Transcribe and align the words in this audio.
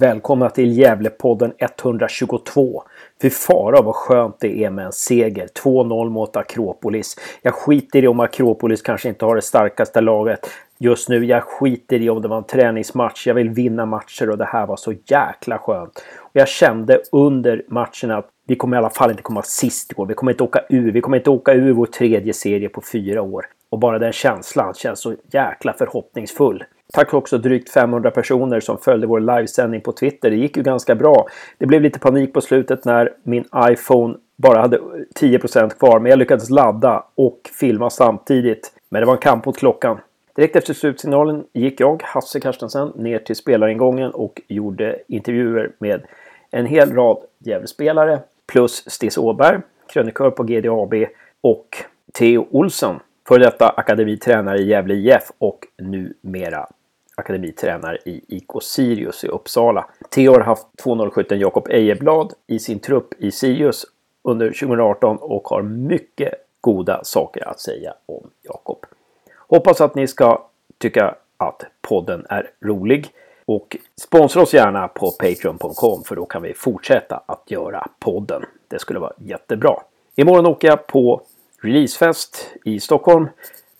Välkomna 0.00 0.50
till 0.50 0.78
Gävlepodden 0.78 1.52
122. 1.58 2.82
Fy 3.22 3.30
fara 3.30 3.82
vad 3.82 3.94
skönt 3.94 4.36
det 4.40 4.64
är 4.64 4.70
med 4.70 4.86
en 4.86 4.92
seger. 4.92 5.48
2-0 5.64 6.10
mot 6.10 6.36
Akropolis. 6.36 7.16
Jag 7.42 7.54
skiter 7.54 8.04
i 8.04 8.08
om 8.08 8.20
Akropolis 8.20 8.82
kanske 8.82 9.08
inte 9.08 9.24
har 9.24 9.36
det 9.36 9.42
starkaste 9.42 10.00
laget 10.00 10.50
just 10.78 11.08
nu. 11.08 11.24
Jag 11.24 11.42
skiter 11.42 12.02
i 12.02 12.10
om 12.10 12.22
det 12.22 12.28
var 12.28 12.36
en 12.36 12.44
träningsmatch. 12.44 13.26
Jag 13.26 13.34
vill 13.34 13.50
vinna 13.50 13.86
matcher 13.86 14.30
och 14.30 14.38
det 14.38 14.44
här 14.44 14.66
var 14.66 14.76
så 14.76 14.94
jäkla 15.06 15.58
skönt. 15.58 16.04
Och 16.18 16.30
jag 16.32 16.48
kände 16.48 17.00
under 17.12 17.62
matchen 17.68 18.10
att 18.10 18.28
vi 18.46 18.56
kommer 18.56 18.76
i 18.76 18.78
alla 18.78 18.90
fall 18.90 19.10
inte 19.10 19.22
komma 19.22 19.42
sist 19.42 19.92
igår. 19.92 20.06
Vi 20.06 20.14
kommer 20.14 20.32
inte 20.32 20.44
åka 20.44 20.60
ur. 20.68 20.92
Vi 20.92 21.00
kommer 21.00 21.16
inte 21.16 21.30
åka 21.30 21.52
ur 21.52 21.72
vår 21.72 21.86
tredje 21.86 22.32
serie 22.32 22.68
på 22.68 22.80
fyra 22.92 23.22
år. 23.22 23.46
Och 23.70 23.78
bara 23.78 23.98
den 23.98 24.12
känslan 24.12 24.74
känns 24.74 25.00
så 25.00 25.14
jäkla 25.32 25.72
förhoppningsfull. 25.72 26.64
Tack 26.92 27.14
också 27.14 27.38
drygt 27.38 27.70
500 27.70 28.10
personer 28.10 28.60
som 28.60 28.78
följde 28.78 29.06
vår 29.06 29.20
livesändning 29.20 29.80
på 29.80 29.92
Twitter. 29.92 30.30
Det 30.30 30.36
gick 30.36 30.56
ju 30.56 30.62
ganska 30.62 30.94
bra. 30.94 31.26
Det 31.58 31.66
blev 31.66 31.82
lite 31.82 31.98
panik 31.98 32.32
på 32.32 32.40
slutet 32.40 32.84
när 32.84 33.12
min 33.22 33.44
iPhone 33.56 34.14
bara 34.36 34.60
hade 34.60 34.78
10% 35.20 35.78
kvar. 35.78 36.00
Men 36.00 36.10
jag 36.10 36.18
lyckades 36.18 36.50
ladda 36.50 37.04
och 37.14 37.50
filma 37.60 37.90
samtidigt. 37.90 38.72
Men 38.88 39.02
det 39.02 39.06
var 39.06 39.14
en 39.14 39.20
kamp 39.20 39.46
mot 39.46 39.58
klockan. 39.58 39.98
Direkt 40.36 40.56
efter 40.56 40.74
slutsignalen 40.74 41.44
gick 41.52 41.80
jag, 41.80 42.02
Hasse 42.04 42.40
Carstensen, 42.40 42.92
ner 42.96 43.18
till 43.18 43.36
spelaringången 43.36 44.10
och 44.10 44.42
gjorde 44.48 44.98
intervjuer 45.08 45.70
med 45.78 46.02
en 46.50 46.66
hel 46.66 46.92
rad 46.92 47.18
Gävlespelare 47.38 48.20
plus 48.46 48.90
Stis 48.90 49.18
Åberg, 49.18 49.60
krönikör 49.92 50.30
på 50.30 50.42
GDAB 50.42 50.94
och 51.40 51.68
Theo 52.12 52.46
Olsson, 52.50 53.00
före 53.28 53.38
detta 53.38 53.68
akademitränare 53.68 54.58
i 54.58 54.68
Gävle 54.68 54.94
IF 54.94 55.22
och 55.38 55.66
numera 55.78 56.66
akademitränare 57.18 57.98
i 58.04 58.24
IK 58.28 58.62
Sirius 58.62 59.24
i 59.24 59.28
Uppsala. 59.28 59.86
Theo 60.10 60.32
har 60.32 60.40
haft 60.40 60.66
2.07 60.84 61.34
Jakob 61.34 61.68
Ejeblad 61.68 62.32
i 62.46 62.58
sin 62.58 62.78
trupp 62.78 63.14
i 63.18 63.30
Sirius 63.30 63.86
under 64.22 64.46
2018 64.46 65.16
och 65.16 65.48
har 65.48 65.62
mycket 65.62 66.34
goda 66.60 67.04
saker 67.04 67.48
att 67.48 67.60
säga 67.60 67.94
om 68.06 68.30
Jakob. 68.42 68.86
Hoppas 69.36 69.80
att 69.80 69.94
ni 69.94 70.06
ska 70.06 70.44
tycka 70.78 71.14
att 71.36 71.64
podden 71.80 72.26
är 72.28 72.50
rolig 72.60 73.06
och 73.44 73.76
sponsra 73.96 74.42
oss 74.42 74.54
gärna 74.54 74.88
på 74.88 75.10
Patreon.com 75.10 76.04
för 76.04 76.16
då 76.16 76.26
kan 76.26 76.42
vi 76.42 76.54
fortsätta 76.54 77.22
att 77.26 77.50
göra 77.50 77.88
podden. 77.98 78.42
Det 78.68 78.78
skulle 78.78 78.98
vara 78.98 79.12
jättebra. 79.18 79.74
Imorgon 80.16 80.46
åker 80.46 80.68
jag 80.68 80.86
på 80.86 81.22
releasefest 81.62 82.50
i 82.64 82.80
Stockholm 82.80 83.28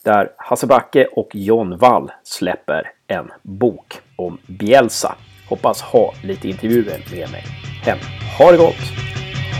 där 0.02 0.32
Hasse 0.36 0.66
Backe 0.66 1.06
och 1.06 1.30
John 1.34 1.76
Wall 1.76 2.12
släpper 2.24 2.92
en 3.08 3.30
bok 3.42 4.00
om 4.16 4.38
Bielsa. 4.46 5.14
Hoppas 5.48 5.80
ha 5.80 6.14
lite 6.22 6.48
intervjuer 6.48 7.04
med 7.10 7.30
mig 7.30 7.44
hem. 7.82 7.98
Ha 8.38 8.50
det 8.52 8.56
gott! 8.58 8.74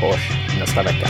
Hörs 0.01 0.31
nästa 0.61 0.83
vecka. 0.83 1.09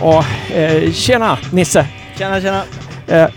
Ja, 0.00 0.24
eh, 0.54 0.92
tjena 0.92 1.38
Nisse! 1.52 1.86
Tjena, 2.18 2.40
tjena! 2.40 2.62
Eh, 3.06 3.30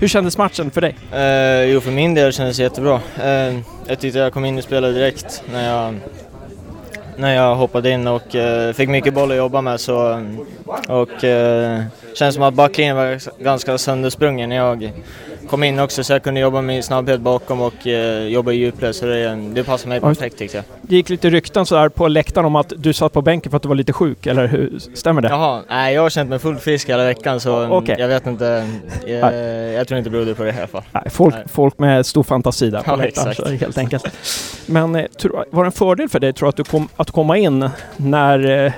hur 0.00 0.08
kändes 0.08 0.38
matchen 0.38 0.70
för 0.70 0.80
dig? 0.80 0.96
Eh, 1.12 1.72
jo, 1.72 1.80
för 1.80 1.90
min 1.90 2.14
del 2.14 2.32
kändes 2.32 2.56
det 2.56 2.62
jättebra. 2.62 3.00
Eh, 3.22 3.58
jag 3.86 4.00
tyckte 4.00 4.18
jag 4.18 4.32
kom 4.32 4.44
in 4.44 4.58
och 4.58 4.64
spelade 4.64 4.92
direkt 4.92 5.42
när 5.52 5.68
jag, 5.68 5.94
när 7.16 7.34
jag 7.34 7.54
hoppade 7.54 7.90
in 7.90 8.06
och 8.06 8.34
eh, 8.34 8.72
fick 8.72 8.88
mycket 8.88 9.14
boll 9.14 9.30
att 9.30 9.36
jobba 9.36 9.60
med. 9.60 9.80
Så, 9.80 10.22
och 10.88 11.24
eh, 11.24 11.82
känns 12.14 12.34
som 12.34 12.44
att 12.44 12.54
backlinjen 12.54 12.96
var 12.96 13.42
ganska 13.42 13.78
söndersprungen 13.78 14.48
när 14.48 14.56
jag 14.56 14.92
kom 15.48 15.62
in 15.62 15.78
också 15.78 16.04
så 16.04 16.12
jag 16.12 16.22
kunde 16.22 16.40
jobba 16.40 16.60
med 16.60 16.84
snabbhet 16.84 17.20
bakom 17.20 17.60
och 17.60 17.86
eh, 17.86 18.26
jobba 18.28 18.52
i 18.52 18.56
djupled 18.56 18.94
så 18.94 19.06
det, 19.06 19.34
det 19.54 19.64
passade 19.64 19.88
mig 19.88 20.00
perfekt 20.00 20.38
tyckte 20.38 20.56
jag. 20.56 20.64
Det 20.82 20.96
gick 20.96 21.08
lite 21.08 21.30
rykten 21.30 21.66
sådär 21.66 21.88
på 21.88 22.08
läktaren 22.08 22.46
om 22.46 22.56
att 22.56 22.72
du 22.76 22.92
satt 22.92 23.12
på 23.12 23.22
bänken 23.22 23.50
för 23.50 23.56
att 23.56 23.62
du 23.62 23.68
var 23.68 23.76
lite 23.76 23.92
sjuk, 23.92 24.26
eller 24.26 24.46
hur? 24.46 24.78
Stämmer 24.94 25.22
det? 25.22 25.28
Jaha, 25.28 25.62
nej 25.68 25.94
jag 25.94 26.02
har 26.02 26.10
känt 26.10 26.30
mig 26.30 26.38
fullt 26.38 26.60
frisk 26.62 26.88
hela 26.88 27.04
veckan 27.04 27.40
så 27.40 27.66
Okej. 27.66 27.96
jag 27.98 28.08
vet 28.08 28.26
inte. 28.26 28.66
Jag, 29.06 29.34
jag 29.72 29.88
tror 29.88 29.98
inte 29.98 30.10
det 30.10 30.12
berodde 30.12 30.34
på 30.34 30.42
det 30.42 30.50
i 30.50 30.58
alla 30.58 30.66
fall. 30.66 30.82
Nej, 30.92 31.02
folk, 31.10 31.34
Nej. 31.34 31.44
folk 31.52 31.78
med 31.78 32.06
stor 32.06 32.22
fantasi 32.22 32.70
där 32.70 32.82
på 32.82 32.90
Ja, 32.90 32.96
läktaren, 32.96 33.30
exakt. 33.30 33.48
så 33.48 33.54
helt 33.54 33.78
enkelt. 33.78 34.06
Men 34.66 34.96
eh, 34.96 35.04
var 35.50 35.64
det 35.64 35.68
en 35.68 35.72
fördel 35.72 36.08
för 36.08 36.20
dig, 36.20 36.32
tror 36.32 36.48
att, 36.48 36.56
du 36.56 36.64
kom, 36.64 36.88
att 36.96 37.10
komma 37.10 37.38
in 37.38 37.70
när, 37.96 38.64
eh, 38.66 38.72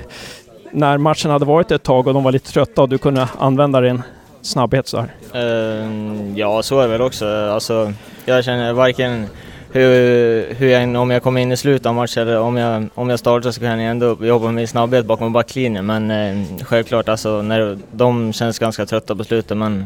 när 0.71 0.97
matchen 0.97 1.31
hade 1.31 1.45
varit 1.45 1.71
ett 1.71 1.83
tag 1.83 2.07
och 2.07 2.13
de 2.13 2.23
var 2.23 2.31
lite 2.31 2.51
trötta 2.51 2.81
och 2.81 2.89
du 2.89 2.97
kunde 2.97 3.27
använda 3.37 3.81
din 3.81 4.01
snabbhet 4.41 4.87
så 4.87 4.97
här? 4.97 5.09
Ehm, 5.33 6.33
ja, 6.37 6.63
så 6.63 6.79
är 6.79 6.83
det 6.83 6.91
väl 6.91 7.01
också. 7.01 7.25
Alltså, 7.27 7.93
jag 8.25 8.43
känner 8.43 8.73
varken 8.73 9.25
hur, 9.71 10.53
hur 10.53 10.67
jag, 10.67 10.95
om 10.95 11.09
jag 11.11 11.23
kommer 11.23 11.41
in 11.41 11.51
i 11.51 11.57
slutet 11.57 11.85
av 11.85 11.95
matchen 11.95 12.21
eller 12.23 12.39
om 12.39 12.57
jag, 12.57 12.87
om 12.95 13.09
jag 13.09 13.19
startar 13.19 13.51
så 13.51 13.59
kan 13.59 13.79
jag 13.79 13.91
ändå 13.91 14.17
jobba 14.21 14.51
med 14.51 14.69
snabbhet 14.69 15.05
bakom 15.05 15.33
backlinjen. 15.33 15.85
Men 15.85 16.11
eh, 16.11 16.45
självklart, 16.63 17.09
alltså, 17.09 17.41
när, 17.41 17.77
de 17.91 18.33
känns 18.33 18.59
ganska 18.59 18.85
trötta 18.85 19.15
på 19.15 19.23
slutet 19.23 19.57
men 19.57 19.85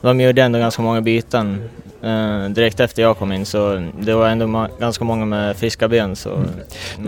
de 0.00 0.20
gjorde 0.20 0.42
ändå 0.42 0.58
ganska 0.58 0.82
många 0.82 1.00
byten 1.00 1.68
eh, 2.02 2.44
direkt 2.48 2.80
efter 2.80 3.02
jag 3.02 3.16
kom 3.18 3.32
in 3.32 3.46
så 3.46 3.88
det 4.00 4.14
var 4.14 4.28
ändå 4.28 4.46
ma- 4.46 4.68
ganska 4.80 5.04
många 5.04 5.24
med 5.24 5.56
friska 5.56 5.88
ben. 5.88 6.16
Så, 6.16 6.30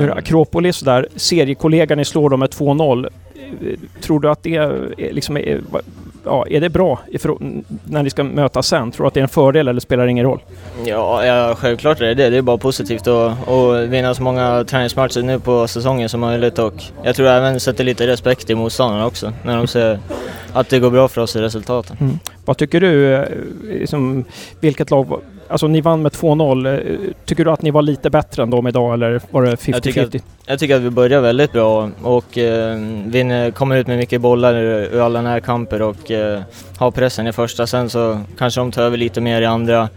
är 0.00 0.06
det 0.06 0.14
Akropolis 0.14 0.80
där, 0.80 1.08
seriekollegan 1.16 1.98
ni 1.98 2.04
slår 2.04 2.30
dem 2.30 2.40
med 2.40 2.50
2-0. 2.50 3.08
Eh, 3.34 3.78
Tror 4.00 4.20
du 4.20 4.30
att 4.30 4.42
det 4.42 4.70
liksom, 4.98 5.36
är, 5.36 5.60
ja, 6.24 6.46
är 6.50 6.60
det 6.60 6.68
bra 6.70 6.98
när 7.84 8.02
ni 8.02 8.10
ska 8.10 8.24
mötas 8.24 8.66
sen? 8.66 8.90
Tror 8.90 9.04
du 9.04 9.08
att 9.08 9.14
det 9.14 9.20
är 9.20 9.22
en 9.22 9.28
fördel 9.28 9.68
eller 9.68 9.80
spelar 9.80 10.04
det 10.04 10.10
ingen 10.10 10.24
roll? 10.26 10.40
Ja, 10.84 11.26
ja, 11.26 11.54
självklart 11.54 12.00
är 12.00 12.04
det 12.04 12.14
det. 12.14 12.30
Det 12.30 12.36
är 12.36 12.42
bara 12.42 12.58
positivt 12.58 13.06
att, 13.06 13.48
att 13.48 13.88
vinna 13.88 14.14
så 14.14 14.22
många 14.22 14.64
träningsmatcher 14.64 15.22
nu 15.22 15.38
på 15.40 15.68
säsongen 15.68 16.08
som 16.08 16.20
möjligt 16.20 16.58
och 16.58 16.74
jag 17.02 17.16
tror 17.16 17.28
även 17.28 17.60
sätter 17.60 17.84
lite 17.84 18.06
respekt 18.06 18.50
i 18.50 18.54
motståndarna 18.54 19.06
också 19.06 19.32
när 19.44 19.56
de 19.56 19.66
ser 19.66 19.98
att 20.52 20.68
det 20.68 20.78
går 20.78 20.90
bra 20.90 21.08
för 21.08 21.20
oss 21.20 21.36
i 21.36 21.40
resultaten. 21.40 21.96
Mm. 22.00 22.18
Vad 22.44 22.56
tycker 22.56 22.80
du? 22.80 23.14
eh, 23.14 23.24
Liksom, 23.62 24.24
vilket 24.60 24.90
lag... 24.90 25.06
Alltså 25.54 25.66
ni 25.66 25.80
vann 25.80 26.02
med 26.02 26.12
2-0. 26.12 26.66
eh, 26.66 26.96
Tycker 27.24 27.44
du 27.44 27.50
att 27.50 27.62
ni 27.62 27.70
var 27.70 27.82
lite 27.82 28.10
bättre 28.10 28.42
än 28.42 28.50
dem 28.50 28.66
idag 28.66 28.94
eller 28.94 29.20
var 29.30 29.42
det 29.42 29.50
Jag 29.66 29.82
tycker 29.82 30.06
50-50? 30.06 30.22
Jag 30.46 30.58
tycker 30.58 30.76
att 30.76 30.82
vi 30.82 30.90
börjar 30.90 31.20
väldigt 31.20 31.52
bra 31.52 31.90
och 32.02 32.38
eh, 32.38 32.78
vinner, 33.06 33.50
kommer 33.50 33.76
ut 33.76 33.86
med 33.86 33.98
mycket 33.98 34.20
bollar 34.20 34.54
ur, 34.54 35.00
alla 35.00 35.22
närkamper 35.22 35.82
och 35.82 36.10
eh, 36.10 36.40
har 36.78 36.90
pressen 36.90 37.26
i 37.26 37.32
första. 37.32 37.66
Sen 37.66 37.90
så 37.90 38.20
kanske 38.38 38.60
de 38.60 38.72
tar 38.72 38.82
över 38.82 38.96
lite 38.96 39.20
mer 39.20 39.42
i 39.42 39.44
andra. 39.44 39.88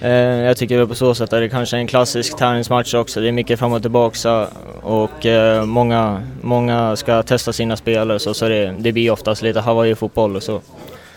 Eh, 0.00 0.10
jag 0.10 0.56
tycker 0.56 0.78
väl 0.78 0.86
på 0.88 0.94
så 0.94 1.14
sätt 1.14 1.32
att 1.32 1.40
det 1.40 1.48
kanske 1.48 1.76
är 1.76 1.80
en 1.80 1.86
klassisk 1.86 2.36
tävlingsmatch 2.36 2.94
också. 2.94 3.20
Det 3.20 3.28
är 3.28 3.32
mycket 3.32 3.58
fram 3.58 3.72
och 3.72 3.82
tillbaka 3.82 4.46
och 4.82 5.26
eh, 5.26 5.64
många, 5.64 6.22
många 6.42 6.96
ska 6.96 7.22
testa 7.22 7.52
sina 7.52 7.76
spelare 7.76 8.18
så, 8.18 8.34
så 8.34 8.48
det, 8.48 8.74
det 8.78 8.92
blir 8.92 9.10
oftast 9.10 9.42
lite 9.42 9.60
Hawaii-fotboll 9.60 10.36
och 10.36 10.42
så. 10.42 10.60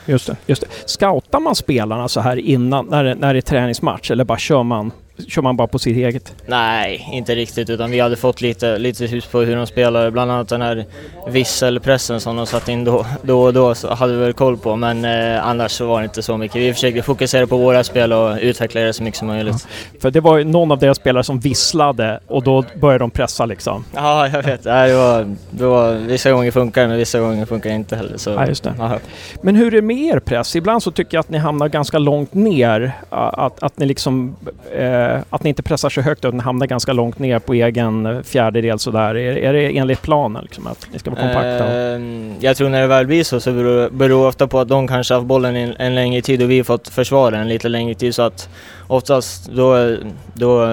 Just 0.07 0.28
det, 0.28 0.38
just 0.45 0.62
det. 0.62 0.68
Scoutar 0.85 1.40
man 1.40 1.56
spelarna 1.56 2.07
så 2.07 2.19
här 2.19 2.38
innan, 2.38 2.85
när, 2.85 3.16
när 3.16 3.34
det 3.34 3.40
är 3.40 3.41
träningsmatch 3.41 4.12
eller 4.12 4.23
bara 4.23 4.38
kör 4.38 4.63
man, 4.63 4.91
kör 5.28 5.41
man 5.41 5.57
bara 5.57 5.67
på 5.67 5.79
sitt 5.79 5.97
eget? 5.97 6.33
Nej, 6.45 7.09
inte 7.11 7.35
riktigt 7.35 7.69
utan 7.69 7.91
vi 7.91 8.00
hade 8.00 8.16
fått 8.16 8.41
lite, 8.41 8.78
lite 8.78 9.05
hus 9.05 9.25
på 9.25 9.39
hur 9.39 9.55
de 9.55 9.67
spelar. 9.67 10.09
Bland 10.11 10.31
annat 10.31 10.50
den 10.50 10.61
här 10.61 10.85
visselpressen 11.28 12.19
som 12.19 12.35
de 12.35 12.45
satte 12.47 12.72
in 12.72 12.83
då, 12.83 13.05
då 13.22 13.41
och 13.41 13.53
då 13.53 13.75
så 13.75 13.94
hade 13.94 14.13
vi 14.13 14.19
väl 14.19 14.33
koll 14.33 14.57
på 14.57 14.75
men 14.75 15.06
eh, 15.06 15.47
annars 15.47 15.72
så 15.72 15.85
var 15.88 16.00
det 16.00 16.03
inte 16.06 16.22
så 16.22 16.38
mycket. 16.38 16.61
Vi 16.61 16.73
försökte 16.73 17.01
fokusera 17.01 17.47
på 17.47 17.57
våra 17.57 17.83
spel 17.83 18.13
och 18.13 18.38
utveckla 18.41 18.81
det 18.81 18.94
så 18.94 19.03
mycket 19.03 19.17
som 19.19 19.27
möjligt. 19.27 19.67
För 20.01 20.11
det 20.11 20.19
var 20.19 20.38
ju 20.38 20.44
någon 20.44 20.72
av 20.72 20.79
deras 20.79 20.97
spelare 20.97 21.23
som 21.23 21.39
visslade 21.39 22.19
och 22.27 22.44
då 22.44 22.63
började 22.81 23.03
de 23.03 23.11
pressa 23.11 23.45
liksom. 23.45 23.83
Ja, 23.95 24.27
jag 24.27 24.44
vet. 24.44 24.66
Nej, 24.66 24.89
det 24.89 24.95
var, 24.97 25.35
det 25.51 25.66
var, 25.66 25.94
vissa 25.94 26.31
gånger 26.31 26.51
funkar 26.51 26.81
det 26.81 26.88
men 26.88 26.97
vissa 26.97 27.19
gånger 27.19 27.45
funkar 27.45 27.69
det 27.69 27.75
inte 27.75 27.95
heller. 27.95 28.17
Så, 28.17 28.29
Ja, 28.29 28.47
just 28.47 28.63
det. 28.63 28.73
ja. 28.77 29.00
Men 29.41 29.56
hur 29.56 29.67
är 29.67 29.72
det 29.72 29.81
med 29.81 29.97
er 30.16 30.19
press? 30.19 30.56
Ibland 30.56 30.83
så 30.83 30.91
tycker 30.91 31.17
jag 31.17 31.19
att 31.19 31.29
ni 31.29 31.38
hamnar 31.38 31.67
ganska 31.67 32.00
långt 32.00 32.33
ner. 32.33 32.91
Att, 33.09 33.63
att 33.63 33.77
ni 33.77 33.86
liksom... 33.86 34.36
Eh, 34.77 35.06
Eh, 35.15 35.21
att 35.30 35.44
ni 35.44 35.50
inte 35.50 35.63
pressar 35.63 35.89
så 35.89 36.01
högt 36.01 36.25
utan 36.25 36.39
hamnar 36.39 36.68
ganska 36.68 36.94
långt 36.94 37.19
ner 37.19 37.39
på 37.39 37.54
egen 37.54 38.24
fjärdedel 38.24 38.80
sådär. 38.80 39.15
Är, 39.15 39.38
är 39.38 39.54
det 39.54 39.77
enligt 39.77 40.01
planen 40.01 40.44
liksom 40.44 40.68
att 40.68 40.88
ni 40.94 41.00
ska 41.00 41.12
vara 41.12 41.21
kompakta? 41.21 41.65
Ehm, 41.65 42.33
jag 42.39 42.57
tror 42.57 42.69
när 42.69 42.81
det 42.81 42.88
väl 42.88 43.07
blir 43.07 43.24
så 43.24 43.39
så 43.39 43.51
beror 43.51 43.89
beror 43.89 44.21
det 44.21 44.27
ofta 44.27 44.48
på 44.48 44.59
att 44.59 44.68
de 44.68 44.88
kanske 44.88 45.13
haft 45.13 45.27
bollen 45.27 45.56
en, 45.56 45.74
en 45.77 45.95
längre 45.95 46.21
tid 46.21 46.42
och 46.42 46.51
vi 46.51 46.57
har 46.57 46.63
fått 46.63 46.88
försvara 46.88 47.38
den 47.38 47.48
lite 47.48 47.69
längre 47.69 47.95
tid 47.95 48.15
så 48.15 48.21
att 48.21 48.50
oftast 48.88 49.50
då, 49.51 49.98
då, 50.33 50.68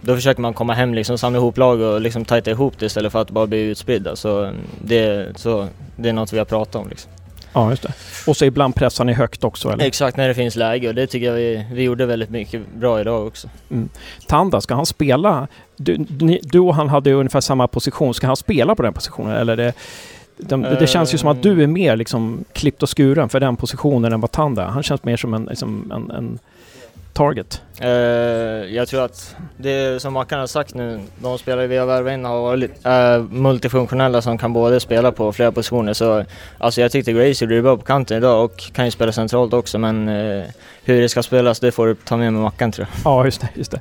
då 0.00 0.14
försöker 0.14 0.40
man 0.40 0.54
komma 0.54 0.74
hem 0.74 0.94
liksom, 0.94 1.18
samla 1.18 1.38
ihop 1.38 1.58
lag 1.58 1.80
och 1.80 2.00
liksom 2.00 2.24
tajta 2.24 2.50
ihop 2.50 2.74
det 2.78 2.86
istället 2.86 3.12
för 3.12 3.20
att 3.20 3.30
bara 3.30 3.46
bli 3.46 3.60
utspridda. 3.60 4.16
Så 4.16 4.52
det, 4.84 5.28
så 5.36 5.66
det 5.96 6.08
är 6.08 6.12
något 6.12 6.32
vi 6.32 6.38
har 6.38 6.44
pratat 6.44 6.74
om. 6.74 6.88
Liksom. 6.88 7.12
Ja, 7.52 7.70
just 7.70 7.82
det. 7.82 7.92
Och 8.26 8.36
så 8.36 8.44
ibland 8.44 8.74
pressar 8.74 9.04
ni 9.04 9.12
högt 9.12 9.44
också 9.44 9.70
eller? 9.72 9.84
Exakt 9.84 10.16
när 10.16 10.28
det 10.28 10.34
finns 10.34 10.56
läge 10.56 10.88
och 10.88 10.94
det 10.94 11.06
tycker 11.06 11.26
jag 11.26 11.34
vi, 11.34 11.66
vi 11.72 11.82
gjorde 11.82 12.06
väldigt 12.06 12.30
mycket 12.30 12.62
bra 12.74 13.00
idag 13.00 13.26
också. 13.26 13.48
Tanda, 14.26 14.60
ska 14.60 14.74
han 14.74 14.86
spela? 14.86 15.48
Du, 15.76 15.98
ni, 15.98 16.40
du 16.42 16.58
och 16.58 16.74
han 16.74 16.88
hade 16.88 17.12
ungefär 17.12 17.40
samma 17.40 17.68
position. 17.68 18.14
Ska 18.14 18.26
han 18.26 18.36
spela 18.36 18.74
på 18.74 18.82
den 18.82 18.92
positionen 18.92 19.36
eller 19.36 19.56
det 19.56 19.72
De, 20.36 20.62
det 20.62 20.86
känns 20.86 21.14
ju 21.14 21.18
som 21.18 21.28
att 21.28 21.42
du 21.42 21.62
är 21.62 21.66
mer 21.66 21.96
liksom 21.96 22.44
klippt 22.52 22.82
och 22.82 22.96
skuren 22.96 23.28
för 23.28 23.40
den 23.40 23.56
positionen 23.56 24.12
än 24.12 24.20
vad 24.20 24.30
Tanda. 24.30 24.64
Han 24.64 24.82
känns 24.82 25.04
mer 25.04 25.16
som 25.16 25.34
en, 25.34 25.44
liksom 25.44 25.92
en, 25.92 26.10
en 26.10 26.38
target. 27.12 27.62
Uh, 27.82 27.88
jag 28.74 28.88
tror 28.88 29.04
att 29.04 29.36
det 29.56 30.02
som 30.02 30.12
Mackan 30.12 30.40
har 30.40 30.46
sagt 30.46 30.74
nu, 30.74 31.00
de 31.18 31.38
spelare 31.38 31.66
vi 31.66 31.76
har 31.76 31.86
värvat 31.86 32.12
in 32.12 32.24
har 32.24 32.42
varit 32.42 32.86
uh, 32.86 33.32
multifunktionella 33.32 34.22
som 34.22 34.38
kan 34.38 34.52
både 34.52 34.80
spela 34.80 35.12
på 35.12 35.32
flera 35.32 35.52
positioner. 35.52 35.92
Så, 35.92 36.24
alltså 36.58 36.80
jag 36.80 36.92
tyckte 36.92 37.12
Gracie 37.12 37.46
blev 37.46 37.62
bra 37.62 37.76
på 37.76 37.82
kanten 37.82 38.16
idag 38.16 38.44
och 38.44 38.58
kan 38.72 38.84
ju 38.84 38.90
spela 38.90 39.12
centralt 39.12 39.52
också 39.52 39.78
men 39.78 40.08
uh, 40.08 40.44
hur 40.84 41.00
det 41.00 41.08
ska 41.08 41.22
spelas 41.22 41.60
det 41.60 41.72
får 41.72 41.86
du 41.86 41.94
ta 41.94 42.16
med 42.16 42.32
med 42.32 42.42
Mackan 42.42 42.72
tror 42.72 42.86
jag. 42.90 43.12
Ja 43.12 43.24
just 43.24 43.40
det, 43.40 43.48
just 43.54 43.70
det. 43.70 43.80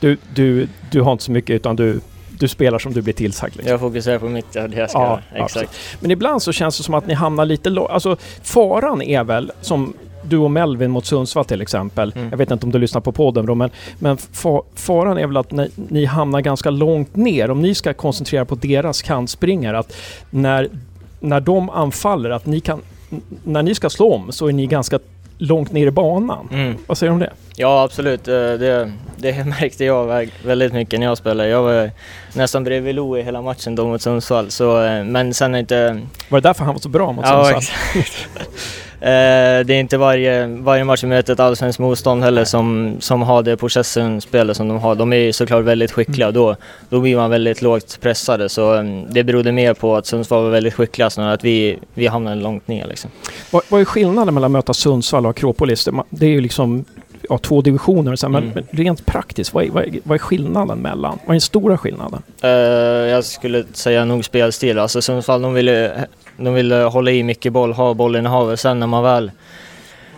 Du, 0.00 0.16
du, 0.34 0.68
du 0.90 1.00
har 1.00 1.12
inte 1.12 1.24
så 1.24 1.32
mycket 1.32 1.54
utan 1.54 1.76
du 1.76 2.00
du 2.38 2.48
spelar 2.48 2.78
som 2.78 2.92
du 2.92 3.02
blir 3.02 3.14
tillsagd. 3.14 3.56
Liksom. 3.56 3.70
Jag 3.70 3.80
fokuserar 3.80 4.18
på 4.18 4.28
mitt, 4.28 4.52
det 4.52 4.76
jag 4.76 4.90
ska 4.90 4.98
ja, 4.98 5.20
Exakt. 5.30 5.42
Absolut. 5.42 5.70
Men 6.00 6.10
ibland 6.10 6.42
så 6.42 6.52
känns 6.52 6.76
det 6.78 6.84
som 6.84 6.94
att 6.94 7.06
ni 7.06 7.14
hamnar 7.14 7.44
lite 7.44 7.70
lågt. 7.70 7.90
Alltså 7.90 8.16
faran 8.42 9.02
är 9.02 9.24
väl 9.24 9.52
som 9.60 9.94
du 10.28 10.36
och 10.36 10.50
Melvin 10.50 10.90
mot 10.90 11.06
Sundsvall 11.06 11.44
till 11.44 11.62
exempel. 11.62 12.12
Mm. 12.16 12.30
Jag 12.30 12.38
vet 12.38 12.50
inte 12.50 12.66
om 12.66 12.72
du 12.72 12.78
lyssnar 12.78 13.00
på 13.00 13.12
podden 13.12 13.46
då, 13.46 13.54
men, 13.54 13.70
men 13.98 14.16
faran 14.74 15.18
är 15.18 15.26
väl 15.26 15.36
att 15.36 15.52
ni, 15.52 15.70
ni 15.76 16.04
hamnar 16.04 16.40
ganska 16.40 16.70
långt 16.70 17.16
ner. 17.16 17.50
Om 17.50 17.62
ni 17.62 17.74
ska 17.74 17.94
koncentrera 17.94 18.44
på 18.44 18.54
deras 18.54 19.02
kantspringare, 19.02 19.78
att 19.78 19.96
när, 20.30 20.68
när 21.20 21.40
de 21.40 21.70
anfaller, 21.70 22.30
att 22.30 22.46
ni 22.46 22.60
kan... 22.60 22.82
När 23.44 23.62
ni 23.62 23.74
ska 23.74 23.90
slå 23.90 24.14
om 24.14 24.32
så 24.32 24.48
är 24.48 24.52
ni 24.52 24.66
ganska 24.66 24.98
långt 25.38 25.72
ner 25.72 25.86
i 25.86 25.90
banan. 25.90 26.48
Mm. 26.52 26.76
Vad 26.86 26.98
säger 26.98 27.10
du 27.10 27.14
om 27.14 27.20
det? 27.20 27.32
Ja 27.56 27.82
absolut, 27.82 28.28
eh, 28.28 28.34
det, 28.34 28.92
det 29.16 29.44
märkte 29.60 29.84
jag 29.84 30.28
väldigt 30.44 30.72
mycket 30.72 31.00
när 31.00 31.06
jag 31.06 31.18
spelade. 31.18 31.48
Jag 31.48 31.62
var 31.62 31.90
nästan 32.34 32.64
bredvid 32.64 32.94
Louie 32.94 33.24
hela 33.24 33.42
matchen 33.42 33.74
då 33.74 33.86
mot 33.86 34.02
Sundsvall. 34.02 34.50
Så, 34.50 34.82
eh, 34.84 35.04
men 35.04 35.34
sen 35.34 35.54
inte... 35.54 36.00
Var 36.28 36.40
det 36.40 36.48
därför 36.48 36.64
han 36.64 36.74
var 36.74 36.80
så 36.80 36.88
bra 36.88 37.12
mot 37.12 37.26
Sundsvall? 37.26 37.52
Ja, 37.52 37.58
exakt. 38.00 38.28
Eh, 39.00 39.66
det 39.66 39.74
är 39.74 39.80
inte 39.80 39.96
varje, 39.98 40.46
varje 40.46 40.84
match 40.84 41.04
vi 41.04 41.08
möter 41.08 41.32
ett 41.32 41.40
allsvenskt 41.40 41.78
motstånd 41.78 42.22
heller 42.22 42.44
som, 42.44 42.96
som 43.00 43.22
har 43.22 43.42
det 43.42 43.56
possession-spelet 43.56 44.56
som 44.56 44.68
de 44.68 44.78
har. 44.78 44.94
De 44.94 45.12
är 45.12 45.32
såklart 45.32 45.64
väldigt 45.64 45.92
skickliga 45.92 46.26
och 46.26 46.32
då, 46.32 46.56
då 46.88 47.00
blir 47.00 47.16
man 47.16 47.30
väldigt 47.30 47.62
lågt 47.62 47.98
pressade. 48.00 48.48
Så 48.48 48.74
um, 48.74 49.12
det 49.12 49.24
berodde 49.24 49.52
mer 49.52 49.74
på 49.74 49.96
att 49.96 50.06
Sundsvall 50.06 50.42
var 50.42 50.50
väldigt 50.50 50.74
skickliga 50.74 51.10
snarare 51.10 51.32
att 51.32 51.44
vi, 51.44 51.78
vi 51.94 52.06
hamnade 52.06 52.36
långt 52.36 52.68
ner. 52.68 52.86
Liksom. 52.86 53.10
Vad, 53.50 53.62
vad 53.68 53.80
är 53.80 53.84
skillnaden 53.84 54.34
mellan 54.34 54.48
att 54.48 54.52
möta 54.52 54.74
Sundsvall 54.74 55.26
och 55.26 55.30
Akropolis? 55.30 55.88
Det 56.10 56.26
är 56.26 56.30
ju 56.30 56.40
liksom 56.40 56.84
ja, 57.28 57.38
två 57.38 57.60
divisioner. 57.60 58.16
Så, 58.16 58.26
mm. 58.26 58.50
Men 58.54 58.66
rent 58.70 59.06
praktiskt, 59.06 59.54
vad 59.54 59.64
är, 59.64 59.70
vad, 59.70 59.84
är, 59.84 60.00
vad 60.02 60.14
är 60.14 60.18
skillnaden 60.18 60.78
mellan? 60.78 61.18
Vad 61.24 61.28
är 61.28 61.32
den 61.32 61.40
stora 61.40 61.78
skillnaden? 61.78 62.22
Uh, 62.44 62.50
jag 62.50 63.24
skulle 63.24 63.64
säga 63.72 64.04
nog 64.04 64.24
spelstil. 64.24 64.78
Alltså 64.78 65.02
Sundsvall 65.02 65.42
de 65.42 65.54
ville 65.54 66.06
de 66.36 66.54
vill 66.54 66.72
eh, 66.72 66.90
hålla 66.90 67.10
i 67.10 67.22
mycket 67.22 67.52
boll, 67.52 67.72
ha 67.72 67.94
bollen 67.94 68.26
i 68.26 68.28
havet. 68.28 68.60
Sen 68.60 68.80
när 68.80 68.86
man 68.86 69.02
väl 69.02 69.30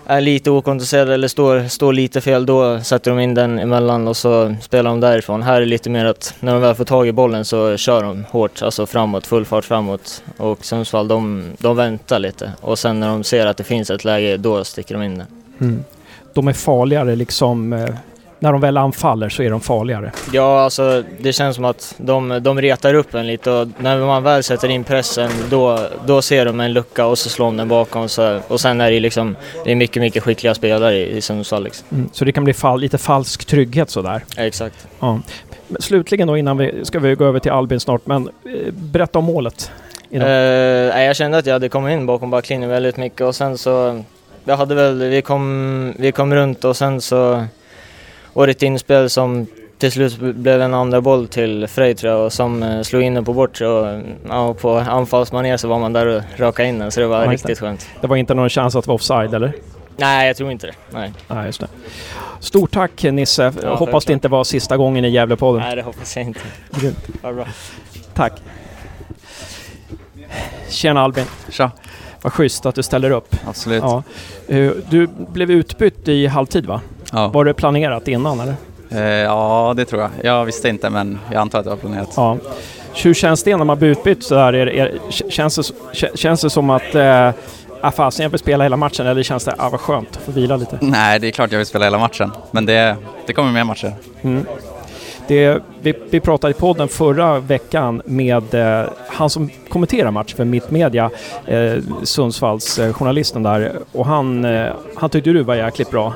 är 0.07 0.21
lite 0.21 0.51
okontrollerad 0.51 1.11
eller 1.11 1.29
står, 1.29 1.69
står 1.69 1.93
lite 1.93 2.21
fel, 2.21 2.47
då 2.47 2.81
sätter 2.81 3.11
de 3.11 3.21
in 3.21 3.35
den 3.35 3.59
emellan 3.59 4.09
och 4.09 4.17
så 4.17 4.55
spelar 4.61 4.91
de 4.91 5.01
därifrån. 5.01 5.43
Här 5.43 5.57
är 5.57 5.61
det 5.61 5.67
lite 5.67 5.91
mer 5.91 6.05
att 6.05 6.35
när 6.41 6.53
de 6.53 6.63
väl 6.63 6.75
får 6.75 6.85
tag 6.85 7.09
i 7.09 7.13
bollen 7.13 7.45
så 7.45 7.77
kör 7.77 8.03
de 8.03 8.25
hårt, 8.31 8.63
alltså 8.63 8.87
framåt, 8.87 9.27
full 9.27 9.45
fart 9.45 9.65
framåt. 9.65 10.23
Och 10.37 10.65
Sundsvall, 10.65 11.09
de, 11.09 11.45
de 11.59 11.77
väntar 11.77 12.19
lite. 12.19 12.53
Och 12.61 12.79
sen 12.79 13.01
när 13.01 13.09
de 13.09 13.25
ser 13.25 13.47
att 13.47 13.57
det 13.57 13.65
finns 13.65 13.91
ett 13.91 14.05
läge, 14.05 14.37
då 14.37 14.65
sticker 14.65 14.95
de 14.95 15.03
in 15.03 15.19
den. 15.19 15.27
Mm. 15.61 15.85
De 16.35 16.49
är 16.49 16.53
farligare 16.53 17.17
liksom 17.17 17.73
eh, 17.73 17.89
när 18.39 18.53
de 18.53 18.61
väl 18.61 18.77
anfaller 18.77 19.29
så 19.29 19.43
är 19.43 19.51
de 19.51 19.61
farligare. 19.61 20.13
Ja, 20.33 20.61
alltså 20.61 21.03
det 21.21 21.33
känns 21.33 21.57
som 21.57 21.65
att 21.65 21.95
de, 21.99 22.39
de 22.43 22.61
retar 22.61 22.95
upp 22.95 23.15
en 23.15 23.27
lite 23.27 23.51
och 23.51 23.69
när 23.79 23.99
man 23.99 24.23
väl 24.23 24.43
sätter 24.43 24.69
in 24.69 24.85
pressen 24.85 25.31
då, 25.51 25.79
då 26.07 26.23
ser 26.23 26.45
de 26.45 26.61
en 26.61 26.73
lucka 26.73 27.07
och 27.07 27.19
så 27.19 27.29
slår 27.29 27.47
de 27.47 27.57
den 27.57 27.69
bakom. 27.69 28.09
Så, 28.09 28.41
och 28.49 28.61
sen 28.61 28.81
är 28.81 28.91
det 28.91 29.01
liksom, 29.01 29.37
det 29.65 29.73
är 29.73 29.77
mycket, 29.77 30.03
mycket 30.03 30.23
skickliga 30.23 30.55
spelare 30.55 30.97
i, 30.97 31.17
i 31.17 31.21
Sundsvall. 31.21 31.65
Liksom. 31.65 31.87
Mm, 31.91 32.09
så 32.13 32.25
det 32.25 32.33
kan 32.33 32.45
bli 32.45 32.55
fall, 32.55 32.81
lite 32.81 32.99
falsk 32.99 33.45
trygghet 33.45 33.91
sådär? 33.91 34.25
Ja, 34.37 34.43
exakt. 34.43 34.89
Ja. 35.01 35.21
Men 35.69 35.83
slutligen 35.83 36.29
då 36.29 36.37
innan 36.37 36.59
vi 36.59 36.85
ska 36.85 36.99
vi 36.99 37.15
gå 37.15 37.25
över 37.25 37.39
till 37.39 37.53
Albin 37.53 37.81
snart, 37.81 38.07
men 38.07 38.29
eh, 38.29 38.73
berätta 38.73 39.19
om 39.19 39.25
målet. 39.25 39.71
Uh, 40.15 40.23
jag 40.23 41.17
kände 41.17 41.39
att 41.39 41.47
jag 41.47 41.53
hade 41.53 41.69
kommit 41.69 41.93
in 41.93 42.07
bakom 42.07 42.31
backlinjen 42.31 42.71
väldigt 42.71 42.97
mycket 42.97 43.21
och 43.21 43.35
sen 43.35 43.59
så, 43.59 44.05
jag 44.45 44.57
hade 44.57 44.75
väl, 44.75 44.99
vi 44.99 45.23
kom, 45.23 45.95
vi 45.99 46.13
kom 46.13 46.35
runt 46.35 46.65
och 46.65 46.77
sen 46.77 47.01
så 47.01 47.45
och 48.39 48.49
ett 48.49 48.63
inspel 48.63 49.11
som 49.11 49.47
till 49.79 49.93
slut 49.93 50.19
blev 50.19 50.63
en 50.63 50.75
andra 50.75 51.01
boll 51.01 51.29
till 51.29 51.67
Frej 51.67 51.95
tror 51.95 52.13
jag 52.13 52.25
och 52.25 52.33
som 52.33 52.63
eh, 52.63 52.83
slog 52.83 53.03
in 53.03 53.15
den 53.15 53.25
på 53.25 53.33
bortre 53.33 53.69
och 53.69 54.03
ja, 54.29 54.55
på 54.55 54.79
anfallsmanér 54.79 55.57
så 55.57 55.69
var 55.69 55.79
man 55.79 55.93
där 55.93 56.07
och 56.07 56.23
rakade 56.37 56.69
in 56.69 56.79
den 56.79 56.91
så 56.91 57.01
det 57.01 57.07
var 57.07 57.25
ja, 57.25 57.31
riktigt 57.31 57.49
det. 57.49 57.55
skönt. 57.55 57.89
Det 58.01 58.07
var 58.07 58.17
inte 58.17 58.35
någon 58.35 58.49
chans 58.49 58.77
att 58.77 58.85
det 58.85 58.89
var 58.89 58.95
offside 58.95 59.35
eller? 59.35 59.53
Nej, 59.97 60.27
jag 60.27 60.37
tror 60.37 60.51
inte 60.51 60.67
det. 60.67 60.73
Nej. 60.91 61.13
Nej, 61.29 61.47
just 61.47 61.61
det. 61.61 61.67
Stort 62.41 62.71
tack 62.71 63.03
Nisse. 63.03 63.53
Ja, 63.63 63.75
hoppas 63.75 64.05
det 64.05 64.13
inte 64.13 64.29
var 64.29 64.45
sista 64.45 64.77
gången 64.77 65.05
i 65.05 65.09
Gävlepodden. 65.09 65.63
Nej, 65.63 65.77
det 65.77 65.83
hoppas 65.83 66.17
jag 66.17 66.25
inte. 66.25 66.41
Vad 67.23 67.35
bra. 67.35 67.47
Tack. 68.15 68.33
Tjena 70.69 71.01
Albin. 71.01 71.25
Tja. 71.51 71.71
Vad 72.23 72.33
schysst 72.33 72.67
att 72.67 72.75
du 72.75 72.83
ställer 72.83 73.11
upp. 73.11 73.37
Absolut. 73.47 73.83
Ja. 73.83 74.03
Eh, 74.49 74.71
du 74.91 75.07
blev 75.07 75.51
utbytt 75.51 76.09
i 76.09 76.27
halvtid 76.27 76.67
va? 76.67 76.81
Ja. 77.13 77.29
Var 77.29 77.45
det 77.45 77.55
planerat 77.55 78.09
innan 78.09 78.41
eller? 78.41 78.55
Eh, 78.91 79.03
ja, 79.03 79.75
det 79.77 79.85
tror 79.85 80.03
jag. 80.03 80.11
Jag 80.23 80.45
visste 80.45 80.69
inte 80.69 80.91
men 80.91 81.19
jag 81.33 81.41
antar 81.41 81.59
att 81.59 81.65
det 81.65 81.71
var 81.71 81.77
planerat. 81.77 82.13
Ja. 82.17 82.37
Hur 83.03 83.15
känns 83.15 83.43
det 83.43 83.57
när 83.57 83.65
man 83.65 83.79
blir 83.79 83.89
utbytt 83.89 84.25
sådär? 84.25 84.53
Är, 84.53 84.67
är, 84.67 84.99
känns, 85.31 85.57
det, 85.57 86.17
känns 86.19 86.41
det 86.41 86.51
som 86.51 86.71
att 86.71 86.95
eh, 86.95 87.31
ah, 87.81 87.91
fasen 87.91 88.23
jag 88.23 88.31
vill 88.31 88.41
spela 88.41 88.65
hela 88.65 88.77
matchen 88.77 89.07
eller 89.07 89.23
känns 89.23 89.45
det 89.45 89.55
ah, 89.59 89.69
vad 89.69 89.81
skönt 89.81 90.09
att 90.17 90.23
få 90.23 90.33
vila 90.33 90.57
lite? 90.57 90.79
Nej, 90.81 91.19
det 91.19 91.27
är 91.27 91.31
klart 91.31 91.53
jag 91.53 91.59
vill 91.59 91.67
spela 91.67 91.85
hela 91.85 91.99
matchen. 91.99 92.31
Men 92.51 92.67
det, 92.67 92.97
det 93.27 93.33
kommer 93.33 93.53
mer 93.53 93.65
matcher. 93.65 93.93
Mm. 94.23 94.47
Det, 95.27 95.63
vi, 95.83 95.95
vi 96.11 96.21
pratade 96.21 96.51
i 96.51 96.55
podden 96.55 96.89
förra 96.89 97.41
veckan 97.41 98.03
med 98.05 98.55
eh, 98.55 98.89
han 99.09 99.31
som 99.31 99.51
kommenterar 99.69 100.11
match 100.11 100.35
för 100.35 100.45
Mittmedia, 100.45 101.11
eh, 101.47 101.75
Sundsvalls 102.03 102.79
eh, 102.79 102.93
journalisten 102.93 103.43
där, 103.43 103.73
och 103.93 104.07
han, 104.07 104.45
eh, 104.45 104.73
han 104.97 105.11
tyckte 105.11 105.31
du 105.31 105.43
var 105.43 105.55
jäkligt 105.55 105.91
bra. 105.91 106.13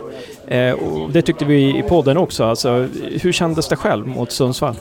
Eh, 0.47 0.73
och 0.73 1.11
det 1.11 1.23
tyckte 1.23 1.45
vi 1.45 1.79
i 1.79 1.83
podden 1.83 2.17
också. 2.17 2.45
Alltså, 2.45 2.89
hur 3.23 3.33
kändes 3.33 3.69
det 3.69 3.77
själv 3.77 4.07
mot 4.07 4.33
Sundsvall? 4.33 4.75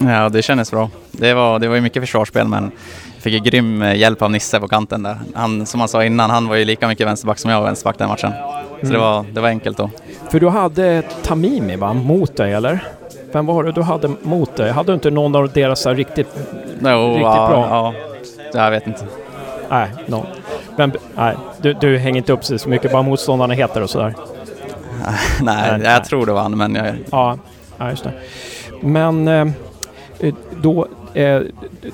Ja, 0.00 0.28
det 0.28 0.42
kändes 0.42 0.70
bra. 0.70 0.90
Det 1.10 1.34
var, 1.34 1.58
det 1.58 1.68
var 1.68 1.74
ju 1.74 1.80
mycket 1.80 2.02
försvarsspel 2.02 2.48
men 2.48 2.70
fick 3.18 3.32
ju 3.32 3.38
grym 3.38 3.82
eh, 3.82 3.96
hjälp 3.96 4.22
av 4.22 4.30
Nisse 4.30 4.60
på 4.60 4.68
kanten 4.68 5.02
där. 5.02 5.16
Han, 5.34 5.66
som 5.66 5.80
han 5.80 5.88
sa 5.88 6.04
innan, 6.04 6.30
han 6.30 6.48
var 6.48 6.56
ju 6.56 6.64
lika 6.64 6.88
mycket 6.88 7.06
vänsterback 7.06 7.38
som 7.38 7.50
jag 7.50 7.58
var 7.58 7.66
vänsterback 7.66 7.98
den 7.98 8.08
matchen. 8.08 8.32
Så 8.80 8.86
mm. 8.86 8.92
det, 8.92 8.98
var, 8.98 9.24
det 9.32 9.40
var 9.40 9.48
enkelt 9.48 9.76
då. 9.76 9.90
För 10.30 10.40
du 10.40 10.48
hade 10.48 11.02
Tamimi 11.22 11.76
va, 11.76 11.92
mot 11.92 12.36
dig 12.36 12.52
eller? 12.52 12.84
Vem 13.32 13.46
var 13.46 13.64
det 13.64 13.72
du 13.72 13.82
hade 13.82 14.10
mot 14.22 14.56
dig? 14.56 14.72
Hade 14.72 14.92
du 14.92 14.94
inte 14.94 15.10
någon 15.10 15.36
av 15.36 15.52
deras 15.52 15.86
riktigt, 15.86 16.34
no, 16.80 17.08
riktigt 17.08 17.22
ja, 17.22 17.48
bra? 17.50 17.94
Ja, 18.52 18.64
jag 18.64 18.70
vet 18.70 18.86
inte. 18.86 19.04
Nej, 19.70 19.88
no. 20.06 20.26
Vem, 20.76 20.92
nej 21.16 21.34
du, 21.60 21.72
du 21.72 21.98
hänger 21.98 22.16
inte 22.16 22.32
upp 22.32 22.44
sig 22.44 22.58
så 22.58 22.68
mycket, 22.68 22.92
bara 22.92 23.02
motståndarna 23.02 23.54
heter 23.54 23.82
och 23.82 23.90
sådär? 23.90 24.14
nej, 25.42 25.80
jag 25.84 26.04
tror 26.04 26.26
det 26.26 26.32
var 26.32 26.42
han, 26.42 26.58
men 26.58 26.74
jag... 26.74 26.94
Ja, 27.10 27.38
ja 27.78 27.90
just 27.90 28.04
det. 28.04 28.12
Men 28.80 29.28
eh, 29.28 29.46
då, 30.62 30.88
eh, 31.14 31.40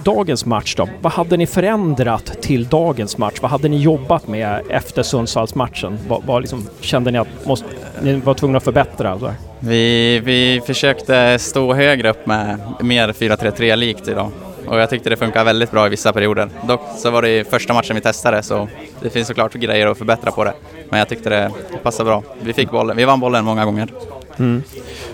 dagens 0.04 0.46
match 0.46 0.74
då, 0.74 0.88
vad 1.00 1.12
hade 1.12 1.36
ni 1.36 1.46
förändrat 1.46 2.42
till 2.42 2.68
dagens 2.68 3.18
match? 3.18 3.34
Vad 3.40 3.50
hade 3.50 3.68
ni 3.68 3.76
jobbat 3.76 4.28
med 4.28 4.60
efter 4.70 5.02
Sundsvallsmatchen? 5.02 5.98
Vad, 6.08 6.22
vad 6.24 6.42
liksom, 6.42 6.66
kände 6.80 7.10
ni 7.10 7.18
att 7.18 7.46
måste, 7.46 7.66
ni 8.02 8.14
var 8.14 8.34
tvungna 8.34 8.56
att 8.56 8.64
förbättra? 8.64 9.10
Alltså? 9.10 9.34
Vi, 9.58 10.20
vi 10.24 10.60
försökte 10.66 11.38
stå 11.38 11.74
högre 11.74 12.10
upp 12.10 12.26
med 12.26 12.58
mer 12.80 13.08
4-3-3 13.08 13.76
likt 13.76 14.08
idag 14.08 14.30
och 14.66 14.80
jag 14.80 14.90
tyckte 14.90 15.10
det 15.10 15.16
funkade 15.16 15.44
väldigt 15.44 15.70
bra 15.70 15.86
i 15.86 15.90
vissa 15.90 16.12
perioder. 16.12 16.48
Dock 16.68 16.80
så 16.98 17.10
var 17.10 17.22
det 17.22 17.50
första 17.50 17.74
matchen 17.74 17.96
vi 17.96 18.02
testade 18.02 18.42
så 18.42 18.68
det 19.04 19.10
finns 19.10 19.28
såklart 19.28 19.54
grejer 19.54 19.86
att 19.86 19.98
förbättra 19.98 20.30
på 20.30 20.44
det. 20.44 20.54
Men 20.88 20.98
jag 20.98 21.08
tyckte 21.08 21.30
det 21.30 21.52
passade 21.82 22.04
bra. 22.04 22.22
Vi 22.40 22.52
fick 22.52 22.70
bollen, 22.70 22.96
vi 22.96 23.04
vann 23.04 23.20
bollen 23.20 23.44
många 23.44 23.64
gånger. 23.64 23.88
Mm. 24.36 24.62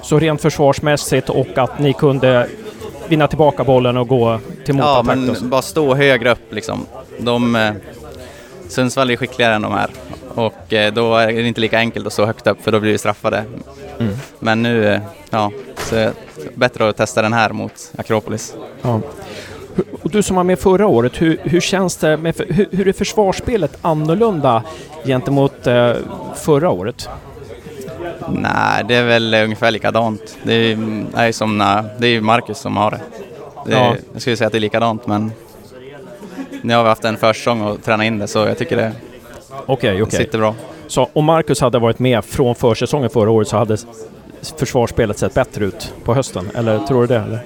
Så 0.02 0.18
rent 0.18 0.42
försvarsmässigt 0.42 1.28
och 1.28 1.58
att 1.58 1.78
ni 1.78 1.92
kunde 1.92 2.48
vinna 3.08 3.26
tillbaka 3.26 3.64
bollen 3.64 3.96
och 3.96 4.08
gå 4.08 4.40
till 4.64 4.74
motattack? 4.74 5.06
Ja, 5.06 5.14
men 5.16 5.50
bara 5.50 5.62
stå 5.62 5.94
högre 5.94 6.30
upp 6.30 6.52
liksom. 6.52 6.86
De, 7.18 7.56
eh, 7.56 7.72
Sundsvall 8.68 9.10
är 9.10 9.16
skickligare 9.16 9.54
än 9.54 9.62
de 9.62 9.72
här 9.72 9.90
och 10.34 10.72
eh, 10.72 10.92
då 10.92 11.16
är 11.16 11.26
det 11.26 11.48
inte 11.48 11.60
lika 11.60 11.78
enkelt 11.78 12.06
att 12.06 12.12
stå 12.12 12.26
högt 12.26 12.46
upp 12.46 12.62
för 12.62 12.72
då 12.72 12.80
blir 12.80 12.92
vi 12.92 12.98
straffade. 12.98 13.44
Mm. 13.98 14.16
Men 14.38 14.62
nu, 14.62 14.86
eh, 14.86 15.00
ja, 15.30 15.50
så 15.76 15.96
är 15.96 16.04
det 16.04 16.12
bättre 16.54 16.88
att 16.88 16.96
testa 16.96 17.22
den 17.22 17.32
här 17.32 17.50
mot 17.52 17.92
Akropolis. 17.98 18.54
Ja. 18.82 19.00
Och 20.02 20.10
du 20.10 20.22
som 20.22 20.36
var 20.36 20.44
med 20.44 20.58
förra 20.58 20.86
året, 20.86 21.22
hur, 21.22 21.40
hur 21.42 21.60
känns 21.60 21.96
det? 21.96 22.16
Med, 22.16 22.34
hur, 22.48 22.68
hur 22.70 22.88
är 22.88 22.92
försvarsspelet 22.92 23.78
annorlunda 23.82 24.62
gentemot 25.04 25.66
eh, 25.66 25.92
förra 26.36 26.70
året? 26.70 27.08
Nej, 28.28 28.84
det 28.88 28.94
är 28.94 29.04
väl 29.04 29.34
ungefär 29.34 29.70
likadant. 29.70 30.38
Det 30.42 30.54
är, 30.54 31.32
som 31.32 31.58
när, 31.58 31.84
det 31.98 32.06
är 32.06 32.20
Marcus 32.20 32.58
som 32.58 32.76
har 32.76 32.90
det. 32.90 33.00
det 33.66 33.72
ja. 33.72 33.96
Jag 34.12 34.22
skulle 34.22 34.36
säga 34.36 34.46
att 34.46 34.52
det 34.52 34.58
är 34.58 34.60
likadant, 34.60 35.06
men 35.06 35.32
nu 36.62 36.74
har 36.74 36.82
vi 36.82 36.88
haft 36.88 37.04
en 37.04 37.16
försäsong 37.16 37.62
och 37.62 37.82
tränat 37.82 38.06
in 38.06 38.18
det 38.18 38.26
så 38.26 38.38
jag 38.38 38.58
tycker 38.58 38.76
det 38.76 38.92
Okej, 39.66 40.02
okej. 40.02 40.18
sitter 40.18 40.38
bra. 40.38 40.54
Så 40.86 41.08
om 41.12 41.24
Marcus 41.24 41.60
hade 41.60 41.78
varit 41.78 41.98
med 41.98 42.24
från 42.24 42.54
försäsongen 42.54 43.10
förra 43.10 43.30
året 43.30 43.48
så 43.48 43.56
hade 43.56 43.76
försvarsspelet 44.56 45.18
sett 45.18 45.34
bättre 45.34 45.64
ut 45.64 45.94
på 46.04 46.14
hösten? 46.14 46.50
Eller 46.54 46.78
tror 46.78 47.00
du 47.00 47.06
det? 47.06 47.20
Eller? 47.20 47.40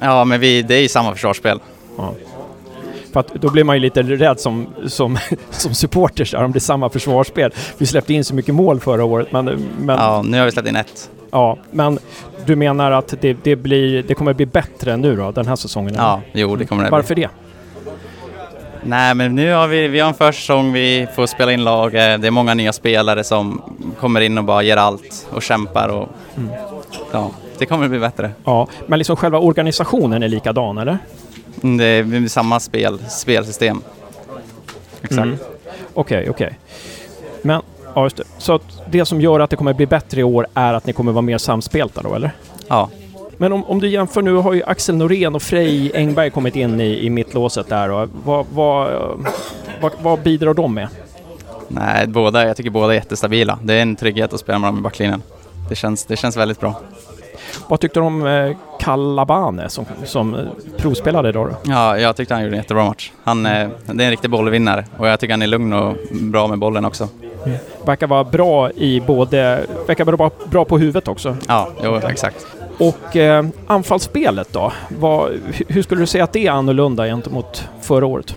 Ja, 0.00 0.24
men 0.24 0.40
vi, 0.40 0.62
det 0.62 0.74
är 0.74 0.80
ju 0.80 0.88
samma 0.88 1.12
försvarsspel. 1.12 1.60
Ja. 1.96 2.14
För 3.12 3.20
att 3.20 3.34
då 3.34 3.50
blir 3.50 3.64
man 3.64 3.76
ju 3.76 3.80
lite 3.80 4.02
rädd 4.02 4.40
som, 4.40 4.66
som, 4.86 5.18
som 5.50 5.74
supporter 5.74 6.36
om 6.36 6.52
det 6.52 6.58
är 6.58 6.60
samma 6.60 6.90
försvarsspel. 6.90 7.52
Vi 7.78 7.86
släppte 7.86 8.14
in 8.14 8.24
så 8.24 8.34
mycket 8.34 8.54
mål 8.54 8.80
förra 8.80 9.04
året, 9.04 9.32
men, 9.32 9.44
men, 9.44 9.58
ja. 9.88 9.96
Ja, 9.96 10.22
nu 10.22 10.38
har 10.38 10.44
vi 10.44 10.52
släppt 10.52 10.68
in 10.68 10.76
ett. 10.76 11.10
men 11.70 11.98
du 12.46 12.56
menar 12.56 12.90
att 12.90 13.14
det, 13.20 13.36
det, 13.42 13.56
blir, 13.56 14.02
det 14.02 14.14
kommer 14.14 14.32
bli 14.32 14.46
bättre 14.46 14.96
nu 14.96 15.16
då, 15.16 15.30
den 15.30 15.46
här 15.46 15.56
säsongen? 15.56 15.94
eller? 15.94 16.04
Ja, 16.04 16.20
jo 16.32 16.56
det 16.56 16.66
kommer 16.66 16.82
det 16.82 16.88
bli. 16.90 16.96
Varför 16.96 17.14
det? 17.14 17.28
Nej, 18.82 19.14
men 19.14 19.34
nu 19.34 19.52
har 19.52 19.68
vi, 19.68 19.88
vi 19.88 20.00
har 20.00 20.08
en 20.08 20.14
försäsong, 20.14 20.72
vi 20.72 21.06
får 21.16 21.26
spela 21.26 21.52
in 21.52 21.64
lag, 21.64 21.94
eh, 21.94 22.18
det 22.18 22.26
är 22.26 22.30
många 22.30 22.54
nya 22.54 22.72
spelare 22.72 23.24
som 23.24 23.62
kommer 24.00 24.20
in 24.20 24.38
och 24.38 24.44
bara 24.44 24.62
ger 24.62 24.76
allt 24.76 25.28
och 25.30 25.42
kämpar 25.42 25.88
och 25.88 26.08
ja, 27.12 27.30
det 27.60 27.66
kommer 27.66 27.88
bli 27.88 27.98
bättre. 27.98 28.30
Ja, 28.44 28.68
men 28.86 28.98
liksom 28.98 29.16
själva 29.16 29.38
organisationen 29.38 30.22
är 30.22 30.28
likadan, 30.28 30.78
eller? 30.78 30.98
Mm, 31.62 31.76
Det 31.76 32.16
är 32.16 32.28
samma 32.28 32.60
spel, 32.60 32.98
spelsystem. 33.08 33.82
Exakt. 35.02 35.18
Mm. 35.18 35.36
Okej, 35.94 36.30
okej. 36.30 36.58
Men, 37.42 37.62
ja 37.94 38.04
just 38.04 38.16
det. 38.16 38.24
Så 38.38 38.54
att 38.54 38.62
det 38.90 39.04
som 39.04 39.20
gör 39.20 39.40
att 39.40 39.50
det 39.50 39.56
kommer 39.56 39.72
bli 39.72 39.86
bättre 39.86 40.20
i 40.20 40.24
år 40.24 40.46
är 40.54 40.74
att 40.74 40.86
ni 40.86 40.92
kommer 40.92 41.12
vara 41.12 41.22
mer 41.22 41.38
samspelta 41.38 42.02
då, 42.02 42.14
eller? 42.14 42.30
Ja. 42.68 42.88
Men 43.36 43.52
om, 43.52 43.64
om 43.64 43.80
du 43.80 43.88
jämför 43.88 44.22
nu 44.22 44.34
har 44.34 44.52
ju 44.52 44.62
Axel 44.62 44.96
Norén 44.96 45.34
och 45.34 45.42
Frej 45.42 45.92
Engberg 45.94 46.30
kommit 46.30 46.56
in 46.56 46.80
i, 46.80 47.06
i 47.06 47.10
mittlåset 47.10 47.68
där. 47.68 47.90
Och 47.90 48.08
vad, 48.24 48.46
vad, 48.52 48.90
vad, 49.80 49.92
vad 50.02 50.22
bidrar 50.22 50.54
de 50.54 50.74
med? 50.74 50.88
Nej, 51.68 52.06
båda, 52.06 52.46
jag 52.46 52.56
tycker 52.56 52.70
båda 52.70 52.92
är 52.92 52.94
jättestabila. 52.94 53.58
Det 53.62 53.74
är 53.74 53.82
en 53.82 53.96
trygghet 53.96 54.32
att 54.32 54.40
spela 54.40 54.58
med 54.58 54.68
dem 54.68 54.78
i 54.78 54.82
backlinjen. 54.82 55.22
Det 55.68 55.74
känns, 55.74 56.04
det 56.04 56.16
känns 56.16 56.36
väldigt 56.36 56.60
bra. 56.60 56.74
Vad 57.68 57.80
tyckte 57.80 58.00
du 58.00 58.04
om 58.06 58.26
eh, 58.26 58.56
Kalabane 58.80 59.68
som, 59.68 59.84
som 60.04 60.34
eh, 60.34 60.40
provspelade 60.76 61.28
idag 61.28 61.48
då? 61.48 61.70
Ja, 61.72 61.98
jag 61.98 62.16
tyckte 62.16 62.34
han 62.34 62.42
gjorde 62.42 62.54
en 62.54 62.60
jättebra 62.60 62.84
match. 62.84 63.12
Han, 63.24 63.46
eh, 63.46 63.68
det 63.86 64.02
är 64.02 64.06
en 64.06 64.10
riktig 64.10 64.30
bollvinnare 64.30 64.84
och 64.98 65.08
jag 65.08 65.20
tycker 65.20 65.32
han 65.32 65.42
är 65.42 65.46
lugn 65.46 65.72
och 65.72 65.96
bra 66.10 66.46
med 66.46 66.58
bollen 66.58 66.84
också. 66.84 67.08
Verkar 67.84 68.06
vara 68.06 68.24
bra 68.24 68.70
i 68.70 69.00
både... 69.00 69.60
Verkar 69.86 70.04
vara 70.04 70.30
bra 70.50 70.64
på 70.64 70.78
huvudet 70.78 71.08
också. 71.08 71.36
Ja, 71.48 71.68
jo, 71.84 71.96
exakt. 71.96 72.46
Och 72.78 73.16
eh, 73.16 73.44
anfallsspelet 73.66 74.52
då? 74.52 74.72
Hu- 74.88 75.64
hur 75.68 75.82
skulle 75.82 76.00
du 76.02 76.06
säga 76.06 76.24
att 76.24 76.32
det 76.32 76.46
är 76.46 76.50
annorlunda 76.50 77.04
gentemot 77.06 77.68
förra 77.80 78.06
året? 78.06 78.36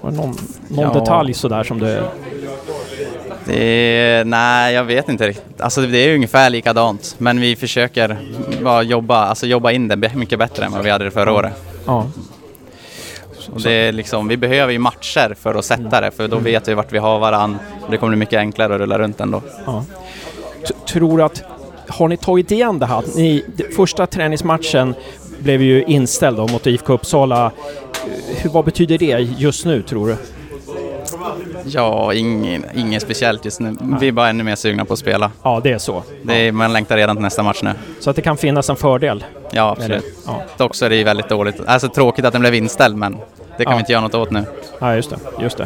Var 0.00 0.10
det 0.10 0.16
någon, 0.16 0.34
någon 0.68 0.84
Ja. 0.94 1.00
detalj 1.00 1.34
sådär 1.34 1.62
som 1.62 1.78
du... 1.78 2.02
Är, 3.48 4.24
nej, 4.24 4.74
jag 4.74 4.84
vet 4.84 5.08
inte 5.08 5.28
riktigt. 5.28 5.60
Alltså 5.60 5.80
det 5.80 5.98
är 5.98 6.14
ungefär 6.14 6.50
likadant, 6.50 7.14
men 7.18 7.40
vi 7.40 7.56
försöker 7.56 8.16
bara 8.62 8.82
jobba, 8.82 9.24
alltså 9.24 9.46
jobba 9.46 9.72
in 9.72 9.88
det 9.88 10.14
mycket 10.14 10.38
bättre 10.38 10.64
än 10.64 10.72
vad 10.72 10.84
vi 10.84 10.90
hade 10.90 11.04
det 11.04 11.10
förra 11.10 11.32
året. 11.32 11.52
Ja. 11.86 12.06
Och 13.52 13.60
det 13.60 13.72
är 13.72 13.92
liksom, 13.92 14.28
vi 14.28 14.36
behöver 14.36 14.72
ju 14.72 14.78
matcher 14.78 15.36
för 15.40 15.54
att 15.54 15.64
sätta 15.64 16.00
det, 16.00 16.10
för 16.10 16.28
då 16.28 16.38
vet 16.38 16.68
vi 16.68 16.74
vart 16.74 16.92
vi 16.92 16.98
har 16.98 17.18
varann. 17.18 17.58
Det 17.90 17.96
kommer 17.96 18.10
bli 18.10 18.18
mycket 18.18 18.38
enklare 18.38 18.74
att 18.74 18.80
rulla 18.80 18.98
runt 18.98 19.20
ändå. 19.20 19.42
ja. 19.66 19.84
Tror 20.88 21.22
att... 21.22 21.42
Har 21.88 22.08
ni 22.08 22.16
tagit 22.16 22.50
igen 22.50 22.78
det 22.78 22.86
här? 22.86 23.02
Ni, 23.16 23.44
första 23.76 24.06
träningsmatchen 24.06 24.94
blev 25.38 25.62
ju 25.62 25.84
inställd 25.84 26.38
mot 26.38 26.66
IFK 26.66 26.92
Uppsala. 26.92 27.52
Vad 28.44 28.64
betyder 28.64 28.98
det 28.98 29.18
just 29.38 29.64
nu, 29.64 29.82
tror 29.82 30.06
du? 30.08 30.16
Ja, 31.64 32.14
ingen, 32.14 32.64
ingen 32.74 33.00
speciellt 33.00 33.44
just 33.44 33.60
nu. 33.60 33.76
Vi 34.00 34.08
är 34.08 34.12
bara 34.12 34.28
ännu 34.28 34.44
mer 34.44 34.56
sugna 34.56 34.84
på 34.84 34.92
att 34.92 34.98
spela. 34.98 35.30
Ja, 35.42 35.60
det 35.64 35.72
är 35.72 35.78
så. 35.78 36.02
Det 36.22 36.34
är, 36.48 36.52
man 36.52 36.72
längtar 36.72 36.96
redan 36.96 37.16
till 37.16 37.22
nästa 37.22 37.42
match 37.42 37.60
nu. 37.62 37.72
Så 38.00 38.10
att 38.10 38.16
det 38.16 38.22
kan 38.22 38.36
finnas 38.36 38.70
en 38.70 38.76
fördel? 38.76 39.24
Ja, 39.50 39.70
absolut. 39.78 40.04
Ja. 40.26 40.42
Dock 40.56 40.74
så 40.74 40.84
är 40.84 40.90
det 40.90 40.96
ju 40.96 41.04
väldigt 41.04 41.28
dåligt. 41.28 41.60
Alltså 41.66 41.88
tråkigt 41.88 42.24
att 42.24 42.32
den 42.32 42.40
blev 42.40 42.54
inställd, 42.54 42.96
men 42.96 43.16
det 43.58 43.64
kan 43.64 43.72
Ja. 43.72 43.76
vi 43.76 43.80
inte 43.80 43.92
göra 43.92 44.02
något 44.02 44.14
åt 44.14 44.30
nu. 44.30 44.44
Ja, 44.78 44.94
just 44.96 45.10
det. 45.10 45.16
Just 45.42 45.56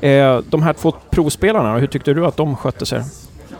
det. 0.00 0.08
Eh, 0.08 0.40
de 0.50 0.62
här 0.62 0.72
två 0.72 0.92
provspelarna, 1.10 1.78
hur 1.78 1.86
tyckte 1.86 2.12
du 2.14 2.26
att 2.26 2.36
de 2.36 2.56
skötte 2.56 2.86
sig? 2.86 3.02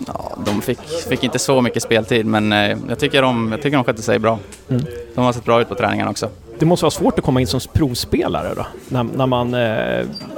Ja, 0.06 0.32
de 0.46 0.62
fick, 0.62 0.78
fick 1.08 1.24
inte 1.24 1.38
så 1.38 1.60
mycket 1.60 1.82
speltid, 1.82 2.26
men 2.26 2.52
eh, 2.52 2.76
jag 2.88 2.98
tycker 2.98 3.22
de, 3.22 3.52
jag 3.52 3.62
tycker 3.62 3.76
de 3.76 3.84
skötte 3.84 4.02
sig 4.02 4.18
bra. 4.18 4.38
Mm. 4.68 4.82
De 5.14 5.24
har 5.24 5.32
sett 5.32 5.44
bra 5.44 5.60
ut 5.60 5.68
på 5.68 5.74
träningarna 5.74 6.10
också. 6.10 6.28
Det 6.58 6.66
måste 6.66 6.84
vara 6.84 6.90
svårt 6.90 7.18
att 7.18 7.24
komma 7.24 7.40
in 7.40 7.46
som 7.46 7.60
provspelare 7.72 8.54
då? 8.56 8.66
När, 8.88 9.02
när 9.04 9.26
man, 9.26 9.54
eh, 9.54 9.60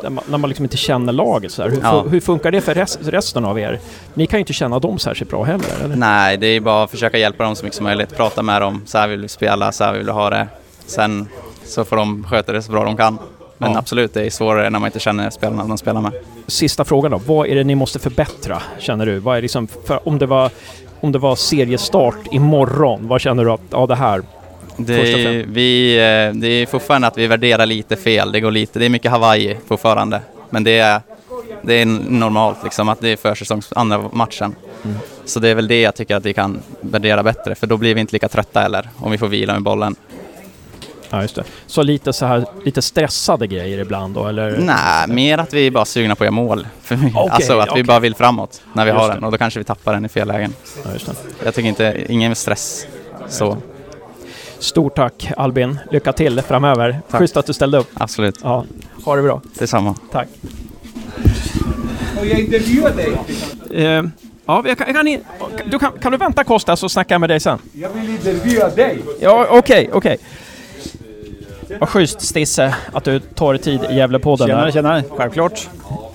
när 0.02 0.10
man, 0.10 0.24
när 0.30 0.38
man 0.38 0.48
liksom 0.50 0.64
inte 0.64 0.76
känner 0.76 1.12
laget 1.12 1.52
så 1.52 1.62
här. 1.62 1.68
Hur, 1.70 1.80
Ja. 1.82 2.04
hur 2.10 2.20
funkar 2.20 2.50
det 2.50 2.60
för 2.60 2.74
rest, 2.74 2.98
resten 3.02 3.44
av 3.44 3.58
er? 3.58 3.78
Ni 4.14 4.26
kan 4.26 4.38
ju 4.38 4.40
inte 4.40 4.52
känna 4.52 4.78
dem 4.78 4.98
särskilt 4.98 5.30
bra 5.30 5.44
heller, 5.44 5.66
eller? 5.84 5.96
Nej, 5.96 6.36
det 6.36 6.46
är 6.46 6.60
bara 6.60 6.84
att 6.84 6.90
försöka 6.90 7.18
hjälpa 7.18 7.44
dem 7.44 7.56
så 7.56 7.64
mycket 7.64 7.76
som 7.76 7.84
möjligt. 7.84 8.16
Prata 8.16 8.42
med 8.42 8.62
dem, 8.62 8.82
så 8.86 8.98
här 8.98 9.08
vill 9.08 9.20
vi 9.20 9.28
spela, 9.28 9.72
så 9.72 9.84
här 9.84 9.92
vill 9.92 10.04
vi 10.06 10.12
ha 10.12 10.30
det. 10.30 10.46
Sen 10.86 11.28
så 11.64 11.84
får 11.84 11.96
de 11.96 12.24
sköta 12.24 12.52
det 12.52 12.62
så 12.62 12.72
bra 12.72 12.84
de 12.84 12.96
kan. 12.96 13.18
Men 13.58 13.72
Ja. 13.72 13.78
absolut, 13.78 14.14
det 14.14 14.22
är 14.26 14.30
svårare 14.30 14.70
när 14.70 14.78
man 14.78 14.86
inte 14.88 15.00
känner 15.00 15.30
spelarna 15.30 15.64
de 15.64 15.78
spelar 15.78 16.00
med. 16.00 16.12
Sista 16.46 16.84
frågan 16.84 17.10
då. 17.10 17.20
Vad 17.26 17.46
är 17.46 17.54
det 17.54 17.64
ni 17.64 17.74
måste 17.74 17.98
förbättra, 17.98 18.62
känner 18.78 19.06
du? 19.06 19.18
Vad 19.18 19.36
är 19.36 19.42
liksom, 19.42 19.66
för 19.86 20.08
om, 20.08 20.18
det 20.18 20.26
var, 20.26 20.50
om 21.00 21.12
det 21.12 21.18
var 21.18 21.36
seriestart 21.36 22.16
imorgon, 22.30 23.08
vad 23.08 23.20
känner 23.20 23.44
du 23.44 23.50
att, 23.50 23.60
ja 23.70 23.86
det 23.86 23.94
här, 23.94 24.22
Det 24.86 25.12
är, 25.12 25.44
vi, 25.48 25.96
eh, 25.96 26.40
det 26.40 26.48
är 26.48 26.66
fortfarande 26.66 27.06
att 27.06 27.18
vi 27.18 27.26
värderar 27.26 27.66
lite 27.66 27.96
fel. 27.96 28.32
Det 28.32 28.40
går 28.40 28.50
lite, 28.50 28.78
det 28.78 28.84
är 28.84 28.88
mycket 28.90 29.10
Hawaii 29.10 29.56
fortfarande. 29.66 30.20
Men 30.50 30.64
det 30.64 30.78
är, 30.78 31.00
det 31.62 31.74
är 31.74 31.86
normalt 32.10 32.64
liksom 32.64 32.88
att 32.88 33.00
det 33.00 33.08
är 33.08 33.16
försäsongs 33.16 33.72
andra 33.72 34.10
matchen. 34.12 34.54
Mm. 34.84 34.96
Så 35.24 35.40
det 35.40 35.48
är 35.48 35.54
väl 35.54 35.68
det 35.68 35.80
jag 35.80 35.94
tycker 35.94 36.16
att 36.16 36.26
vi 36.26 36.34
kan 36.34 36.62
värdera 36.80 37.22
bättre. 37.22 37.54
För 37.54 37.66
då 37.66 37.76
blir 37.76 37.94
vi 37.94 38.00
inte 38.00 38.12
lika 38.12 38.28
trötta 38.28 38.60
heller 38.60 38.88
om 38.96 39.10
vi 39.10 39.18
får 39.18 39.28
vila 39.28 39.52
med 39.52 39.62
bollen. 39.62 39.96
ja 41.10 41.22
just 41.22 41.34
det. 41.34 41.44
Så 41.66 41.82
lite 41.82 42.12
så 42.12 42.26
här, 42.26 42.44
lite 42.64 42.82
stressade 42.82 43.46
grejer 43.46 43.78
ibland 43.78 44.14
då, 44.14 44.26
eller? 44.26 44.58
Nej, 44.58 45.08
mer 45.08 45.38
att 45.38 45.54
vi 45.54 45.66
är 45.66 45.70
bara 45.70 45.84
sugna 45.84 46.14
på 46.14 46.24
att 46.24 46.26
göra 46.26 46.34
mål. 46.34 46.66
Okej, 46.90 47.12
alltså 47.30 47.58
att 47.58 47.68
okej. 47.68 47.82
vi 47.82 47.86
bara 47.86 48.00
vill 48.00 48.14
framåt 48.14 48.62
när 48.72 48.84
vi 48.84 48.90
Just 48.90 49.00
har 49.00 49.08
det. 49.08 49.14
den 49.14 49.24
och 49.24 49.32
då 49.32 49.38
kanske 49.38 49.60
vi 49.60 49.64
tappar 49.64 49.92
den 49.92 50.04
i 50.04 50.08
fel 50.08 50.28
lägen. 50.28 50.54
Ja. 50.84 51.12
Jag 51.44 51.54
tycker 51.54 51.68
inte, 51.68 52.04
ingen 52.08 52.34
stress 52.34 52.86
så. 53.28 53.56
Stort 54.60 54.94
tack 54.96 55.32
Albin. 55.36 55.78
Lycka 55.90 56.12
till 56.12 56.42
framöver. 56.42 57.00
Tack. 57.10 57.20
Schysst 57.20 57.36
att 57.36 57.46
du 57.46 57.52
ställde 57.52 57.78
upp. 57.78 57.90
Absolut, 57.94 58.38
Ja, 58.42 58.64
ha 59.04 59.16
det 59.16 59.22
bra. 59.22 59.40
detsamma. 59.58 59.94
Tack. 60.12 60.28
Och 62.20 62.26
jag 62.26 62.40
intervjuar 62.40 62.90
dig. 62.90 63.12
Ja, 64.46 64.62
jag 64.66 64.78
kan, 64.78 64.86
jag 64.94 64.96
kan, 64.96 65.70
du 65.70 65.78
kan, 65.78 65.92
kan 66.02 66.12
du 66.12 66.18
vänta 66.18 66.44
Kosta 66.44 66.76
så 66.76 66.88
snackar 66.88 67.14
jag 67.14 67.20
med 67.20 67.30
dig 67.30 67.40
sen? 67.40 67.58
Jag 67.72 67.88
vill 67.90 68.10
intervjua 68.10 68.68
dig. 68.68 68.98
Ja, 69.20 69.46
okej, 69.50 69.90
okej. 69.92 70.18
Vad 71.80 71.88
schysst 71.88 72.20
Stisse 72.20 72.74
att 72.92 73.04
du 73.04 73.20
tar 73.20 73.52
dig 73.52 73.62
tid 73.62 73.80
i 73.90 73.94
Gävlepodden. 73.94 74.46
Tjenare, 74.46 74.64
här. 74.64 74.72
tjenare. 74.72 75.02
Självklart. 75.16 75.68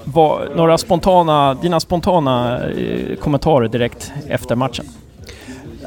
Vad- 0.03 0.55
några 0.55 0.77
spontana, 0.77 1.53
dina 1.53 1.79
spontana 1.79 2.63
eh, 2.69 3.15
kommentarer 3.15 3.67
direkt 3.67 4.11
efter 4.27 4.55
matchen? 4.55 4.85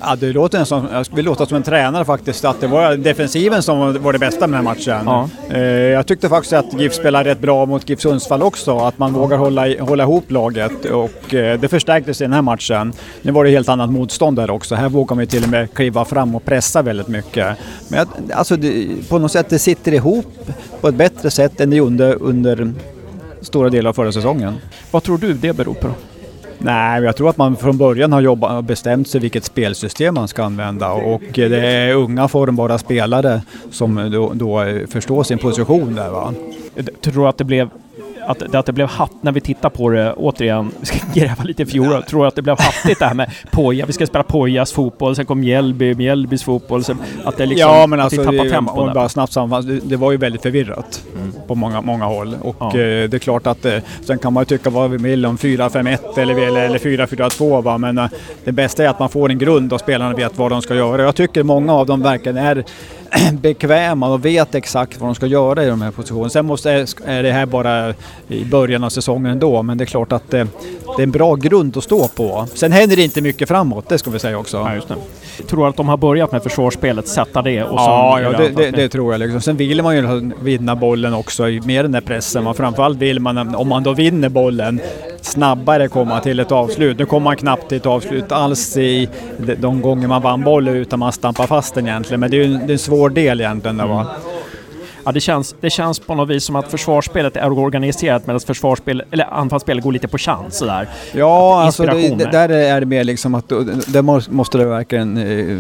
Ja, 0.01 0.17
det 0.17 0.33
låter 0.33 0.65
som, 0.65 0.87
jag 0.93 1.07
vill 1.15 1.25
låta 1.25 1.47
som 1.47 1.57
en 1.57 1.63
tränare 1.63 2.05
faktiskt, 2.05 2.45
att 2.45 2.61
det 2.61 2.67
var 2.67 2.97
defensiven 2.97 3.63
som 3.63 4.03
var 4.03 4.13
det 4.13 4.19
bästa 4.19 4.47
med 4.47 4.59
den 4.59 4.67
här 4.67 4.75
matchen. 4.75 5.03
Ja. 5.07 5.29
Eh, 5.57 5.61
Jag 5.63 6.07
tyckte 6.07 6.29
faktiskt 6.29 6.53
att 6.53 6.81
GIF 6.81 6.95
spelade 6.95 7.31
rätt 7.31 7.41
bra 7.41 7.67
mot 7.67 7.89
GIF 7.89 8.01
Sundsvall 8.01 8.43
också, 8.43 8.79
att 8.79 8.99
man 8.99 9.13
vågar 9.13 9.39
hålla, 9.39 9.67
hålla 9.81 10.03
ihop 10.03 10.31
laget 10.31 10.85
och 10.85 11.35
eh, 11.35 11.61
det 11.61 11.69
förstärktes 11.69 12.21
i 12.21 12.25
den 12.25 12.33
här 12.33 12.43
matchen. 12.43 12.93
Nu 13.23 13.33
var 13.33 13.45
det 13.45 13.51
helt 13.51 13.69
annat 13.69 13.91
motstånd 13.91 14.37
där 14.37 14.51
också. 14.51 14.75
Här 14.75 14.89
vågar 14.89 15.15
man 15.17 15.23
ju 15.23 15.27
till 15.27 15.43
och 15.45 15.49
med 15.51 15.75
kliva 15.75 16.05
fram 16.05 16.35
och 16.35 16.45
pressa 16.45 16.83
väldigt 16.83 17.09
mycket. 17.09 17.57
Men 17.89 17.99
jag, 17.99 18.09
alltså 18.33 18.57
det, 18.57 18.87
på 19.09 19.19
något 19.19 19.33
sätt 19.33 19.47
det 19.49 19.59
sitter 19.59 19.93
ihop 19.95 20.27
på 20.81 20.89
ett 20.89 20.95
bättre 20.95 21.31
sätt 21.31 21.61
än 21.61 21.71
det 21.71 21.77
gjorde 21.77 22.15
under 22.15 22.73
stora 23.41 23.69
delar 23.71 23.89
av 23.89 23.95
förra 23.95 24.13
säsongen. 24.13 24.55
Vad 24.91 25.03
tror 25.03 25.19
du 25.19 25.33
det 25.35 25.53
beror 25.53 25.75
på? 25.75 25.89
Nej, 26.59 27.03
jag 27.03 27.17
tror 27.17 27.31
att 27.31 27.37
man 27.37 27.57
från 27.57 27.79
början 27.79 28.13
har 28.13 28.21
jobbat 28.21 28.65
bestämt 28.65 29.09
sig 29.09 29.21
vilket 29.21 29.45
spelsystem 29.45 30.15
man 30.15 30.29
ska 30.29 30.45
använda 30.45 30.93
och 30.93 31.23
det 31.35 31.67
är 31.67 31.95
unga 31.95 32.29
formbara 32.29 32.79
spelare 32.79 33.43
som 33.71 34.11
då, 34.13 34.33
då 34.35 34.65
förstår 34.89 35.23
sin 35.23 35.39
position 35.39 35.95
där 35.95 36.11
va. 36.11 36.35
Jag 36.75 37.01
tror 37.01 37.29
att 37.29 37.39
det 37.39 37.45
blev 37.45 37.71
att, 38.29 38.55
att 38.55 38.67
det 38.67 38.73
blev 38.73 38.89
hatt 38.89 39.13
när 39.21 39.33
vi 39.33 39.41
tittar 39.41 39.71
på 39.71 39.91
det 39.91 40.13
återigen. 40.13 40.71
Vi 40.81 40.87
ska 40.87 40.99
gräva 41.15 41.45
lite 41.45 41.63
i 41.63 41.67
fjol. 41.67 42.03
Tror 42.03 42.27
att 42.27 42.35
det 42.35 42.43
blev 42.43 42.57
hattigt 42.59 42.99
det 42.99 43.07
här 43.07 43.15
med 43.15 43.31
Poja. 43.51 43.87
Vi 43.87 43.93
ska 43.93 44.07
spela 44.07 44.25
Pojas 44.25 44.73
fotboll, 44.73 45.17
sen 45.17 45.27
kom 45.27 45.41
Mjällby, 45.41 45.95
Mjällbys 45.95 46.43
fotboll. 46.43 46.85
Sen, 46.85 46.99
att 47.25 47.37
det 47.37 47.47
liksom, 47.47 47.71
ja, 47.71 47.87
men 47.87 48.01
att 48.01 48.05
alltså, 48.05 48.21
vi 48.21 48.27
tappar 48.27 48.45
det, 48.45 48.51
tempo 48.51 48.73
om 48.73 48.87
där. 48.87 48.95
bara 48.95 49.09
snabbt 49.09 49.33
sammanfatta, 49.33 49.81
det, 49.85 49.97
var 49.97 50.11
ju 50.13 50.17
väldigt 50.17 50.43
förvirrat 50.43 51.03
på 51.47 51.55
många, 51.55 51.81
många 51.81 52.05
håll. 52.05 52.37
Och 52.43 52.57
Ja. 52.61 52.67
eh, 52.67 52.73
det 53.09 53.15
är 53.15 53.19
klart 53.19 53.47
att 53.47 53.65
eh, 53.65 53.79
sen 54.05 54.19
kan 54.19 54.33
man 54.33 54.41
ju 54.41 54.45
tycka 54.45 54.71
vad 54.71 54.91
vi 54.91 54.97
vill 54.97 55.27
om 55.27 55.37
4-5-1 55.37 55.99
eller, 56.19 56.35
eller, 56.47 56.61
eller 56.61 56.79
4-4-2 56.79 57.63
va? 57.63 57.79
men 57.79 57.99
eh, 57.99 58.07
det 58.45 58.53
bästa 58.53 58.85
är 58.85 58.89
att 58.89 58.99
man 58.99 59.09
får 59.09 59.31
en 59.31 59.39
grund 59.39 59.73
och 59.73 59.81
spelarna 59.81 60.15
vet 60.15 60.39
vad 60.39 60.51
de 60.51 60.63
ska 60.63 60.75
göra. 60.75 61.03
Jag 61.03 61.15
tycker 61.15 61.43
många 61.43 61.75
av 61.75 61.87
dem 61.87 62.03
verkligen 62.03 62.37
är 62.39 62.65
bekväma 63.33 64.09
och 64.09 64.25
vet 64.25 64.55
exakt 64.55 65.01
vad 65.01 65.09
de 65.09 65.15
ska 65.15 65.27
göra 65.27 65.65
i 65.65 65.67
de 65.67 65.83
här 65.83 65.91
positionerna. 65.91 66.31
Sen 66.31 66.47
måste, 66.47 66.71
är 67.05 67.23
det 67.23 67.33
här 67.33 67.47
bara 67.47 67.95
i 68.29 68.45
början 68.45 68.85
av 68.85 68.91
säsongen 68.91 69.33
ändå, 69.33 69.63
men 69.63 69.79
det 69.79 69.85
är 69.85 69.87
klart 69.87 70.13
att 70.13 70.31
det, 70.31 70.47
det 70.97 71.03
är 71.03 71.03
en 71.03 71.11
bra 71.11 71.35
grund 71.35 71.77
att 71.77 71.85
stå 71.85 72.09
på. 72.09 72.47
Sen 72.55 72.73
händer 72.73 72.97
det 72.97 73.03
inte 73.03 73.21
mycket 73.21 73.49
framåt, 73.49 73.89
det 73.89 73.99
ska 73.99 74.11
vi 74.11 74.19
säga 74.19 74.39
också. 74.39 74.57
Ja, 74.57 74.75
just 74.75 74.89
det. 74.89 74.97
Tror 75.47 75.65
du 75.65 75.69
att 75.69 75.77
de 75.77 75.89
har 75.89 75.97
börjat 75.97 76.33
med 76.33 76.43
försvarsspelet, 76.43 77.09
sätta 77.09 77.43
det 77.43 77.63
och 77.63 77.79
Ja, 77.79 78.21
ja 78.21 78.33
det, 78.33 78.49
det, 78.49 78.71
det 78.71 78.89
tror 78.89 79.13
jag. 79.13 79.19
Liksom. 79.19 79.41
Sen 79.41 79.57
vill 79.57 79.83
man 79.83 79.97
ju 79.97 80.33
vinna 80.43 80.77
bollen 80.77 81.15
också 81.15 81.43
med 81.43 81.85
den 81.85 81.93
där 81.93 82.01
pressen. 82.01 82.45
Men 82.45 82.55
framförallt 82.55 82.99
vill 82.99 83.21
man, 83.21 83.55
om 83.55 83.69
man 83.69 83.83
då 83.83 83.93
vinner 83.93 84.29
bollen, 84.29 84.81
snabbare 85.21 85.89
komma 85.89 86.21
till 86.21 86.41
ett 86.41 86.53
avslut. 86.53 86.99
Nu 86.99 87.07
kommer 87.07 87.25
man 87.25 87.37
knappt 87.37 87.69
till 87.69 87.77
ett 87.77 87.87
avslut 87.87 88.33
alls 88.33 88.77
i 88.77 89.09
de, 89.59 89.81
gånger 89.81 90.09
man 90.09 90.23
vann 90.23 90.45
bollen 90.45 90.75
utan 90.75 90.99
man 90.99 91.13
stampar 91.13 91.47
fast 91.47 91.75
den 91.75 91.89
egentligen. 91.89 92.21
Men 92.21 92.31
det 92.31 92.37
är 92.37 92.45
ju 92.45 92.55
en, 92.55 92.67
det 92.67 92.71
är 92.71 92.73
en 92.73 92.79
svår 92.79 93.11
del 93.11 93.41
egentligen. 93.41 93.77
Där, 93.77 93.87
va? 93.87 94.07
Ja, 95.09 95.13
det 95.13 95.21
känns, 95.21 95.55
det 95.61 95.71
känns 95.71 95.99
på 95.99 96.15
något 96.15 96.29
vis 96.29 96.45
som 96.45 96.57
att 96.57 96.71
försvarsspelet 96.71 97.37
är 97.37 97.53
organiserat 97.53 98.27
medan 98.27 98.41
försvarsspel, 98.41 99.03
eller 99.11 99.25
anfallsspelet 99.35 99.85
går 99.85 99.93
lite 99.93 100.09
på 100.09 100.19
chans 100.19 100.59
sådär. 100.59 100.89
Ja, 101.13 101.63
alltså 101.63 101.83
det, 101.83 102.09
det, 102.09 102.25
där 102.31 102.49
är 102.49 102.81
det 102.81 102.87
mer 102.87 103.05
liksom 103.05 103.35
att 103.35 103.49
där 103.49 104.03
måste- 104.33 104.59
det 104.59 104.65
verkligen... 104.65 105.17
eh, 105.17 105.59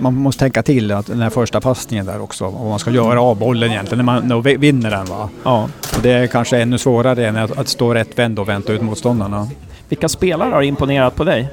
Man 0.00 0.14
måste 0.14 0.38
tänka 0.40 0.62
till 0.62 0.92
att 0.92 1.06
den 1.06 1.20
här 1.22 1.30
första 1.30 1.60
passningen 1.60 2.06
där 2.06 2.20
också, 2.22 2.44
vad 2.44 2.68
man 2.68 2.78
ska 2.78 2.90
göra 2.90 3.22
av 3.22 3.36
bollen 3.38 3.70
egentligen 3.70 4.04
när 4.04 4.12
man 4.12 4.28
när 4.28 4.40
vi- 4.40 4.56
vinner 4.56 4.90
den. 4.90 5.06
Va? 5.06 5.28
Ja. 5.44 5.68
Och 5.96 6.02
det 6.02 6.10
är 6.10 6.26
kanske 6.26 6.58
ännu 6.58 6.78
svårare 6.78 7.26
än 7.26 7.36
att, 7.36 7.58
att 7.58 7.68
stå 7.68 7.94
rätt 7.94 8.18
vänd 8.18 8.38
och 8.38 8.48
vänta 8.48 8.72
ut 8.72 8.82
motståndarna. 8.82 9.48
Vilka 9.88 10.08
spelare 10.08 10.54
har 10.54 10.62
imponerat 10.62 11.14
på 11.14 11.24
dig? 11.24 11.48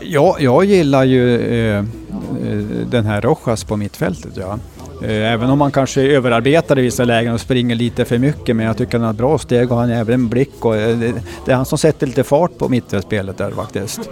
Ja, 0.00 0.36
jag 0.40 0.64
gillar 0.64 1.04
ju 1.04 1.36
eh, 1.40 1.78
eh, 1.78 1.84
den 2.90 3.06
här 3.06 3.20
Rojas 3.20 3.64
på 3.64 3.76
mittfältet. 3.76 4.32
Ja. 4.34 4.58
Eh, 5.02 5.32
även 5.32 5.50
om 5.50 5.60
han 5.60 5.70
kanske 5.70 6.02
överarbetar 6.02 6.78
i 6.78 6.82
vissa 6.82 7.04
lägen 7.04 7.34
och 7.34 7.40
springer 7.40 7.74
lite 7.74 8.04
för 8.04 8.18
mycket. 8.18 8.56
Men 8.56 8.66
jag 8.66 8.76
tycker 8.76 8.98
han 8.98 9.06
har 9.06 9.12
bra 9.12 9.38
steg 9.38 9.72
och 9.72 9.78
han 9.78 9.90
har 9.90 9.96
även 9.96 10.14
en 10.14 10.28
blick. 10.28 10.64
Och, 10.64 10.76
eh, 10.76 10.98
det, 10.98 11.12
det 11.46 11.52
är 11.52 11.56
han 11.56 11.66
som 11.66 11.78
sätter 11.78 12.06
lite 12.06 12.24
fart 12.24 12.58
på 12.58 12.68
mittfältspelet 12.68 13.38
där 13.38 13.50
faktiskt. 13.50 14.10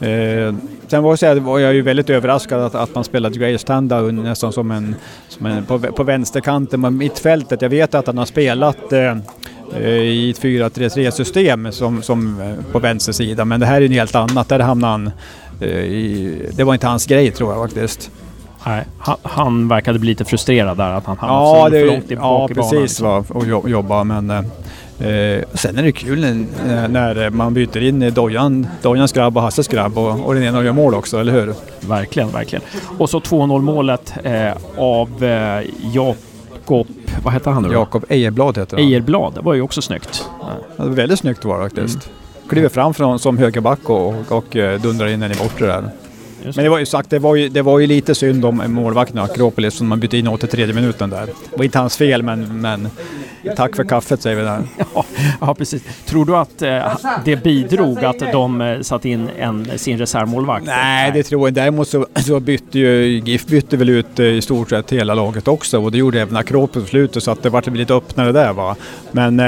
Eh, 0.00 0.54
sen 0.86 1.02
var, 1.02 1.24
jag 1.24 1.36
var 1.36 1.58
jag 1.58 1.74
ju 1.74 1.82
väldigt 1.82 2.10
överraskad 2.10 2.60
att, 2.60 2.74
att 2.74 2.94
man 2.94 3.04
spelade 3.04 3.38
Grace 3.38 3.66
Tanda 3.66 4.00
nästan 4.00 4.52
som 4.52 4.70
en, 4.70 4.94
som 5.28 5.46
en 5.46 5.64
på, 5.64 5.78
på 5.78 6.02
vänsterkanten 6.02 6.82
på 6.82 6.90
mittfältet. 6.90 7.62
Jag 7.62 7.68
vet 7.68 7.94
att 7.94 8.06
han 8.06 8.18
har 8.18 8.26
spelat 8.26 8.92
eh, 8.92 9.16
eh 9.80 9.88
i 9.88 10.30
ett 10.30 10.42
4-3-3 10.42 11.10
system 11.10 11.72
som, 11.72 12.02
som 12.02 12.42
på 12.72 12.78
vänster 12.78 13.12
sida. 13.12 13.44
Men 13.44 13.60
det 13.60 13.66
här 13.66 13.76
är 13.76 13.80
ju 13.80 13.88
något 13.88 13.96
helt 13.96 14.14
annat. 14.14 14.48
Där 14.48 14.58
hamnade 14.58 14.92
han 14.92 15.10
i, 15.60 16.38
Det 16.52 16.64
var 16.64 16.74
inte 16.74 16.86
hans 16.86 17.06
grej 17.06 17.30
tror 17.30 17.52
jag 17.52 17.64
faktiskt. 17.64 18.10
Nej, 18.66 18.84
han, 18.98 19.16
han 19.22 19.68
verkade 19.68 19.98
bli 19.98 20.08
lite 20.08 20.24
frustrerad 20.24 20.76
där 20.76 20.90
att 20.90 21.04
han 21.06 21.18
hamnade 21.18 21.78
Ja, 21.78 21.86
för 21.86 21.86
långt 21.94 22.10
i- 22.10 22.14
ja 22.14 22.20
bak 22.20 22.50
i 22.50 22.54
banan. 22.54 22.70
precis. 22.70 22.80
liksom. 22.80 23.06
Va, 23.06 23.24
och 23.28 23.44
jo- 23.46 23.68
jobba 23.68 24.04
men 24.04 24.30
eh, 24.30 24.38
eh, 25.08 25.42
sen 25.54 25.78
är 25.78 25.82
det 25.82 25.92
kul 25.92 26.20
när, 26.20 26.88
när 26.88 27.30
man 27.30 27.54
byter 27.54 27.82
in 27.82 28.12
Dojan, 28.14 28.66
Dojans 28.82 29.12
grabb 29.12 29.36
och 29.36 29.42
Hasses 29.42 29.68
grabb 29.68 29.98
och, 29.98 30.26
och 30.26 30.34
den 30.34 30.42
ena 30.42 30.62
gör 30.64 30.72
mål 30.72 30.94
också, 30.94 31.18
eller 31.20 31.32
hur? 31.32 31.54
Verkligen, 31.88 32.28
verkligen. 32.30 32.62
Och 32.98 33.10
så 33.10 33.18
2-0 33.20 33.62
målet 33.62 34.14
eh, 34.24 34.52
av 34.76 35.24
eh, 35.24 35.62
Jakob... 35.92 36.86
Vad 37.24 37.32
heter 37.34 37.50
han 37.50 37.62
nu? 37.62 37.72
Jakob 37.72 38.04
Ejerblad 38.08 38.58
heter 38.58 38.76
han. 38.76 38.86
Ejerblad. 38.86 39.34
Det 39.34 39.40
var 39.40 39.54
ju 39.54 39.62
också 39.62 39.82
snyggt. 39.82 40.24
Ja. 40.40 40.46
Ja, 40.76 40.84
väldigt 40.84 41.18
snyggt 41.18 41.44
var 41.44 41.56
det 41.58 41.64
faktiskt. 41.64 42.06
Mm. 42.06 42.48
Kliver 42.48 42.68
fram 42.68 42.94
från, 42.94 43.18
som 43.18 43.38
högerback 43.38 43.90
och, 43.90 44.08
och, 44.08 44.32
och 44.32 44.56
eh, 44.56 44.80
dundrar 44.80 45.06
in 45.06 45.20
den 45.20 45.32
i 45.32 45.34
bortre 45.34 45.66
där. 45.66 45.90
Men 46.54 46.64
det 46.64 46.68
var 46.68 46.78
ju 46.78 46.86
sagt, 46.86 47.10
det 47.10 47.18
var 47.18 47.34
ju, 47.34 47.48
det 47.48 47.62
var 47.62 47.78
ju 47.78 47.86
lite 47.86 48.14
synd 48.14 48.44
om 48.44 48.62
målvakten 48.68 49.18
Akropolis 49.18 49.74
som 49.74 49.88
man 49.88 50.00
bytte 50.00 50.16
in 50.16 50.28
83 50.28 50.66
minuten 50.66 51.10
där. 51.10 51.26
Det 51.26 51.56
var 51.56 51.64
inte 51.64 51.78
hans 51.78 51.96
fel 51.96 52.22
men, 52.22 52.60
men 52.60 52.88
tack 53.56 53.76
för 53.76 53.84
kaffet 53.84 54.22
säger 54.22 54.36
vi 54.36 54.42
där. 54.42 54.62
Ja, 54.94 55.04
ja, 55.40 55.54
precis. 55.54 55.82
Tror 56.06 56.24
du 56.24 56.36
att 56.36 56.62
eh, 56.62 56.98
det 57.24 57.36
bidrog 57.36 58.04
att 58.04 58.18
de 58.18 58.60
eh, 58.60 58.80
satte 58.80 59.08
in 59.08 59.28
en, 59.38 59.78
sin 59.78 59.98
reservmålvakt? 59.98 60.66
Nej, 60.66 61.10
det 61.14 61.22
tror 61.22 61.40
jag 61.40 61.50
inte. 61.50 61.60
Däremot 61.60 61.88
så, 61.88 62.06
så 62.14 62.40
bytte 62.40 62.78
ju 62.78 63.20
GIF 63.24 63.46
bytte 63.46 63.76
väl 63.76 63.88
ut 63.88 64.20
eh, 64.20 64.26
i 64.26 64.42
stort 64.42 64.70
sett 64.70 64.92
hela 64.92 65.14
laget 65.14 65.48
också 65.48 65.78
och 65.78 65.92
det 65.92 65.98
gjorde 65.98 66.20
även 66.20 66.36
Akropolis 66.36 66.84
på 66.84 66.90
slutet 66.90 67.22
så 67.22 67.30
att 67.30 67.42
det 67.42 67.50
vart 67.50 67.66
lite 67.66 67.94
öppnare 67.94 68.32
där 68.32 68.52
va. 68.52 68.76
Men, 69.12 69.40
eh, 69.40 69.46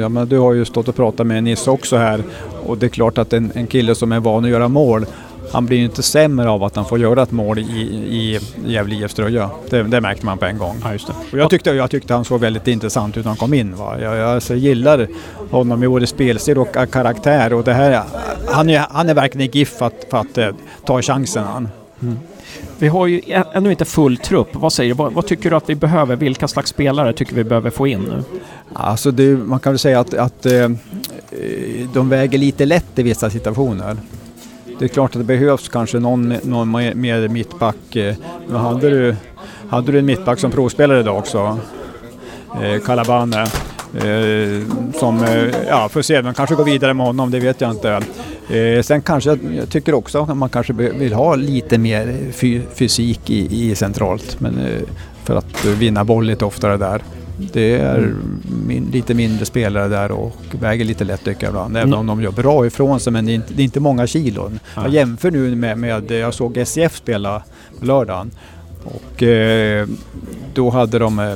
ja, 0.00 0.08
men 0.08 0.28
du 0.28 0.38
har 0.38 0.52
ju 0.52 0.64
stått 0.64 0.88
och 0.88 0.96
pratat 0.96 1.26
med 1.26 1.44
Nisse 1.44 1.70
också 1.70 1.96
här 1.96 2.22
och 2.66 2.78
det 2.78 2.86
är 2.86 2.90
klart 2.90 3.18
att 3.18 3.32
en, 3.32 3.52
en 3.54 3.66
kille 3.66 3.94
som 3.94 4.12
är 4.12 4.20
van 4.20 4.44
att 4.44 4.50
göra 4.50 4.68
mål 4.68 5.06
han 5.52 5.66
blir 5.66 5.78
ju 5.78 5.84
inte 5.84 6.02
sämre 6.02 6.48
av 6.48 6.64
att 6.64 6.76
han 6.76 6.84
får 6.84 6.98
göra 6.98 7.22
ett 7.22 7.30
mål 7.30 7.58
i, 7.58 7.62
i 7.62 8.40
Gävle 8.66 8.94
IFs 8.94 9.14
tröja. 9.14 9.50
Det, 9.70 9.82
det 9.82 10.00
märkte 10.00 10.26
man 10.26 10.38
på 10.38 10.44
en 10.44 10.58
gång. 10.58 10.76
Ja. 10.84 11.14
Och 11.32 11.38
jag, 11.38 11.50
tyckte, 11.50 11.70
jag 11.70 11.90
tyckte 11.90 12.14
han 12.14 12.24
såg 12.24 12.40
väldigt 12.40 12.68
intressant 12.68 13.16
ut 13.16 13.24
när 13.24 13.30
han 13.30 13.36
kom 13.36 13.54
in. 13.54 13.76
Va? 13.76 14.00
Jag, 14.00 14.16
jag 14.16 14.30
alltså, 14.30 14.54
gillar 14.54 15.08
honom 15.50 15.84
i 15.84 15.88
både 15.88 16.06
spelstil 16.06 16.58
och 16.58 16.76
karaktär. 16.90 17.52
Och 17.52 17.64
det 17.64 17.72
här, 17.72 18.02
han, 18.46 18.70
är, 18.70 18.86
han 18.90 19.08
är 19.08 19.14
verkligen 19.14 19.50
i 19.54 19.58
GIF 19.58 19.68
för 19.68 19.86
att, 19.86 20.06
för 20.10 20.18
att 20.18 20.38
eh, 20.38 20.48
ta 20.84 21.02
chansen. 21.02 21.44
Han. 21.44 21.68
Vi 22.78 22.88
har 22.88 23.06
ju 23.06 23.20
ännu 23.52 23.70
inte 23.70 23.84
full 23.84 24.16
trupp. 24.16 24.48
Vad 24.52 24.72
säger 24.72 24.90
du? 24.90 24.98
Vad, 24.98 25.12
vad 25.12 25.26
tycker 25.26 25.50
du 25.50 25.56
att 25.56 25.70
vi 25.70 25.74
behöver? 25.74 26.16
Vilka 26.16 26.48
slags 26.48 26.70
spelare 26.70 27.12
tycker 27.12 27.34
vi 27.34 27.44
behöver 27.44 27.70
få 27.70 27.86
in 27.86 28.00
nu? 28.00 28.22
Alltså 28.72 29.10
det, 29.10 29.36
man 29.36 29.60
kan 29.60 29.72
väl 29.72 29.78
säga 29.78 30.00
att, 30.00 30.14
att 30.14 30.46
eh, 30.46 30.70
de 31.92 32.08
väger 32.08 32.38
lite 32.38 32.64
lätt 32.64 32.98
i 32.98 33.02
vissa 33.02 33.30
situationer. 33.30 33.96
Det 34.80 34.86
är 34.86 34.88
klart 34.88 35.10
att 35.10 35.20
det 35.20 35.24
behövs 35.24 35.68
kanske 35.68 35.98
någon, 35.98 36.28
någon 36.42 36.70
mer, 37.00 37.28
mittback. 37.28 37.96
Eh, 37.96 38.14
men 38.48 38.56
hade 38.60 38.90
du, 38.90 39.16
hade 39.68 39.92
du 39.92 39.98
en 39.98 40.06
mittback 40.06 40.38
som 40.38 40.50
provspelare 40.50 41.00
idag 41.00 41.18
också, 41.18 41.58
eh, 42.62 42.80
Calabane, 42.86 43.42
eh, 43.94 44.62
som, 44.98 45.24
eh, 45.24 45.54
ja 45.68 45.88
får 45.88 46.02
se, 46.02 46.22
man 46.22 46.34
kanske 46.34 46.54
går 46.54 46.64
vidare 46.64 46.94
med 46.94 47.06
honom, 47.06 47.30
det 47.30 47.40
vet 47.40 47.60
jag 47.60 47.70
inte. 47.70 48.00
Eh, 48.50 48.82
sen 48.82 49.02
kanske, 49.02 49.30
jag- 49.30 49.68
tycker 49.70 49.94
också 49.94 50.22
att 50.22 50.36
man 50.36 50.48
kanske 50.48 50.72
vill 50.72 51.12
ha 51.12 51.34
lite 51.34 51.78
mer 51.78 52.16
fysik 52.74 53.30
i, 53.30 53.70
i 53.70 53.74
centralt, 53.74 54.40
men 54.40 54.58
eh, 54.58 54.80
för 55.24 55.36
att 55.36 55.64
vinna 55.64 56.04
boll 56.04 56.24
lite 56.26 56.44
oftare 56.44 56.76
där. 56.76 57.02
Det 57.52 57.72
är 57.74 58.14
min, 58.66 58.84
lite 58.92 59.14
mindre 59.14 59.44
spelare 59.46 59.88
där 59.88 60.10
och 60.12 60.36
väger 60.60 60.84
lite 60.84 61.04
lätt 61.04 61.24
tycker 61.24 61.42
jag 61.42 61.50
ibland. 61.50 61.76
Även 61.76 61.88
Mm. 61.88 61.98
om 62.00 62.06
de 62.06 62.22
gör 62.22 62.30
bra 62.30 62.66
ifrån 62.66 63.00
sig 63.00 63.12
men 63.12 63.26
det 63.26 63.32
är 63.32 63.34
inte, 63.34 63.54
det 63.54 63.62
är 63.62 63.64
inte 63.64 63.80
många 63.80 64.06
kilon. 64.06 64.60
Jag 64.74 64.88
jämför 64.88 65.30
nu 65.30 65.54
med, 65.56 65.78
med, 65.78 66.10
jag 66.10 66.34
såg 66.34 66.56
SCF 66.58 66.96
spela 66.96 67.42
på 67.78 67.84
lördagen. 67.86 68.30
Och 68.84 69.22
eh, 69.22 69.86
då 70.54 70.70
hade 70.70 70.98
de 70.98 71.18
eh, 71.18 71.32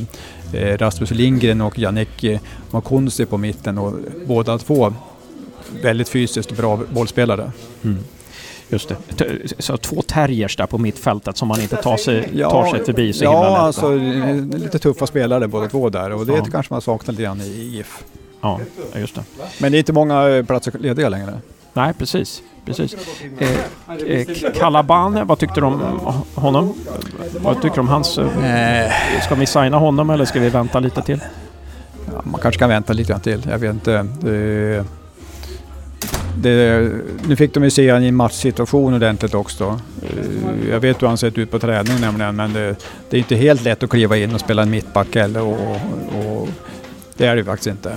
eh, 0.63 0.79
Rasmus 0.79 1.11
Lindgren 1.11 1.61
och 1.61 1.79
Jannik 1.79 2.25
eh, 2.25 2.41
Makonsi 2.71 3.27
på 3.27 3.39
mitten 3.39 3.79
och 3.79 3.95
båda 4.27 4.59
två 4.59 4.93
väldigt 5.83 6.09
fysiskt 6.09 6.57
bra 6.57 6.81
bollspelare. 6.93 7.53
Just 8.69 8.89
det. 8.89 8.97
Så 9.59 9.77
två 9.77 10.03
terriers 10.03 10.57
där 10.57 10.67
på 10.67 10.79
mittfältet 10.79 11.37
som 11.37 11.49
man 11.49 11.61
inte 11.61 11.77
tar 11.77 11.97
sig, 11.97 12.29
Ja, 12.33 12.51
tar 12.51 12.67
sig 12.71 12.85
förbi 12.85 13.13
så 13.13 13.25
ja, 13.25 13.43
lätt. 13.51 13.59
alltså 13.59 13.93
eh, 13.95 14.37
lite 14.37 14.79
tuffa 14.79 15.07
spelare 15.07 15.49
båda 15.49 15.69
två 15.69 15.89
där 15.91 16.13
och 16.13 16.27
det 16.27 16.33
Ja. 16.33 16.45
kanske 16.53 16.75
man 16.75 16.81
saknar 16.81 17.13
lite 17.13 17.23
grann 17.23 17.41
i 17.41 17.49
GIF. 17.65 18.05
Ja, 18.41 18.61
just 18.97 19.15
det. 19.15 19.23
Men 19.61 19.73
det 19.73 19.77
är 19.77 19.79
inte 19.79 19.93
många 19.93 20.29
eh, 20.29 20.45
platser 20.45 20.73
lediga 20.79 21.09
längre. 21.09 21.41
Nej, 21.73 21.93
precis. 21.99 22.43
precis. 22.67 22.97
Eh, 23.39 24.07
eh, 24.07 24.27
Calabane, 24.59 25.25
vad 25.25 25.39
tyckte 25.39 25.61
du 25.61 25.67
om 25.67 25.81
honom? 26.35 26.75
Vad 27.41 27.63
tycker 27.63 27.75
du 27.75 27.81
om 27.81 27.89
hans... 27.89 28.19
Eh, 28.19 28.93
ska 29.25 29.35
vi 29.35 29.47
signa 29.47 29.79
honom 29.79 30.11
eller 30.11 30.25
ska 30.25 30.41
vi 30.41 30.49
vänta 30.49 30.81
lite 30.81 31.03
till? 31.03 31.21
Ja, 32.07 32.23
man 32.25 32.41
kanske 32.41 32.59
kan 32.59 32.69
vänta 32.69 32.93
lite 32.93 33.13
grann 33.13 33.21
till. 33.21 33.47
Jag 33.51 33.59
vet 33.59 33.75
inte. 33.75 34.07
Det, 34.21 34.85
det, 36.43 36.91
nu 37.29 37.37
fick 37.37 37.55
de 37.55 37.65
ju 37.65 37.71
se 37.71 37.91
han 37.91 38.03
i 38.05 38.09
en 38.09 38.15
matchsituation 38.17 38.95
ordentligt 38.95 39.35
också. 39.35 39.81
Eh, 40.03 40.71
Jag 40.71 40.81
vet 40.81 41.03
hur 41.03 41.07
han 41.09 41.19
sett 41.19 41.39
ut 41.39 41.51
på 41.51 41.59
träning 41.59 42.01
nämligen, 42.01 42.37
men 42.37 42.53
det, 42.53 42.77
det 43.11 43.17
är 43.17 43.19
inte 43.19 43.37
helt 43.37 43.65
lätt 43.65 43.83
att 43.83 43.91
kliva 43.91 44.17
in 44.17 44.35
och 44.35 44.41
spela 44.41 44.63
en 44.63 44.71
mittback 44.71 45.15
heller. 45.15 45.41
Och, 45.43 45.53
och, 45.53 46.41
och 46.41 46.49
det 47.17 47.27
är 47.27 47.35
det 47.35 47.39
ju 47.41 47.45
faktiskt 47.45 47.67
inte. 47.67 47.97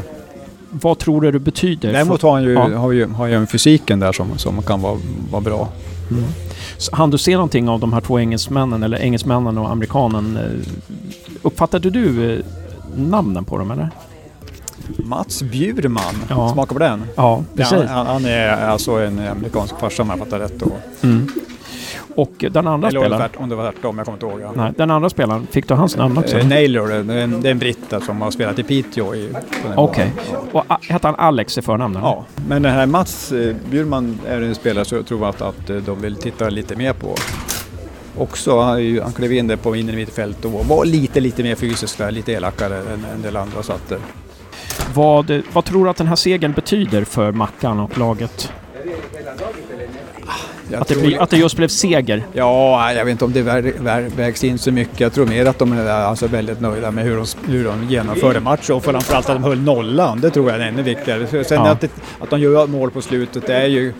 Vad 0.70 1.00
tror 1.00 1.22
du 1.22 1.32
det 1.32 1.40
betyder? 1.40 1.94
Däremot 1.94 2.22
har 2.22 2.32
han 2.32 2.44
ju, 2.44 2.54
Ja. 2.54 2.78
har 2.78 2.92
ju, 2.92 3.06
har 3.08 3.28
ju 3.28 3.34
en 3.34 3.48
fysiken 3.48 4.00
där 4.00 4.12
som, 4.12 4.38
som 4.38 4.62
kan 4.62 4.82
vara, 4.82 4.98
vara 5.32 5.42
bra. 5.42 5.70
Så 6.78 6.96
Han 6.96 7.10
du 7.10 7.18
se 7.18 7.34
någonting 7.34 7.70
av 7.70 7.80
de 7.80 7.94
här 7.94 8.02
två 8.02 8.20
engelsmännen, 8.20 8.84
eller 8.84 8.98
engelsmännen 8.98 9.58
och 9.58 9.72
amerikanen? 9.72 10.38
eh, 10.38 10.68
Uppfattade 11.42 11.90
du 11.90 12.34
eh, 12.34 12.40
namnen 12.96 13.46
på 13.46 13.58
dem 13.58 13.72
eller? 13.72 13.90
Mats 14.98 15.42
Bjurman, 15.42 16.16
Ja. 16.30 16.50
smaka 16.54 16.74
på 16.74 16.80
den. 16.80 17.04
Ja, 17.16 17.44
precis. 17.56 17.78
Han, 17.90 18.08
han 18.08 18.26
är 18.26 18.50
alltså 18.68 18.92
en 18.92 19.20
amerikansk 19.20 19.80
farsa 19.80 20.04
om 20.04 20.10
jag 20.10 20.20
fattar 20.20 20.40
rätt. 20.40 20.60
Då. 20.60 20.72
Mm. 21.04 21.28
Och 22.16 22.34
den 22.52 22.68
andra 22.68 22.88
Eller 22.88 23.00
spelaren? 23.00 23.30
var- 23.36 23.42
om 23.44 23.50
det 23.50 23.56
var 23.56 23.72
tvärtom, 23.72 23.98
jag 23.98 24.06
kommer 24.06 24.16
inte 24.34 24.44
ihåg. 24.46 24.56
Nej, 24.58 24.72
den 24.78 24.92
andra 24.92 25.10
spelaren, 25.10 25.48
fick 25.52 25.68
du 25.68 25.74
hans 25.74 25.98
namn 25.98 26.18
också? 26.18 26.38
Eh, 26.38 26.48
Naylor, 26.48 26.88
det 26.88 27.14
är 27.14 27.18
en, 27.24 27.46
en 27.46 27.60
britt 27.60 27.94
som 28.06 28.22
har 28.22 28.32
spelat 28.32 28.60
i 28.60 28.64
Piteå. 28.64 29.14
Okej. 29.76 30.12
banan. 30.32 30.48
Och 30.52 30.64
a- 30.68 30.80
hette 30.82 31.08
han 31.08 31.16
Alex 31.16 31.58
i 31.58 31.62
förnamn? 31.62 31.96
eller? 31.96 32.06
Ja, 32.08 32.26
men 32.48 32.62
den 32.62 32.72
här 32.74 32.86
Mats 32.86 33.32
eh, 33.32 33.56
Bjurman 33.72 34.20
är 34.28 34.42
en 34.42 34.56
spelare 34.56 34.86
som 34.86 34.98
jag 34.98 35.08
tror 35.08 35.30
att, 35.30 35.42
att 35.42 35.70
eh, 35.70 35.76
de 35.76 36.02
vill 36.02 36.16
titta 36.16 36.50
lite 36.50 36.76
mer 36.76 36.94
på. 36.94 37.16
Också, 38.18 38.60
han, 38.62 39.00
han 39.04 39.14
klev 39.14 39.34
in 39.34 39.48
där 39.48 39.56
på 39.56 39.76
inre 39.76 39.96
mittfält 39.96 40.46
och 40.46 40.52
var 40.52 40.86
lite, 40.86 41.20
lite 41.20 41.44
mer 41.44 41.56
fysisk 41.56 41.98
där, 41.98 42.12
lite 42.12 42.32
elakare 42.32 42.78
än 42.78 43.06
en 43.16 43.22
del 43.22 43.38
andra. 43.38 43.64
Så 43.64 43.74
att, 43.74 43.92
eh, 43.92 43.98
Vad, 44.94 45.42
vad 45.54 45.66
tror 45.66 45.84
du 45.84 45.90
att 45.90 45.98
den 45.98 46.08
här 46.08 46.16
segern 46.16 46.52
betyder 46.54 47.04
för 47.04 47.32
Mackan 47.32 47.80
och 47.80 47.98
laget? 47.98 48.52
jag 50.72 50.82
Att 50.82 50.88
det, 50.88 50.96
blir, 50.96 51.22
att 51.22 51.30
det 51.30 51.38
just 51.38 51.58
blev 51.58 51.68
seger? 51.68 52.24
Ja, 52.34 52.94
jag 52.94 53.06
vet 53.06 53.12
inte 53.12 53.26
om 53.26 53.34
det 53.34 53.42
vä 53.42 53.62
vä 53.62 54.02
vägs 54.16 54.44
in 54.44 54.58
så 54.58 54.72
mycket. 54.72 55.00
Jag 55.00 55.14
tror 55.14 55.26
mer 55.26 55.46
att 55.46 55.60
de 55.60 55.74
är 55.74 55.86
alltså 55.90 56.28
väldigt 56.28 56.62
nöjda 56.62 56.92
med 56.92 57.04
hur 57.04 57.16
de, 57.18 57.26
hur 57.52 57.64
de 57.66 57.84
genomförde 57.90 58.40
matchen 58.40 58.76
och 58.76 58.84
framförallt 58.84 59.30
att 59.30 59.36
de 59.36 59.44
höll 59.44 59.60
nollan. 59.62 60.22
Det 60.22 60.30
tror 60.30 60.52
jag 60.52 60.62
är 60.62 60.68
ännu 60.68 60.82
viktigare. 60.82 61.28
Sen 61.44 61.58
Ja. 61.66 61.70
att, 61.70 61.82
det, 61.82 61.90
att 62.20 62.30
de 62.30 62.40
gör 62.40 62.68
mål 62.68 62.92
på 62.92 63.02
slutet, 63.02 63.48
det 63.48 63.56
är 63.56 63.68
ju 63.68 63.94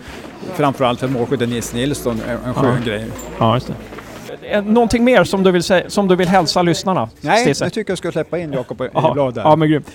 framförallt 0.54 1.00
för 1.00 1.08
målskytten 1.08 1.50
Nils 1.50 1.74
Nilsson 1.74 2.20
en, 2.28 2.38
en 2.48 2.54
skön 2.54 2.76
Ja. 2.84 2.90
grej. 2.92 3.06
Ja, 3.38 3.54
just 3.54 3.66
det. 3.66 3.74
Eh, 4.42 4.64
Någonting 4.64 5.04
mer 5.04 5.24
som 5.24 5.42
du 5.42 5.50
vill, 5.50 5.62
säga, 5.62 5.90
som 5.90 6.08
du 6.08 6.16
vill 6.16 6.28
hälsa 6.28 6.62
lyssnarna? 6.62 7.08
Nej, 7.20 7.42
Stisse? 7.42 7.64
jag 7.64 7.72
tycker 7.72 7.90
jag 7.90 7.98
ska 7.98 8.12
släppa 8.12 8.38
in 8.38 8.52
Jakob 8.52 8.82
Jaha. 8.94 9.12
Blad 9.12 9.34
där. 9.34 9.42
Ja, 9.42 9.56
men 9.56 9.68
grymt. 9.70 9.90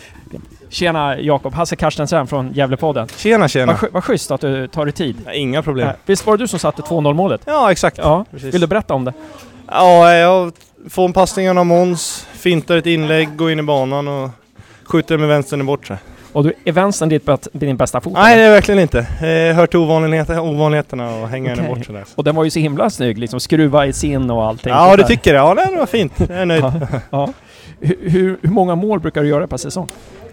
Tjena 0.69 1.19
Jakob, 1.19 1.53
Hasse 1.53 1.75
Carstensen 1.75 2.27
från 2.27 2.51
Gävlepodden. 2.53 3.07
Tjena 3.17 3.47
tjena! 3.47 3.77
Vad, 3.81 3.91
vad 3.91 4.03
schysst 4.03 4.31
att 4.31 4.41
du 4.41 4.67
tar 4.67 4.85
dig 4.85 4.91
tid. 4.93 5.15
Ja, 5.25 5.33
Inga 5.33 5.61
problem. 5.63 5.87
Eh, 5.87 5.93
Visst 6.05 6.25
var 6.27 6.37
det 6.37 6.43
du 6.43 6.47
som 6.47 6.59
satte 6.59 6.81
2-0 6.81 7.13
målet? 7.13 7.41
Ja 7.45 7.71
exakt. 7.71 7.97
Ja. 7.97 8.25
Precis. 8.31 8.53
Vill 8.53 8.61
du 8.61 8.67
berätta 8.67 8.93
om 8.93 9.05
det? 9.05 9.13
Ja, 9.67 10.13
jag 10.13 10.51
får 10.89 11.05
en 11.05 11.13
passning 11.13 11.49
av 11.59 11.65
Måns, 11.65 12.27
fintar 12.33 12.77
ett 12.77 12.85
inlägg, 12.85 13.35
går 13.37 13.51
in 13.51 13.59
i 13.59 13.63
banan 13.63 14.07
och 14.07 14.29
skjuter 14.83 15.17
med 15.17 15.27
vänstern 15.27 15.61
i 15.61 15.63
bortre. 15.63 15.97
Och 16.33 16.43
du, 16.43 16.53
är 16.65 16.71
vänstern 16.71 17.09
ditt, 17.09 17.47
din 17.51 17.77
bästa 17.77 18.01
fot? 18.01 18.13
Nej 18.13 18.37
det 18.37 18.43
är 18.43 18.51
verkligen 18.51 18.79
inte. 18.79 18.99
Eh, 18.99 19.55
hör 19.55 19.67
till 19.67 19.79
ovanligheter, 19.79 20.39
ovanligheterna 20.39 21.15
och 21.15 21.29
hänga 21.29 21.55
den 21.55 21.65
i 21.65 21.67
Okej. 21.67 21.75
bortre 21.75 21.93
där. 21.93 22.03
Och 22.15 22.23
den 22.23 22.35
var 22.35 22.43
ju 22.43 22.49
så 22.49 22.59
himla 22.59 22.89
snygg, 22.89 23.17
liksom 23.17 23.39
skruva 23.39 23.85
i 23.85 23.93
sin 23.93 24.31
och 24.31 24.45
allting. 24.45 24.73
Ja 24.73 24.95
du 24.97 25.03
tycker 25.03 25.33
det? 25.33 25.39
Ja 25.39 25.55
det 25.55 25.77
var 25.77 25.85
fint. 25.85 26.13
Jag 26.17 26.29
är 26.29 26.45
nöjd. 26.45 26.63
Ja. 26.63 26.99
ja. 27.09 27.29
Hur, 27.79 28.37
hur, 28.41 28.49
många 28.49 28.75
mål 28.75 28.99
brukar 28.99 29.21
du 29.21 29.27
göra 29.27 29.47
per 29.47 29.57
säsong? 29.57 29.87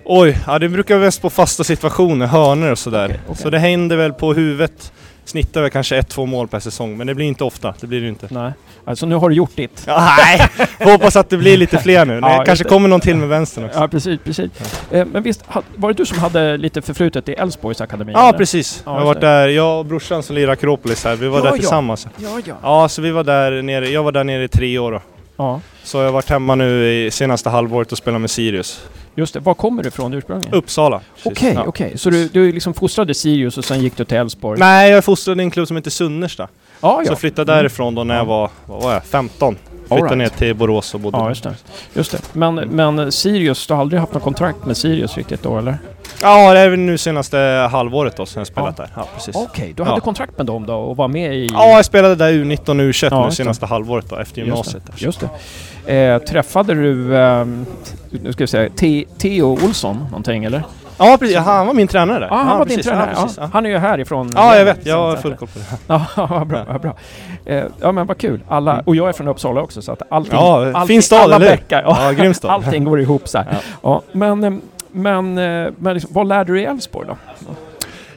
Oj, 0.05 0.39
ja 0.47 0.59
det 0.59 0.69
brukar 0.69 0.95
vara 0.95 1.07
bäst 1.07 1.23
på 1.23 1.31
fasta 1.31 1.65
situationer, 1.65 2.27
hörnor 2.27 2.71
och 2.71 2.79
sådär. 2.79 3.05
Okej, 3.05 3.21
okej. 3.25 3.37
Så 3.43 3.51
det 3.51 3.59
händer 3.59 3.97
väl 3.97 4.13
på 4.13 4.35
huvudet. 4.35 4.93
Snittar 5.31 5.61
väl 5.63 5.71
kanske 5.71 5.97
ett, 5.97 6.09
två 6.09 6.27
mål 6.27 6.49
per 6.49 6.61
säsong, 6.61 6.97
men 6.97 7.07
det 7.07 7.15
blir 7.15 7.27
inte 7.27 7.45
ofta. 7.45 7.75
Det 7.81 7.87
blir 7.87 8.01
det 8.01 8.09
inte. 8.09 8.27
Nej. 8.31 8.53
Alltså 8.85 9.07
nu 9.07 9.15
har 9.15 9.29
du 9.29 9.35
gjort 9.35 9.57
ditt. 9.57 9.85
Ja, 9.87 10.17
nej! 10.19 10.49
Hoppas 10.93 11.17
att 11.17 11.31
det 11.31 11.37
blir 11.37 11.57
lite 11.57 11.79
fler 11.79 12.05
nu. 12.05 12.21
Ja, 12.23 12.43
kanske 12.47 12.65
kommer 12.65 12.89
någon 12.89 13.01
till 13.01 13.17
med 13.17 13.29
vänstern 13.29 13.65
också. 13.65 13.79
Ja, 13.81 13.89
precis. 13.89 14.21
precis. 14.25 14.51
Eh, 14.91 15.07
men 15.07 15.23
visst, 15.23 15.45
var 15.77 15.89
det 15.93 15.95
du 15.97 16.07
som 16.07 16.19
hade 16.19 16.57
lite 16.57 16.83
förflutet 16.83 17.29
i 17.29 17.33
Elfsborgs 17.33 17.81
akademi? 17.81 18.13
Ja 18.13 18.29
eller? 18.29 18.39
precis. 18.39 18.83
Ja, 18.87 18.93
jag 18.93 18.99
har 18.99 19.07
varit 19.07 19.21
där, 19.21 19.49
jag 19.49 19.79
och 19.79 19.87
brorsan 19.87 20.23
som 20.23 20.37
lirar 20.37 20.53
Akropolis 20.53 21.05
här, 21.05 21.17
vi 21.17 21.29
var 21.29 21.39
Ja, 21.39 21.43
där 21.45 21.51
ja. 21.51 21.57
tillsammans. 21.57 22.07
Ja, 22.17 22.29
ja. 22.45 22.55
Ja, 22.63 22.89
så 22.89 23.03
vi 23.03 23.11
var 23.11 23.25
där 23.25 23.63
nere, 23.63 23.89
jag 23.89 24.03
var 24.03 24.13
där 24.13 24.25
nere 24.25 24.45
i 24.45 24.49
tre 24.49 24.79
år 24.79 24.93
då. 24.93 25.03
ja. 25.37 25.61
Så 25.85 25.99
jag 25.99 26.05
har 26.05 26.13
varit 26.13 26.31
hemma 26.31 26.55
nu 26.55 26.93
i 26.93 27.11
senaste 27.11 27.51
halvåret 27.51 27.93
och 27.93 27.99
spelat 27.99 28.21
med 28.21 28.31
Sirius. 28.31 28.81
Just 29.15 29.35
det. 29.35 29.41
Var 29.41 29.55
kommer 29.55 29.83
du 29.83 29.89
ifrån 29.89 30.15
ursprungligen? 30.15 30.55
Uppsala. 30.55 31.01
precis. 31.15 31.33
Okej, 31.33 31.53
Ja. 31.55 31.65
okej. 31.67 31.99
Så 31.99 32.11
du, 32.11 32.29
du 32.29 32.53
liksom 32.53 32.75
fostrade 32.75 33.15
Sirius 33.15 33.59
och 33.59 33.65
sen 33.65 33.81
gick 33.83 33.97
du 33.97 34.05
till 34.05 34.17
Elfsborg? 34.17 34.61
Nej, 34.61 34.91
jag 34.91 34.99
är 34.99 35.03
fostrad 35.03 35.41
i 35.41 35.43
en 35.43 35.51
klubb 35.51 35.67
som 35.69 35.77
heter 35.77 35.91
Sunnersta. 35.91 36.49
Ja, 36.81 36.97
Så 36.97 37.03
ja. 37.03 37.11
jag 37.11 37.19
flyttade 37.19 37.53
därifrån 37.53 37.95
då 37.95 38.05
när 38.05 38.17
jag 38.17 38.25
var, 38.25 38.51
vad 38.67 38.83
var 38.83 38.93
jag, 38.93 39.05
15. 39.05 39.57
Flyttade 39.89 40.11
All 40.11 40.17
ner 40.17 40.25
right. 40.25 40.39
till 40.39 40.55
Borås 40.55 40.95
och 40.95 41.01
bodde 41.01 41.19
Ja, 41.19 41.23
där. 41.23 41.29
just 41.29 41.43
det. 41.43 41.55
Just 41.95 42.13
det. 42.13 42.19
Men, 42.33 42.55
men 42.55 43.13
Sirius, 43.13 43.67
du 43.67 43.75
har 43.75 43.81
aldrig 43.81 44.01
haft 44.01 44.15
något 44.15 44.23
kontrakt 44.23 44.65
med 44.67 44.77
Sirius 44.77 45.17
riktigt 45.17 45.43
då, 45.43 45.59
eller? 45.59 45.79
Ja, 46.23 46.53
det 46.55 46.61
är 46.61 46.69
väl 46.69 46.79
nu 46.79 46.99
senaste 46.99 47.69
halvåret 47.73 48.17
då 48.17 48.27
som 48.27 48.41
jag 48.41 48.47
spelat 48.47 48.77
där. 48.77 48.89
Ja, 48.97 49.07
precis. 49.15 49.37
Okej, 49.37 49.73
du 49.77 49.83
Ja. 49.83 49.89
hade 49.89 50.01
kontrakt 50.01 50.37
med 50.39 50.47
dem 50.47 50.67
då 50.67 50.75
och 50.75 50.97
var 50.97 51.09
med 51.09 51.35
i... 51.35 51.49
Ja, 51.53 51.67
jag 51.69 51.85
spelade 51.85 52.15
där 52.15 52.33
U19 52.33 52.69
och 52.69 52.75
U21 52.77 53.09
Ja, 53.11 53.19
nu 53.21 53.25
just 53.25 53.37
det. 53.39 53.45
senaste 53.45 53.67
halvåret 53.67 54.11
då, 54.11 54.17
efter 54.17 54.39
Just 54.41 54.47
gymnasiet. 54.49 54.87
det. 54.87 54.93
där. 54.93 55.05
Just 55.05 55.25
det. 55.87 55.95
Eh, 55.95 56.19
träffade 56.19 56.75
du, 56.75 57.19
ehm, 57.19 57.67
nu 58.11 58.33
ska 58.33 58.43
vi 58.45 58.49
säga, 58.49 58.71
Te- 58.77 59.05
Theo 59.19 59.59
Olsson 59.65 59.97
någonting 60.11 60.45
eller? 60.45 60.63
Ja, 60.99 61.17
precis. 61.21 61.35
Ja, 61.37 61.41
han 61.41 61.67
var 61.67 61.75
min 61.75 61.89
tränare 61.89 62.19
där. 62.19 62.27
Ja, 62.31 62.35
han 62.37 62.59
var 62.59 62.67
din 62.67 62.77
precis. 62.77 62.87
tränare. 62.87 63.11
Ja, 63.15 63.21
Ja. 63.37 63.43
Ja. 63.43 63.51
Han 63.53 63.67
är 63.67 63.71
ju 63.71 63.79
härifrån. 63.79 64.31
ja, 64.35 64.57
jag 64.57 64.65
vet. 64.65 64.87
Jag 64.87 64.97
har 64.97 65.17
full 65.17 65.37
koll 65.37 65.49
på 65.49 65.59
det. 65.59 65.65
Ja, 66.17 66.45
bra. 66.45 66.65
Vad 66.69 66.81
bra. 66.81 66.95
Eh, 67.45 67.65
ja, 67.81 67.93
men 67.93 68.07
vad 68.07 68.19
kul. 68.19 68.41
Alla, 68.49 68.83
och 68.87 68.97
jag 68.97 69.09
är 69.09 69.13
från 69.13 69.29
Uppsala 69.29 69.61
också 69.61 69.83
så 69.83 69.93
att 69.93 70.03
allting... 70.11 70.35
Ja, 70.35 70.67
allting 70.67 70.87
fin 70.87 71.03
stad, 71.03 71.21
alla 71.21 71.37
eller 71.37 71.51
hur? 71.51 71.59
ja, 71.69 71.97
Ja, 72.05 72.13
grym 72.13 72.35
stad. 72.35 72.51
Allting 72.65 72.85
går 72.85 73.01
ihop 73.01 73.29
så 73.29 73.39
här. 73.39 73.47
Ja. 73.51 73.59
Ja. 73.83 74.03
men, 74.13 74.45
eh, 74.45 74.53
men, 74.93 75.39
eh, 75.39 75.73
men 75.79 75.95
liksom, 75.95 76.11
vad 76.15 76.27
lärde 76.29 76.45
du 76.53 76.55
dig 76.55 76.63
i 76.63 76.67
Elfsborg 76.67 77.09
då? 77.09 77.17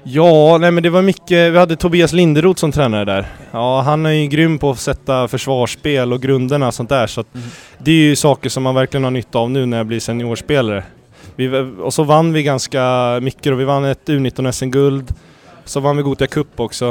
Ja, 0.04 0.58
nej 0.58 0.72
men 0.72 0.84
det 0.84 0.90
var 0.90 1.02
mycket, 1.02 1.54
vi 1.54 1.58
hade 1.58 1.76
Tobias 1.76 2.14
Linderoth 2.14 2.60
som 2.60 2.72
tränare 2.72 3.06
där. 3.06 3.26
Ja, 3.52 3.82
han 3.82 4.06
är 4.06 4.10
ju 4.10 4.28
grym 4.28 4.60
på 4.60 4.70
att 4.70 4.80
sätta 4.80 5.28
försvarsspel 5.28 6.14
och 6.14 6.22
grunderna 6.22 6.68
och 6.68 6.74
sånt 6.74 6.90
där 6.90 7.08
så 7.08 7.22
att 7.22 7.36
Mm. 7.36 7.48
det 7.78 7.92
är 7.92 7.96
ju 7.96 8.16
saker 8.16 8.50
som 8.50 8.64
man 8.64 8.76
verkligen 8.76 9.04
har 9.04 9.12
nytta 9.12 9.40
av 9.40 9.52
nu 9.52 9.66
när 9.66 9.78
jag 9.78 9.86
blir 9.86 10.00
seniorspelare. 10.00 10.84
Vi, 11.36 11.72
och 11.82 11.94
så 11.94 12.04
vann 12.04 12.34
vi 12.34 12.44
ganska 12.44 13.20
mycket 13.22 13.54
och 13.54 13.60
vi 13.60 13.64
vann 13.64 13.86
ett 13.86 14.06
U19 14.10 14.52
SM-guld. 14.52 15.14
Så 15.66 15.80
vann 15.80 15.98
vi 15.98 16.04
Gothia 16.04 16.28
Cup 16.28 16.60
också. 16.60 16.86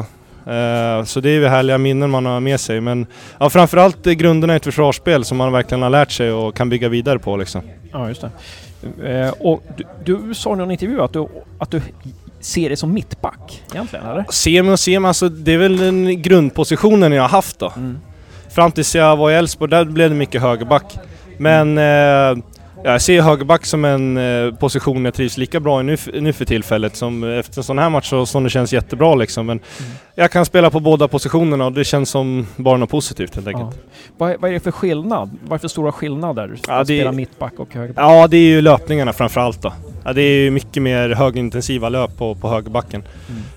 Eh, 0.47 1.05
så 1.05 1.21
det 1.21 1.31
är 1.31 1.35
ju 1.35 1.47
härliga 1.47 1.79
minnen 1.79 2.11
man 2.11 2.27
har 2.27 2.41
med 2.41 2.61
sig 2.61 2.81
men 2.81 3.07
ja, 3.41 3.51
framförallt 3.51 4.05
grunderna 4.05 4.53
i 4.53 4.57
ett 4.57 4.65
försvarsspel 4.65 5.25
som 5.25 5.39
man 5.39 5.53
verkligen 5.53 5.83
har 5.83 5.91
lärt 5.91 6.11
sig 6.11 6.33
och 6.33 6.55
kan 6.57 6.69
bygga 6.69 6.89
vidare 6.89 7.19
på 7.19 7.37
liksom. 7.37 7.63
Ja, 7.93 8.09
just 8.09 8.21
det. 8.21 8.31
Eh, 9.05 9.31
och 9.41 9.63
du, 9.77 9.85
du 10.05 10.35
sa 10.35 10.53
i 10.53 10.57
någon 10.57 10.71
intervju 10.71 11.03
att 11.03 11.13
du, 11.13 11.29
att 11.59 11.71
du 11.71 11.81
ser 12.41 12.69
dig 12.69 12.77
som 12.77 12.93
mittback 12.93 13.63
egentligen, 13.73 14.07
eller? 14.07 14.25
Semi 14.31 14.75
och 14.75 14.81
semi, 14.81 15.09
alltså 15.09 15.29
det 15.29 15.53
är 15.53 15.59
väl 15.59 15.77
den 15.77 16.23
grundpositionen 16.23 17.13
jag 17.13 17.23
har 17.23 17.29
haft 17.29 17.59
då. 17.59 17.73
Mm. 17.77 17.99
Fram 18.51 18.73
tills 18.73 18.95
jag 18.95 19.17
var 19.17 19.31
i 19.31 19.35
Elfsborg, 19.35 19.71
där 19.71 19.85
blev 19.85 20.11
det 20.11 20.17
mycket 20.17 20.43
högerback. 20.43 20.99
Men 21.39 21.79
eh, 21.79 22.45
jag 22.85 23.03
ser 23.03 23.23
högerback 23.23 23.67
som 23.67 23.85
en 23.85 24.17
eh, 24.17 24.55
position 24.55 25.05
jag 25.05 25.15
trivs 25.15 25.37
lika 25.39 25.61
bra 25.61 25.81
i 25.81 25.85
nu, 25.85 25.97
nu 26.15 26.33
för 26.33 26.45
tillfället. 26.45 26.97
Som 26.97 27.25
efter 27.25 27.59
en 27.59 27.65
sån 27.65 27.79
här 27.79 27.91
match 27.91 28.09
så 28.11 28.27
som 28.27 28.45
det 28.45 28.51
känns 28.51 28.73
jättebra 28.73 29.15
liksom. 29.15 29.47
Men 29.47 29.61
jag 30.15 30.31
kan 30.31 30.45
spela 30.45 30.71
på 30.71 30.81
båda 30.81 31.09
positionerna 31.09 31.67
och 31.67 31.73
det 31.73 31.85
känns 31.85 32.11
som 32.11 32.47
bara 32.57 32.77
något 32.77 32.91
positivt 32.91 33.35
helt 33.35 33.47
enkelt. 33.47 33.69
Ja. 33.75 33.83
Vad, 34.19 34.31
är- 34.31 34.37
vad 34.39 34.51
är 34.51 34.55
det 34.55 34.61
för 34.61 34.71
skillnad? 34.71 35.31
Vad 35.43 35.51
är 35.53 35.55
det 35.57 35.61
för 35.61 35.69
stora 35.69 35.93
skillnader? 35.93 36.57
Ja, 36.69 36.81
att 36.81 36.87
spela 36.87 37.13
mittback 37.13 37.53
och 37.59 37.75
högerback? 37.75 38.05
Ja, 38.05 38.27
det 38.27 38.37
är 38.37 38.47
ju 38.49 38.61
löpningarna 38.61 39.13
framförallt 39.13 39.63
då. 39.63 39.73
Ja, 40.05 40.13
det 40.13 40.23
är 40.23 40.37
ju 40.45 40.51
mycket 40.51 40.83
mer 40.83 41.09
högintensiva 41.11 41.89
löp 41.89 42.17
på, 42.19 42.35
på 42.35 42.49
högerbacken. 42.49 43.03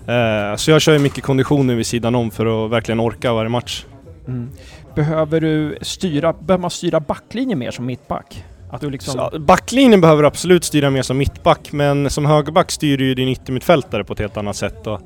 Eh, 0.07 0.55
så 0.55 0.71
jag 0.71 0.81
kör 0.81 0.93
ju 0.93 0.99
mycket 0.99 1.23
konditioner 1.23 1.75
vid 1.75 1.85
sidan 1.87 2.15
om 2.15 2.31
för 2.31 2.65
att 2.65 2.71
verkligen 2.71 2.99
orka 2.99 3.33
varje 3.33 3.49
match. 3.49 3.85
Mm. 4.27 4.49
Behöver 4.95 5.41
du 5.41 5.77
styra, 5.81 6.33
behöver 6.33 6.61
man 6.61 6.71
styra 6.71 6.99
backlinjen 6.99 7.59
mer 7.59 7.71
som 7.71 7.85
mittback? 7.85 8.43
Att 8.75 8.81
du 8.81 8.89
liksom... 8.89 9.29
Så, 9.31 9.39
backlinjen 9.39 10.01
behöver 10.01 10.23
absolut 10.23 10.63
styra 10.63 10.89
mer 10.89 11.01
som 11.01 11.17
mittback, 11.17 11.71
men 11.71 12.09
som 12.09 12.25
högerback 12.25 12.71
styr 12.71 12.97
du 12.97 13.05
ju 13.05 13.15
din 13.15 13.29
yttermittfältare 13.29 14.03
på 14.03 14.13
ett 14.13 14.19
helt 14.19 14.37
annat 14.37 14.55
sätt. 14.55 14.87
Och, 14.87 15.01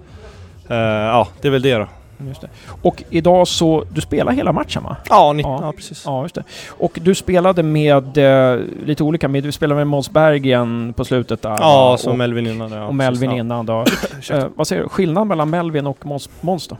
eh, 0.69 0.77
ja, 1.05 1.27
det 1.41 1.47
är 1.47 1.51
väl 1.51 1.61
det 1.61 1.73
då. 1.75 1.87
Just 2.27 2.41
det. 2.41 2.49
Och 2.81 3.03
idag 3.09 3.47
så, 3.47 3.83
du 3.91 4.01
spelar 4.01 4.31
hela 4.31 4.51
matchen 4.51 4.83
va? 4.83 4.97
Ja, 5.09 5.33
nitt- 5.33 5.45
Ja. 5.45 5.59
ja. 5.61 5.71
precis. 5.71 6.03
Ja, 6.05 6.21
just 6.21 6.35
det. 6.35 6.43
Och 6.69 6.99
du 7.01 7.15
spelade 7.15 7.63
med 7.63 8.17
eh, 8.17 8.59
lite 8.85 9.03
olika, 9.03 9.27
med, 9.27 9.43
du 9.43 9.51
spelade 9.51 9.77
med 9.77 9.87
Måns 9.87 10.09
Berggren 10.09 10.93
på 10.93 11.05
slutet 11.05 11.41
där 11.41 11.49
Ja, 11.59 11.95
som 11.99 12.11
och, 12.11 12.17
Melvin 12.17 12.47
innan. 12.47 12.71
Ja, 12.71 12.85
och 12.87 12.95
Melvin 12.95 13.29
precis, 13.29 13.39
innan 13.39 13.65
då. 13.65 13.85
eh, 14.31 14.45
vad 14.55 14.67
säger 14.67 14.83
du, 14.83 14.89
skillnad 14.89 15.27
mellan 15.27 15.49
Melvin 15.49 15.87
och 15.87 16.05
Måns 16.41 16.67
då? 16.67 16.77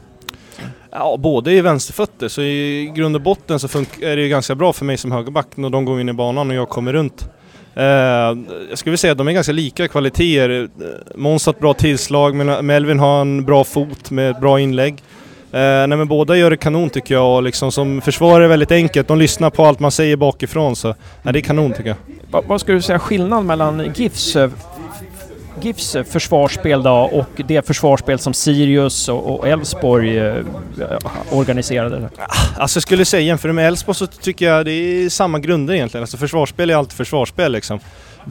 Ja. 0.91 1.17
båda 1.19 1.51
är 1.51 1.61
vänsterfötter, 1.61 2.27
så 2.27 2.41
i 2.41 2.91
grund 2.95 3.15
och 3.15 3.21
botten 3.21 3.59
så 3.59 3.67
är 4.01 4.15
det 4.15 4.21
ju 4.21 4.29
ganska 4.29 4.55
bra 4.55 4.73
för 4.73 4.85
mig 4.85 4.97
som 4.97 5.11
högerback 5.11 5.47
när 5.55 5.69
de 5.69 5.85
går 5.85 6.01
in 6.01 6.09
i 6.09 6.13
banan 6.13 6.49
och 6.49 6.55
jag 6.55 6.69
kommer 6.69 6.93
runt. 6.93 7.29
Eh, 7.75 7.83
jag 8.69 8.77
skulle 8.77 8.91
vilja 8.91 8.97
säga 8.97 9.11
att 9.11 9.17
de 9.17 9.27
är 9.27 9.31
ganska 9.31 9.51
lika 9.53 9.87
kvaliteter. 9.87 10.61
Eh, 10.61 10.67
Måns 11.15 11.45
har 11.45 11.53
ett 11.53 11.59
bra 11.59 11.73
tillslag, 11.73 12.49
eh, 12.49 12.61
Melvin 12.61 12.99
har 12.99 13.21
en 13.21 13.45
bra 13.45 13.63
fot 13.63 14.11
med 14.11 14.31
ett 14.31 14.41
bra 14.41 14.59
inlägg. 14.59 14.93
Eh, 15.51 15.59
nej 15.59 15.87
men 15.87 16.07
båda 16.07 16.37
gör 16.37 16.49
det 16.49 16.57
kanon 16.57 16.89
tycker 16.89 17.15
jag 17.15 17.35
och 17.35 17.43
liksom 17.43 17.71
som 17.71 18.01
försvarare 18.01 18.37
är 18.37 18.41
det 18.41 18.47
väldigt 18.47 18.71
enkelt. 18.71 19.07
De 19.07 19.17
lyssnar 19.17 19.49
på 19.49 19.65
allt 19.65 19.79
man 19.79 19.91
säger 19.91 20.15
bakifrån 20.15 20.75
så 20.75 20.95
nej, 21.21 21.33
det 21.33 21.39
är 21.39 21.41
kanon 21.41 21.73
tycker 21.73 21.89
jag. 21.89 21.97
Va, 22.31 22.43
vad 22.47 22.61
skulle 22.61 22.77
du 22.77 22.81
säga 22.81 22.99
skillnad 22.99 23.45
mellan 23.45 23.91
GIFs, 23.95 24.35
eh, 24.35 24.49
GIFs 25.61 25.97
försvarsspel 26.09 26.83
då 26.83 26.91
och 26.91 27.41
det 27.47 27.67
försvarsspel 27.67 28.19
som 28.19 28.33
Sirius 28.33 29.09
och 29.09 29.47
Elfsborg 29.47 30.17
eh, 30.17 30.35
organiserade? 31.31 32.09
Alltså 32.57 32.77
jag 32.77 32.83
skulle 32.83 33.05
säga 33.05 33.21
jämfört 33.21 33.55
med 33.55 33.67
Elfsborg 33.67 33.95
så 33.95 34.07
tycker 34.07 34.45
jag 34.45 34.65
det 34.65 34.71
är 34.71 35.09
samma 35.09 35.39
grunder 35.39 35.73
egentligen. 35.73 36.03
Alltså 36.03 36.17
försvarsspel 36.17 36.69
är 36.69 36.75
alltid 36.75 36.97
försvarsspel 36.97 37.51
liksom. 37.51 37.79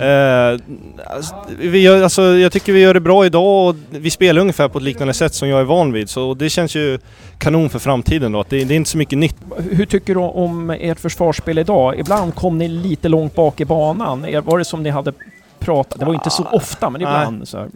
Eh, 0.00 0.60
alltså, 1.06 1.34
vi 1.58 1.78
gör, 1.78 2.02
alltså, 2.02 2.22
jag 2.22 2.52
tycker 2.52 2.72
vi 2.72 2.80
gör 2.80 2.94
det 2.94 3.00
bra 3.00 3.26
idag 3.26 3.68
och 3.68 3.76
vi 3.90 4.10
spelar 4.10 4.40
ungefär 4.40 4.68
på 4.68 4.78
ett 4.78 4.84
liknande 4.84 5.14
sätt 5.14 5.34
som 5.34 5.48
jag 5.48 5.60
är 5.60 5.64
van 5.64 5.92
vid. 5.92 6.10
Så 6.10 6.34
det 6.34 6.50
känns 6.50 6.74
ju 6.74 6.98
kanon 7.38 7.70
för 7.70 7.78
framtiden 7.78 8.32
då. 8.32 8.40
Att 8.40 8.50
det, 8.50 8.64
det 8.64 8.74
är 8.74 8.76
inte 8.76 8.90
så 8.90 8.98
mycket 8.98 9.18
nytt. 9.18 9.36
Hur 9.70 9.86
tycker 9.86 10.14
du 10.14 10.20
om 10.20 10.70
ert 10.70 11.00
försvarsspel 11.00 11.58
idag? 11.58 11.98
Ibland 11.98 12.34
kom 12.34 12.58
ni 12.58 12.68
lite 12.68 13.08
långt 13.08 13.34
bak 13.34 13.60
i 13.60 13.64
banan. 13.64 14.26
Var 14.44 14.58
det 14.58 14.64
som 14.64 14.82
ni 14.82 14.90
hade 14.90 15.12
pratat? 15.68 15.98
Det 16.00 16.04
var 16.06 16.14
inte 16.14 16.30
så 16.30 16.44
ofta, 16.52 16.90
men 16.90 17.00
ibland 17.00 17.48
så 17.48 17.58
här. 17.58 17.68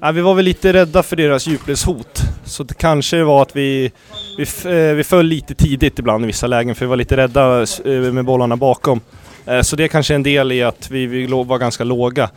Ja, 0.00 0.10
vi 0.12 0.20
var 0.20 0.34
väl 0.34 0.44
lite 0.44 0.72
rädda 0.72 1.02
för 1.02 1.16
deras 1.16 1.46
djupledshot. 1.46 2.20
Så 2.44 2.62
det 2.62 2.74
kanske 2.74 3.22
var 3.24 3.42
att 3.42 3.56
vi, 3.56 3.92
vi, 4.38 4.42
eh, 4.64 4.94
vi 4.94 5.04
föll 5.04 5.26
lite 5.26 5.54
tidigt 5.54 5.98
ibland 5.98 6.24
i 6.24 6.26
vissa 6.26 6.46
lägen 6.46 6.74
för 6.74 6.84
vi 6.84 6.88
var 6.88 6.96
lite 6.96 7.16
rädda 7.16 7.62
eh, 7.62 8.12
med 8.12 8.24
bollarna 8.24 8.56
bakom. 8.56 9.00
Eh, 9.46 9.60
Så 9.60 9.76
det 9.76 9.88
kanske 9.88 10.14
är 10.14 10.16
en 10.16 10.22
del 10.22 10.52
i 10.52 10.62
att 10.62 10.90
vi, 10.90 11.26
var 11.26 11.58
ganska 11.58 11.84
låga. 11.84 12.30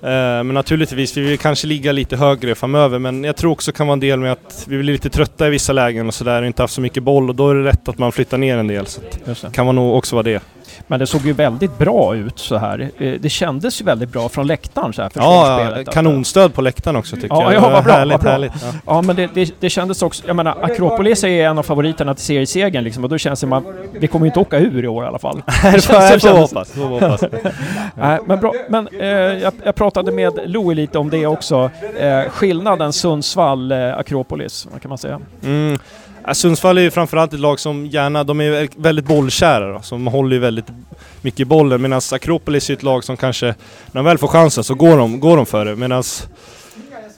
Men 0.00 0.48
naturligtvis, 0.48 1.16
vi 1.16 1.20
vill 1.20 1.38
kanske 1.38 1.66
ligga 1.66 1.92
lite 1.92 2.16
högre 2.16 2.54
framöver 2.54 2.98
men 2.98 3.24
jag 3.24 3.36
tror 3.36 3.52
också 3.52 3.72
kan 3.72 3.86
vara 3.86 3.92
en 3.92 4.00
del 4.00 4.20
med 4.20 4.32
att 4.32 4.64
vi 4.68 4.78
blir 4.78 4.92
lite 4.92 5.10
trötta 5.10 5.46
i 5.46 5.50
vissa 5.50 5.72
lägen 5.72 6.06
och 6.06 6.14
sådär 6.14 6.40
och 6.42 6.46
inte 6.46 6.62
haft 6.62 6.74
så 6.74 6.80
mycket 6.80 7.02
boll 7.02 7.28
och 7.28 7.34
då 7.34 7.50
är 7.50 7.54
det 7.54 7.64
rätt 7.64 7.88
att 7.88 7.98
man 7.98 8.12
flyttar 8.12 8.38
ner 8.38 8.58
en 8.58 8.66
del. 8.66 8.86
Så 8.86 9.00
det 9.24 9.52
kan 9.52 9.66
man 9.66 9.74
nog 9.74 9.96
också 9.96 10.16
vara 10.16 10.22
det. 10.22 10.42
Men 10.86 10.98
det 11.00 11.06
såg 11.06 11.20
ju 11.26 11.32
väldigt 11.32 11.78
bra 11.78 12.16
ut 12.16 12.38
så 12.38 12.56
här. 12.56 12.90
Eh, 12.98 13.12
Det 13.20 13.28
kändes 13.28 13.80
ju 13.80 13.84
väldigt 13.84 14.08
bra 14.12 14.28
från 14.28 14.46
läktaren 14.46 14.92
så 14.92 15.02
här, 15.02 15.10
Ja, 15.14 15.20
försvarsspelet. 15.20 15.94
kanonstöd 15.94 16.54
på 16.54 16.60
läktaren 16.62 16.96
också 16.96 17.16
tycker 17.16 17.28
Ja, 17.28 17.52
jag. 17.52 17.62
ja, 17.62 17.68
vad 17.70 17.84
bra, 17.84 17.92
härligt, 17.92 18.12
vad 18.12 18.20
bra. 18.20 18.30
härligt. 18.30 18.52
Ja. 18.62 18.72
Ja, 18.86 19.02
men 19.02 19.16
det, 19.16 19.26
det, 19.34 19.54
det 19.60 19.70
kändes 19.70 20.02
också... 20.02 20.22
Jag 20.26 20.36
menar, 20.36 20.56
Akropolis 20.62 21.24
är 21.24 21.28
en 21.48 21.58
av 21.58 21.62
favoriterna 21.62 22.14
till 22.14 22.24
seriesegern 22.24 22.84
liksom, 22.84 23.04
och 23.04 23.10
då 23.10 23.18
känns 23.18 23.40
det 23.40 23.56
att 23.56 23.64
vi 23.92 24.06
kommer 24.06 24.26
ju 24.26 24.28
inte 24.30 24.40
åka 24.40 24.58
ur 24.58 24.84
i 24.84 24.88
år 24.88 25.04
i 25.04 25.06
alla 25.06 25.18
fall. 25.18 25.42
Det 25.62 25.80
får 25.82 26.38
hoppas. 26.38 26.70
får 26.72 26.80
hoppas. 26.84 27.20
Nej, 27.94 28.18
men 28.26 28.40
bra. 28.40 28.52
Men 28.68 28.88
eh, 29.00 29.06
jag, 29.08 29.52
jag 29.64 29.74
pratade 29.74 30.12
med 30.12 30.38
Louie 30.46 30.74
lite 30.74 30.98
om 30.98 31.10
det 31.10 31.26
också. 31.26 31.70
Eh, 32.00 32.22
skillnaden 32.30 32.90
Sundsvall-Akropolis, 32.92 34.68
vad 34.72 34.82
kan 34.82 34.88
man 34.88 34.98
säga? 34.98 35.20
Mm. 35.44 35.78
Ja, 36.28 36.34
Sundsvall 36.34 36.78
är 36.78 36.82
ju 36.82 36.90
framförallt 36.90 37.32
ett 37.32 37.40
lag 37.40 37.60
som 37.60 37.86
gärna, 37.86 38.24
de 38.24 38.40
är 38.40 38.68
väldigt 38.76 39.04
bollkära 39.04 39.72
då, 39.72 39.82
som 39.82 40.06
håller 40.06 40.36
ju 40.36 40.38
väldigt 40.38 40.66
mycket 41.22 41.40
i 41.40 41.44
bollen 41.44 41.82
medan 41.82 42.00
Akropolis 42.12 42.70
är 42.70 42.74
ett 42.74 42.82
lag 42.82 43.04
som 43.04 43.16
kanske, 43.16 43.46
när 43.46 43.54
de 43.92 44.04
väl 44.04 44.18
får 44.18 44.28
chansen 44.28 44.64
så 44.64 44.74
går 44.74 44.96
de, 44.98 45.20
går 45.20 45.36
de 45.36 45.46
för 45.46 45.64
det 45.64 45.76
medan 45.76 46.02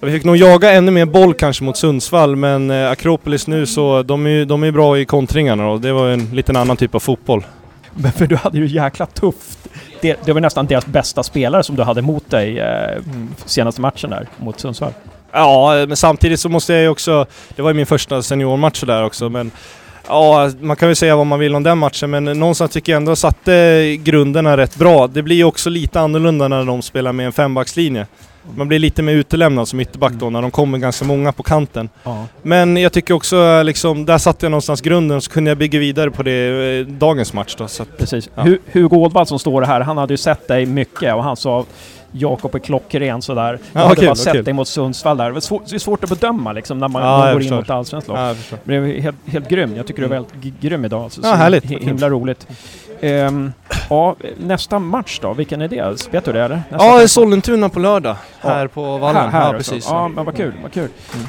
vi 0.00 0.12
fick 0.12 0.24
nog 0.24 0.36
jaga 0.36 0.72
ännu 0.72 0.90
mer 0.90 1.06
boll 1.06 1.34
kanske 1.34 1.64
mot 1.64 1.76
Sundsvall 1.76 2.36
men 2.36 2.70
eh, 2.70 2.90
Akropolis 2.90 3.46
nu 3.46 3.66
så, 3.66 4.02
de 4.02 4.26
är 4.26 4.30
ju 4.30 4.44
de 4.44 4.62
är 4.62 4.70
bra 4.70 4.98
i 4.98 5.04
kontringarna 5.04 5.68
och 5.68 5.80
det 5.80 5.92
var 5.92 6.06
ju 6.06 6.12
en 6.12 6.24
liten 6.24 6.56
annan 6.56 6.76
typ 6.76 6.94
av 6.94 7.00
fotboll. 7.00 7.46
Men 7.94 8.12
för 8.12 8.26
du 8.26 8.36
hade 8.36 8.58
ju 8.58 8.66
jäkla 8.66 9.06
tufft. 9.06 9.68
Det, 10.00 10.20
det 10.24 10.32
var 10.32 10.40
nästan 10.40 10.66
deras 10.66 10.86
bästa 10.86 11.22
spelare 11.22 11.62
som 11.62 11.76
du 11.76 11.82
hade 11.82 12.02
mot 12.02 12.30
dig 12.30 12.58
eh, 12.58 13.02
senaste 13.44 13.80
matchen 13.80 14.10
där 14.10 14.28
mot 14.36 14.60
Sundsvall. 14.60 14.92
Ja, 15.32 15.84
men 15.88 15.96
samtidigt 15.96 16.40
så 16.40 16.48
måste 16.48 16.72
jag 16.72 16.82
ju 16.82 16.88
också... 16.88 17.26
Det 17.56 17.62
var 17.62 17.70
ju 17.70 17.74
min 17.74 17.86
första 17.86 18.22
seniormatch 18.22 18.82
där 18.82 19.04
också, 19.04 19.28
men... 19.28 19.50
Ja, 20.08 20.50
man 20.60 20.76
kan 20.76 20.88
väl 20.88 20.96
säga 20.96 21.16
vad 21.16 21.26
man 21.26 21.38
vill 21.38 21.54
om 21.54 21.62
den 21.62 21.78
matchen, 21.78 22.10
men 22.10 22.24
någonstans 22.24 22.70
tycker 22.70 22.92
jag 22.92 22.96
ändå 22.96 23.16
satte 23.16 23.96
grunderna 24.02 24.56
rätt 24.56 24.76
bra. 24.76 25.06
Det 25.06 25.22
blir 25.22 25.36
ju 25.36 25.44
också 25.44 25.70
lite 25.70 26.00
annorlunda 26.00 26.48
när 26.48 26.64
de 26.64 26.82
spelar 26.82 27.12
med 27.12 27.26
en 27.26 27.32
fembackslinje. 27.32 28.06
Man 28.56 28.68
blir 28.68 28.78
lite 28.78 29.02
mer 29.02 29.12
utelämnad 29.12 29.68
som 29.68 29.80
ytterback 29.80 30.12
då, 30.12 30.30
när 30.30 30.42
de 30.42 30.50
kommer 30.50 30.78
ganska 30.78 31.04
många 31.04 31.32
på 31.32 31.42
kanten. 31.42 31.88
Ja. 32.02 32.26
Men 32.42 32.76
jag 32.76 32.92
tycker 32.92 33.14
också 33.14 33.62
liksom, 33.62 34.06
där 34.06 34.18
satte 34.18 34.46
jag 34.46 34.50
någonstans 34.50 34.80
grunden 34.80 35.16
och 35.16 35.22
så 35.24 35.30
kunde 35.30 35.50
jag 35.50 35.58
bygga 35.58 35.78
vidare 35.78 36.10
på 36.10 36.22
det 36.22 36.78
eh, 36.80 36.86
dagens 36.86 37.32
match 37.32 37.54
då. 37.58 37.68
Så 37.68 37.82
att, 37.82 37.98
Precis. 37.98 38.30
Ja. 38.34 38.42
Hu- 38.42 38.58
Hugo 38.72 38.96
Ådvall 38.96 39.26
som 39.26 39.38
står 39.38 39.62
här, 39.62 39.80
han 39.80 39.98
hade 39.98 40.12
ju 40.12 40.18
sett 40.18 40.48
dig 40.48 40.66
mycket 40.66 41.14
och 41.14 41.24
han 41.24 41.36
sa 41.36 41.64
Jakob 42.12 42.54
är 42.54 42.58
klockren 42.58 43.22
sådär. 43.22 43.58
Jag 43.72 43.82
Ja, 43.82 43.86
hade 43.86 43.96
kul, 43.96 44.06
bara 44.06 44.14
sett 44.14 44.32
kul. 44.32 44.44
dig 44.44 44.54
mot 44.54 44.68
Sundsvall 44.68 45.16
där. 45.16 45.30
Det 45.30 45.36
är 45.38 45.40
svårt, 45.40 45.62
det 45.66 45.74
är 45.76 45.78
svårt 45.78 46.04
att 46.04 46.10
bedöma 46.10 46.52
liksom 46.52 46.78
när 46.78 46.88
man, 46.88 47.02
Ja, 47.02 47.26
jag 47.26 47.34
går 47.34 47.42
in 47.42 47.54
mot 47.54 47.70
allsvenskt 47.70 48.08
lag. 48.08 48.18
ja, 48.30 48.34
förstår. 48.34 48.58
Men 48.64 48.82
det 48.82 48.96
är 48.98 49.00
helt, 49.02 49.16
helt 49.26 49.48
grym. 49.48 49.76
Jag 49.76 49.86
tycker 49.86 50.00
du 50.02 50.06
är 50.06 50.10
väldigt 50.10 50.60
grym 50.60 50.84
idag. 50.84 51.02
Alltså. 51.02 51.20
Ja, 51.24 51.30
Så 51.30 51.36
härligt. 51.36 51.64
Himla 51.64 52.08
roligt. 52.10 52.46
Ehm, 53.02 53.52
ja, 53.90 54.16
nästa 54.38 54.78
match 54.78 55.18
då, 55.22 55.32
vilken 55.32 55.60
är 55.62 55.68
det? 55.68 56.06
Vet 56.10 56.24
du 56.24 56.32
det 56.32 56.42
eller? 56.44 56.62
Nästa 56.70 57.00
Ja? 57.00 57.08
Sollentuna 57.08 57.68
på 57.68 57.80
lördag. 57.80 58.16
Här 58.40 58.66
på 58.66 58.98
Vallen. 58.98 59.22
Här, 59.22 59.28
här 59.28 59.46
ja, 59.52 59.52
precis. 59.58 59.86
Ja, 59.90 60.08
men 60.08 60.24
vad 60.24 60.36
kul, 60.36 60.52
vad 60.62 60.72
kul. 60.72 60.88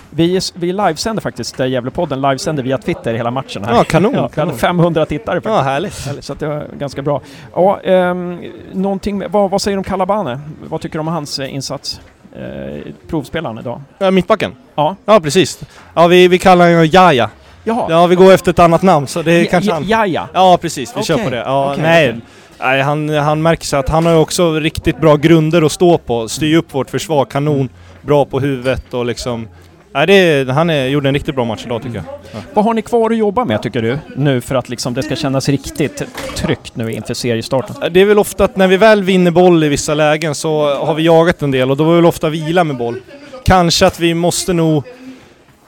Vi, 0.10 0.40
vi 0.54 0.74
livesänder 0.74 1.22
faktiskt, 1.22 1.60
eh, 1.60 1.68
Gävlepodden 1.68 2.22
livesänder 2.22 2.64
via 2.64 2.78
Twitter 2.78 3.14
hela 3.14 3.32
matchen 3.32 3.64
här. 3.64 3.76
Ja, 3.76 3.84
kanon, 3.84 4.16
hade 4.16 4.30
kanon. 4.30 4.58
500 4.58 5.06
tittare 5.06 5.36
faktiskt. 5.36 5.56
Ja, 5.56 5.62
härligt. 5.62 6.06
härligt. 6.06 6.24
Så 6.24 6.34
det 6.34 6.48
var 6.48 6.66
ganska 6.80 7.02
bra. 7.02 7.22
Ja, 7.56 7.80
ehm, 7.82 8.42
någonting, 8.74 9.18
med- 9.18 9.32
vad, 9.32 9.50
vad 9.52 9.62
säger 9.62 9.76
du 9.78 9.80
om 9.80 9.84
Kalabane? 9.84 10.40
Vad 10.72 10.82
tycker 10.82 10.94
du 10.94 11.00
om 11.00 11.08
hans 11.08 11.40
eh, 11.40 11.54
insats? 11.54 12.02
Eh, 12.36 12.94
provspelaren 13.08 13.58
idag. 13.58 13.82
Ja, 13.98 14.12
mittbacken? 14.12 14.56
Ja. 14.76 14.96
Ja, 15.06 15.20
precis. 15.20 15.60
Ja, 15.94 16.08
vi, 16.08 16.28
vi 16.28 16.40
kallar 16.40 16.70
honom 16.70 16.88
Jaja. 16.92 17.30
Jaha. 17.64 17.86
Ja, 17.90 18.08
vi 18.08 18.16
går 18.16 18.34
efter 18.34 18.52
ett 18.52 18.60
annat 18.60 18.82
namn 18.82 19.08
så 19.08 19.22
det 19.22 19.32
är 19.32 19.46
kanske 19.46 19.72
han. 19.72 19.88
Ja, 19.88 20.06
ja. 20.06 20.28
Ja, 20.34 20.58
precis. 20.62 20.94
Vi 20.98 21.04
kör 21.04 21.16
Okej, 21.16 21.26
på 21.26 21.32
det. 21.32 21.38
Ja, 21.38 21.72
okej, 21.72 21.84
nej. 21.84 22.22
nej 22.60 22.82
han, 22.82 23.10
han 23.10 23.42
märker 23.42 23.66
sig 23.66 23.80
att 23.80 23.90
han 23.90 24.06
har 24.06 24.16
också 24.16 24.54
riktigt 24.54 25.02
bra 25.02 25.16
grunder 25.16 25.62
att 25.62 25.72
stå 25.72 25.98
på. 25.98 26.28
Styr 26.28 26.58
upp 26.58 26.74
vårt 26.74 26.90
försvar 26.90 27.26
kanon. 27.26 27.70
Bra 28.02 28.26
på 28.26 28.40
huvudet 28.40 28.94
och 28.94 29.06
liksom... 29.06 29.48
Nej, 29.94 30.06
är- 30.10 30.46
han 30.46 30.70
är, 30.70 30.86
gjorde 30.88 31.10
en 31.10 31.14
riktigt 31.14 31.36
bra 31.36 31.46
match 31.46 31.62
idag 31.66 31.84
tycker 31.84 31.96
jag. 31.96 32.42
Vad 32.54 32.66
har 32.66 32.74
ni 32.74 32.82
kvar 32.82 33.10
att 33.12 33.18
jobba 33.18 33.46
med 33.46 33.62
tycker 33.64 33.82
du? 33.82 33.98
Nu 34.16 34.42
för 34.42 34.56
att 34.56 34.70
liksom 34.70 34.94
det 34.94 35.04
ska 35.04 35.16
kännas 35.16 35.50
riktigt 35.50 36.04
tryggt 36.36 36.76
nu 36.76 36.92
inför 36.92 37.14
seriestarten. 37.14 37.76
Det 37.92 38.02
är 38.02 38.06
väl 38.06 38.20
ofta 38.20 38.44
att 38.44 38.56
när 38.56 38.68
vi 38.68 38.78
väl 38.78 39.04
vinner 39.04 39.32
boll 39.32 39.64
i 39.64 39.70
vissa 39.70 39.94
lägen 39.94 40.36
så 40.36 40.76
har 40.76 40.94
vi 40.94 41.04
jagat 41.04 41.42
en 41.42 41.52
del 41.52 41.72
och 41.72 41.78
då 41.78 41.84
var 41.84 41.92
vi 41.92 41.96
väl 41.96 42.06
ofta 42.06 42.30
vila 42.30 42.64
med 42.64 42.78
boll. 42.78 42.96
Kanske 43.46 43.86
att 43.86 44.00
vi 44.00 44.14
måste 44.14 44.54
nog... 44.54 44.84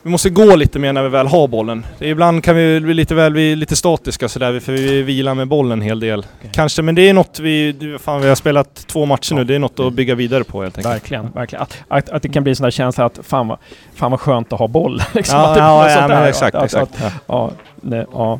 Vi 0.03 0.09
måste 0.09 0.29
gå 0.29 0.55
lite 0.55 0.79
mer 0.79 0.93
när 0.93 1.03
vi 1.03 1.09
väl 1.09 1.27
har 1.27 1.47
bollen. 1.47 1.85
Ibland 1.99 2.43
kan 2.43 2.55
vi 2.55 2.79
bli 2.79 2.93
lite 2.93 3.15
väl 3.15 3.37
är 3.37 3.55
lite 3.55 3.75
statiska 3.75 4.29
sådär 4.29 4.59
för 4.59 4.71
vi 4.71 5.01
vilar 5.01 5.33
med 5.35 5.47
bollen 5.47 5.71
en 5.71 5.81
hel 5.81 5.99
del. 5.99 6.25
Kanske, 6.51 6.81
men 6.81 6.95
det 6.95 7.09
är 7.09 7.13
något 7.13 7.39
vi... 7.39 7.75
Fan, 8.01 8.21
vi 8.21 8.27
har 8.27 8.35
spelat 8.35 8.75
två 8.87 9.05
matcher 9.05 9.35
nu. 9.35 9.43
Det 9.43 9.55
är 9.55 9.59
något 9.59 9.79
att 9.79 9.93
bygga 9.93 10.15
vidare 10.15 10.43
på 10.43 10.61
helt 10.63 10.77
enkelt. 10.77 10.93
Verkligen, 10.95 11.31
verkligen. 11.31 11.63
Att, 11.63 11.77
att, 11.87 12.09
att 12.09 12.21
det 12.21 12.29
kan 12.29 12.43
bli 12.43 12.49
en 12.51 12.55
sån 12.55 12.63
där 12.63 12.71
känsla 12.71 13.05
att 13.05 13.19
fan 13.23 13.47
vad, 13.47 13.57
fan 13.95 14.11
vad 14.11 14.19
skönt 14.19 14.53
att 14.53 14.59
ha 14.59 14.67
boll. 14.67 15.01
liksom. 15.13 15.39
Ja, 15.39 15.51
Att 15.51 15.57
ja, 15.57 15.89
ja, 15.91 16.07
men 16.07 16.23
exakt, 16.27 16.55
Att- 16.55 16.63
exakt. 16.63 16.91
att- 16.95 16.99
Ja. 17.03 17.11
Ja, 17.27 17.51
nej, 17.81 18.05
ja. 18.13 18.39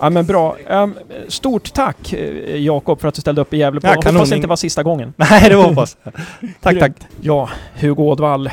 ja 0.00 0.10
men 0.10 0.26
bra. 0.26 0.56
Ehm, 0.68 0.94
stort 1.28 1.72
tack 1.72 2.12
eh, 2.12 2.56
Jakob 2.56 3.00
för 3.00 3.08
att 3.08 3.14
du 3.14 3.20
ställde 3.20 3.40
upp 3.40 3.54
i 3.54 3.56
Gävle. 3.56 3.80
Ja, 3.82 3.88
Ja. 4.04 4.10
Hoppas 4.12 4.30
det 4.30 4.36
inte 4.36 4.48
var 4.48 4.56
sista 4.56 4.82
gången. 4.82 5.12
Nej, 5.30 5.48
det 5.48 5.56
var 5.56 5.64
hoppas. 5.64 5.96
tack, 6.60 6.78
tack. 6.78 6.92
Ja, 7.20 7.48
Hugo 7.80 8.02
Ådvall. 8.02 8.50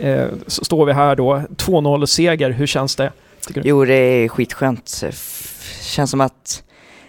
Eh, 0.00 0.26
så 0.46 0.64
står 0.64 0.86
vi 0.86 0.92
här 0.92 1.16
då. 1.16 1.42
2-0 1.56 2.06
seger. 2.06 2.50
Hur 2.50 2.66
känns 2.66 2.96
det? 2.96 3.12
Jo, 3.54 3.84
det 3.84 3.94
är 3.94 4.28
skitskönt. 4.28 5.04
Känns 5.82 6.10
som 6.10 6.20
att 6.20 6.62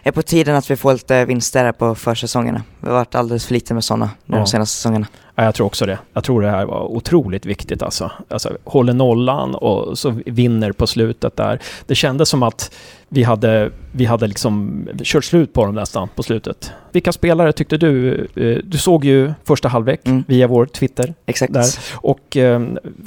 det 0.03 0.09
är 0.09 0.13
på 0.13 0.21
tiden 0.21 0.55
att 0.55 0.71
vi 0.71 0.75
får 0.75 0.93
lite 0.93 1.25
vinster 1.25 1.63
här 1.63 1.71
på 1.71 1.95
försäsongerna. 1.95 2.63
Vi 2.79 2.87
har 2.87 2.93
varit 2.95 3.15
alldeles 3.15 3.45
för 3.45 3.53
lite 3.53 3.73
med 3.73 3.83
sådana 3.83 4.09
Ja. 4.25 4.35
de 4.35 4.47
senaste 4.47 4.75
säsongerna. 4.75 5.07
Ja, 5.35 5.43
jag 5.43 5.55
tror 5.55 5.67
också 5.67 5.85
det. 5.85 5.99
Jag 6.13 6.23
tror 6.23 6.41
det 6.41 6.49
här 6.49 6.65
var 6.65 6.83
otroligt 6.91 7.45
viktigt 7.45 7.81
alltså. 7.83 8.11
alltså. 8.29 8.57
Håller 8.63 8.93
nollan 8.93 9.55
och 9.55 9.97
så 9.97 10.19
vinner 10.25 10.71
på 10.71 10.87
slutet 10.87 11.35
där. 11.37 11.59
Det 11.87 11.95
kändes 11.95 12.29
som 12.29 12.43
att 12.43 12.75
vi 13.09 13.23
hade, 13.23 13.71
vi 13.91 14.05
hade 14.05 14.27
liksom 14.27 14.85
kört 15.03 15.23
slut 15.23 15.53
på 15.53 15.65
dem 15.65 15.75
nästan 15.75 16.07
på 16.15 16.23
slutet. 16.23 16.71
Vilka 16.91 17.11
spelare 17.11 17.51
tyckte 17.53 17.77
du? 17.77 18.13
eh, 18.35 18.57
Du 18.63 18.77
såg 18.77 19.05
ju 19.05 19.33
första 19.43 19.67
halvlek 19.67 19.99
Mm. 20.07 20.23
via 20.27 20.47
vår 20.47 20.65
Twitter 20.65 21.13
Exakt. 21.25 21.53
Där. 21.53 21.65
och 21.93 22.37
eh, 22.37 22.61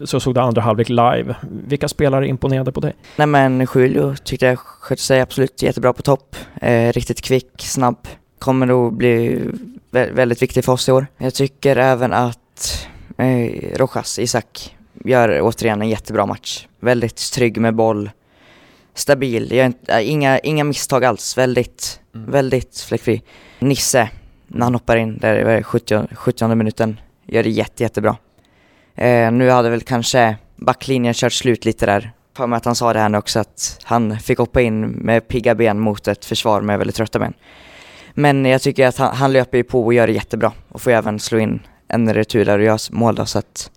så 0.05 0.21
såg 0.21 0.35
du 0.35 0.41
andra 0.41 0.63
halvlek 0.63 0.89
live. 0.89 1.37
Vilka 1.67 1.89
spelare 1.89 2.29
imponerade 2.29 2.73
på 2.73 2.81
dig? 2.81 2.95
Nej 3.17 3.27
men 3.27 3.67
Julio 3.75 4.15
tyckte 4.25 4.47
jag 4.47 4.59
skötte 4.59 5.03
sig 5.03 5.21
absolut 5.21 5.63
jättebra 5.63 5.93
på 5.93 6.03
topp. 6.03 6.37
Eh, 6.63 6.93
riktigt 6.93 7.21
kvick, 7.23 7.51
snabb. 7.59 8.09
Kommer 8.39 8.67
nog 8.67 8.97
bli 8.97 9.43
vä- 9.97 10.13
väldigt 10.13 10.43
viktig 10.43 10.65
för 10.65 10.73
oss 10.73 10.89
i 10.89 10.93
år. 10.93 11.07
Jag 11.19 11.35
tycker 11.35 11.77
även 11.77 12.13
att 12.13 12.87
eh, 13.19 13.77
Rojas, 13.77 14.19
Isak, 14.19 14.77
gör 15.05 15.41
återigen 15.43 15.83
en 15.83 15.89
jättebra 15.89 16.27
match. 16.27 16.67
Väldigt 16.81 17.33
trygg 17.33 17.61
med 17.61 17.75
boll. 17.75 18.11
Stabil, 18.95 19.53
gör 19.53 19.67
inte, 19.67 19.93
äh, 19.93 20.11
inga, 20.11 20.39
inga 20.39 20.65
misstag 20.65 21.05
alls. 21.05 21.39
Väldigt, 21.39 22.01
Mm. 22.15 22.31
väldigt 22.31 22.79
fläckfri. 22.81 23.23
Nisse, 23.59 24.09
när 24.47 24.65
han 24.67 24.75
hoppar 24.75 24.97
in 24.97 25.19
där 25.19 25.41
i 25.41 25.45
vad 25.45 25.53
är 25.53 25.57
det, 25.57 25.63
70, 25.63 26.07
70 26.15 26.55
minuten, 26.55 27.01
gör 27.27 27.43
det 27.43 27.51
jätte, 27.51 27.83
jättebra. 27.83 28.17
Eh, 28.95 29.31
nu 29.33 29.51
hade 29.51 29.71
väl 29.71 29.81
kanske 29.81 30.37
backlinjen 30.57 31.15
kört 31.15 31.33
slut 31.33 31.65
lite 31.65 31.87
där. 31.87 32.11
För 32.37 32.47
mig 32.47 32.57
att 32.57 32.65
han 32.65 32.75
sa 32.75 32.93
det 32.93 32.99
här 32.99 33.09
nu 33.09 33.19
också 33.19 33.39
att 33.41 33.79
han 33.83 34.19
fick 34.19 34.39
hoppa 34.39 34.61
in 34.61 34.81
med 34.87 35.29
pigga 35.29 35.55
ben 35.55 35.81
mot 35.81 36.09
ett 36.09 36.25
försvar 36.25 36.61
med 36.61 36.79
väldigt 36.79 36.97
trötta 36.97 37.19
ben. 37.19 37.35
Men 38.19 38.45
jag 38.45 38.63
tycker 38.63 38.87
att 38.87 38.97
han, 38.97 39.17
han 39.17 39.33
löper 39.33 39.59
ju 39.59 39.65
på 39.65 39.85
och 39.85 39.95
gör 39.95 40.07
det 40.07 40.13
jättebra 40.13 40.53
och 40.69 40.83
får 40.83 40.93
ju 40.93 40.99
även 40.99 41.19
slå 41.19 41.39
in 41.39 41.61
en 41.89 42.15
retur 42.15 42.45
där 42.45 42.59
och 42.59 42.65
göra 42.65 42.79
mål 42.91 43.15
då 43.15 43.27
så 43.27 43.39
att 43.39 43.71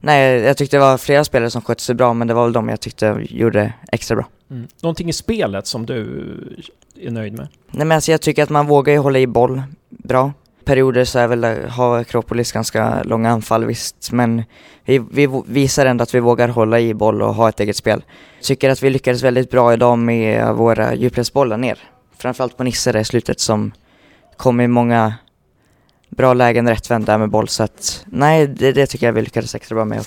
Nej, 0.00 0.40
jag 0.40 0.56
tyckte 0.56 0.76
det 0.76 0.80
var 0.80 0.98
flera 0.98 1.24
spelare 1.24 1.50
som 1.50 1.62
skötte 1.62 1.82
sig 1.82 1.94
bra 1.94 2.14
men 2.14 2.28
det 2.28 2.34
var 2.34 2.44
väl 2.44 2.52
de 2.52 2.68
jag 2.68 2.80
tyckte 2.80 3.26
gjorde 3.30 3.72
extra 3.92 4.16
bra. 4.16 4.26
Mm. 4.50 4.66
Någonting 4.82 5.08
i 5.08 5.12
spelet 5.12 5.66
som 5.66 5.86
du 5.86 5.96
är 7.00 7.10
nöjd 7.10 7.32
med? 7.32 7.48
Nej 7.70 7.86
men 7.86 7.92
alltså 7.92 8.10
jag 8.10 8.20
tycker 8.20 8.42
att 8.42 8.50
man 8.50 8.66
vågar 8.66 8.92
ju 8.92 8.98
hålla 8.98 9.18
i 9.18 9.26
boll 9.26 9.62
bra. 9.88 10.32
Perioder 10.64 11.04
så 11.04 11.18
är 11.18 11.28
väl, 11.28 11.68
har 11.68 11.98
Akropolis 11.98 12.52
ganska 12.52 13.02
långa 13.02 13.30
anfall 13.30 13.64
visst, 13.64 14.12
men 14.12 14.42
vi, 14.84 14.98
vi 14.98 15.42
visar 15.46 15.86
ändå 15.86 16.02
att 16.02 16.14
vi 16.14 16.20
vågar 16.20 16.48
hålla 16.48 16.80
i 16.80 16.94
boll 16.94 17.22
och 17.22 17.34
ha 17.34 17.48
ett 17.48 17.60
eget 17.60 17.76
spel. 17.76 18.04
Tycker 18.42 18.70
att 18.70 18.82
vi 18.82 18.90
lyckades 18.90 19.22
väldigt 19.22 19.50
bra 19.50 19.72
idag 19.72 19.98
med 19.98 20.54
våra 20.54 20.94
djupledsbollar 20.94 21.56
ner. 21.56 21.78
Framförallt 22.22 22.56
på 22.56 22.64
Nisse 22.64 22.92
där 22.92 23.00
i 23.00 23.04
slutet 23.04 23.40
som 23.40 23.72
kom 24.36 24.60
i 24.60 24.66
många 24.68 25.14
bra 26.08 26.34
lägen 26.34 26.68
rättvänd 26.68 27.06
där 27.06 27.18
med 27.18 27.30
boll 27.30 27.48
så 27.48 27.62
att 27.62 28.04
nej, 28.06 28.46
det, 28.46 28.72
det 28.72 28.86
tycker 28.86 29.06
jag 29.06 29.12
vi 29.12 29.22
lyckades 29.22 29.54
extra 29.54 29.74
bra 29.74 29.84
med. 29.84 30.04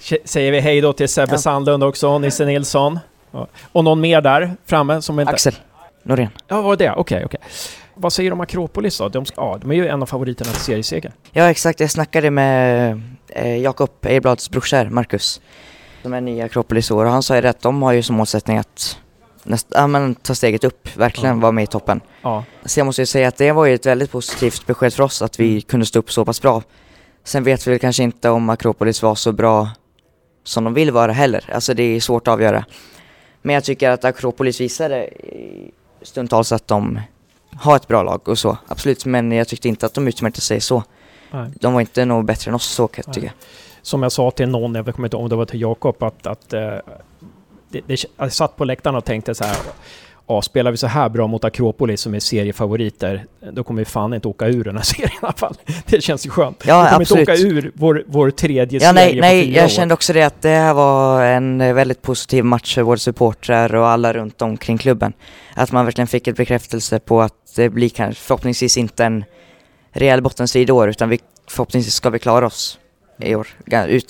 Tje- 0.00 0.18
Säger 0.24 0.52
vi 0.52 0.60
hej 0.60 0.80
då 0.80 0.92
till 0.92 1.08
Sebbe 1.08 1.32
Ja. 1.32 1.38
Sandlund 1.38 1.84
också, 1.84 2.18
Nisse 2.18 2.44
Nilsson. 2.44 2.98
Och 3.72 3.84
någon 3.84 4.00
mer 4.00 4.20
där 4.20 4.56
framme 4.66 5.02
som 5.02 5.20
inte... 5.20 5.32
Axel 5.32 5.54
Norén. 6.02 6.30
Ja, 6.48 6.60
var 6.60 6.76
det 6.76 6.84
det? 6.84 6.92
Okej, 6.92 7.24
okej. 7.24 7.40
Vad 7.94 8.12
säger 8.12 8.30
du 8.30 8.34
om 8.34 8.40
Akropolis 8.40 8.98
då? 8.98 9.08
De, 9.08 9.24
ja, 9.36 9.58
de 9.60 9.70
är 9.70 9.74
ju 9.74 9.88
en 9.88 10.02
av 10.02 10.06
favoriterna 10.06 10.50
till 10.50 10.60
serieseger. 10.60 11.12
Ja 11.32 11.50
exakt, 11.50 11.80
jag 11.80 11.90
snackade 11.90 12.30
med 12.30 12.90
eh, 13.28 13.56
Jakob 13.58 13.90
Eiblads 14.02 14.50
brorsor 14.50 14.84
Marcus 14.84 15.40
som 16.02 16.12
är 16.14 16.20
nya 16.20 16.44
Akropolis 16.44 16.90
i 16.90 16.94
år 16.94 17.04
och 17.04 17.10
han 17.10 17.22
sa 17.22 17.34
ju 17.34 17.40
rätt, 17.40 17.60
de 17.60 17.82
har 17.82 17.92
ju 17.92 18.02
som 18.02 18.16
målsättning 18.16 18.58
att 18.58 18.98
näst, 19.44 19.66
ja, 19.70 19.86
men, 19.86 20.14
ta 20.14 20.34
steget 20.34 20.64
upp, 20.64 20.96
verkligen 20.96 21.36
Ja. 21.36 21.42
vara 21.42 21.52
med 21.52 21.64
i 21.64 21.66
toppen. 21.66 22.00
Ja. 22.22 22.44
Så 22.64 22.80
jag 22.80 22.84
måste 22.86 23.02
ju 23.02 23.06
säga 23.06 23.28
att 23.28 23.36
det 23.36 23.52
var 23.52 23.66
ju 23.66 23.74
ett 23.74 23.86
väldigt 23.86 24.10
positivt 24.10 24.66
besked 24.66 24.94
för 24.94 25.02
oss 25.02 25.22
att 25.22 25.40
vi 25.40 25.60
kunde 25.60 25.86
stå 25.86 25.98
upp 25.98 26.12
så 26.12 26.24
pass 26.24 26.42
bra. 26.42 26.62
Sen 27.24 27.44
vet 27.44 27.66
vi 27.66 27.70
väl 27.70 27.80
kanske 27.80 28.02
inte 28.02 28.30
om 28.30 28.50
Akropolis 28.50 29.02
var 29.02 29.14
så 29.14 29.32
bra 29.32 29.68
som 30.44 30.64
de 30.64 30.74
vill 30.74 30.90
vara 30.90 31.12
heller, 31.12 31.50
alltså 31.54 31.74
det 31.74 31.82
är 31.82 32.00
svårt 32.00 32.28
att 32.28 32.32
avgöra. 32.32 32.64
Men 33.42 33.54
jag 33.54 33.64
tycker 33.64 33.90
att 33.90 34.04
Akropolis 34.04 34.60
visade 34.60 35.08
stundtals 36.02 36.52
att 36.52 36.68
de 36.68 37.00
har 37.56 37.76
ett 37.76 37.88
bra 37.88 38.02
lag 38.02 38.28
och 38.28 38.38
så, 38.38 38.56
absolut, 38.68 39.04
men 39.04 39.32
jag 39.32 39.48
tyckte 39.48 39.68
inte 39.68 39.86
att 39.86 39.94
de 39.94 40.08
utmärkte 40.08 40.40
sig 40.40 40.60
så. 40.60 40.82
Nej. 41.30 41.50
De 41.60 41.72
var 41.72 41.80
inte 41.80 42.04
nog 42.04 42.24
bättre 42.24 42.48
än 42.50 42.54
oss 42.54 42.66
så 42.66 42.88
kan 42.88 43.02
jag 43.06 43.14
tycka. 43.14 43.32
Som 43.82 44.02
jag 44.02 44.12
sa 44.12 44.30
till 44.30 44.48
någon, 44.48 44.74
jag 44.74 44.94
kommer 44.94 45.06
inte 45.08 45.16
ihåg 45.16 45.22
om 45.24 45.28
det 45.28 45.36
var 45.36 45.44
till 45.44 45.60
Jakob, 45.60 46.02
att, 46.02 46.26
att 46.26 46.52
eh, 46.52 46.76
det, 47.72 47.80
det, 47.86 48.04
jag 48.18 48.32
satt 48.32 48.56
på 48.56 48.64
läktaren 48.64 48.96
och 48.96 49.04
tänkte 49.04 49.34
så 49.34 49.44
här. 49.44 49.56
Ja, 50.26 50.42
spelar 50.42 50.70
vi 50.70 50.76
så 50.76 50.86
här 50.86 51.08
bra 51.08 51.26
mot 51.26 51.44
Akropolis 51.44 52.00
som 52.00 52.14
är 52.14 52.20
seriefavoriter, 52.20 53.24
då 53.52 53.64
kommer 53.64 53.80
vi 53.80 53.84
fan 53.84 54.14
inte 54.14 54.28
åka 54.28 54.46
ur 54.46 54.64
den 54.64 54.76
här 54.76 54.82
serien 54.84 55.10
i 55.10 55.18
alla 55.20 55.32
fall. 55.32 55.56
Det 55.86 56.00
känns 56.00 56.26
ju 56.26 56.30
skönt. 56.30 56.64
Ja, 56.66 56.82
vi 56.82 56.88
kommer 56.88 57.00
absolut. 57.00 57.28
inte 57.28 57.32
åka 57.32 57.42
ur 57.42 57.72
vår, 57.74 58.04
vår 58.06 58.30
tredje 58.30 58.80
Ja, 58.82 58.92
serie 58.92 58.92
nej, 58.92 59.14
på 59.14 59.20
nej, 59.20 59.44
fyra 59.44 59.56
jag 59.56 59.64
år. 59.64 59.68
kände 59.68 59.94
också 59.94 60.12
det 60.12 60.22
att 60.22 60.42
det 60.42 60.48
här 60.48 60.74
var 60.74 61.22
en 61.24 61.58
väldigt 61.74 62.02
positiv 62.02 62.44
match 62.44 62.74
för 62.74 62.82
våra 62.82 62.96
supportrar 62.96 63.74
och 63.74 63.88
alla 63.88 64.12
runt 64.12 64.42
omkring 64.42 64.78
klubben. 64.78 65.12
Att 65.54 65.72
man 65.72 65.84
verkligen 65.84 66.08
fick 66.08 66.26
ett 66.26 66.36
bekräftelse 66.36 66.98
på 66.98 67.22
att 67.22 67.54
det 67.56 67.68
blir 67.68 67.88
kanske 67.88 68.22
förhoppningsvis 68.22 68.76
inte 68.76 69.04
en 69.04 69.24
rejäl 69.92 70.22
bottenstrid 70.22 70.68
i 70.68 70.72
år 70.72 70.88
utan 70.88 71.08
vi, 71.08 71.20
förhoppningsvis 71.48 71.94
ska 71.94 72.10
vi 72.10 72.18
klara 72.18 72.46
oss 72.46 72.78
i 73.18 73.34
år 73.34 73.48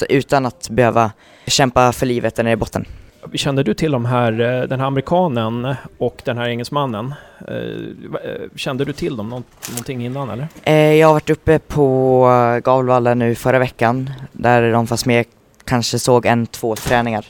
utan 0.08 0.46
att 0.46 0.68
behöva 0.70 1.12
kämpa 1.46 1.92
för 1.92 2.06
livet 2.06 2.34
där 2.36 2.42
nere 2.44 2.52
i 2.52 2.56
botten. 2.56 2.86
Kände 3.34 3.62
du 3.62 3.74
till 3.74 3.92
de 3.92 4.04
här, 4.04 4.32
eh, 4.40 4.68
den 4.68 4.80
här 4.80 4.86
amerikanen 4.86 5.74
och 5.98 6.22
den 6.24 6.38
här 6.38 6.48
engelsmannen? 6.48 7.14
Eh, 7.48 7.54
eh, 7.54 8.40
Kände 8.56 8.84
du 8.84 8.92
till 8.92 9.16
dem 9.16 9.28
nå- 9.28 9.42
någonting 9.70 10.04
innan 10.04 10.30
eller? 10.30 10.48
Jag 10.94 11.06
har 11.08 11.12
varit 11.14 11.30
uppe 11.30 11.58
på 11.58 12.26
Gavlvalla 12.64 13.14
nu 13.14 13.34
förra 13.34 13.58
veckan 13.58 14.10
där 14.32 14.72
de 14.72 14.86
fanns 14.86 15.06
med, 15.06 15.24
kanske 15.64 15.98
såg 15.98 16.26
en, 16.26 16.46
två 16.46 16.76
träningar. 16.76 17.24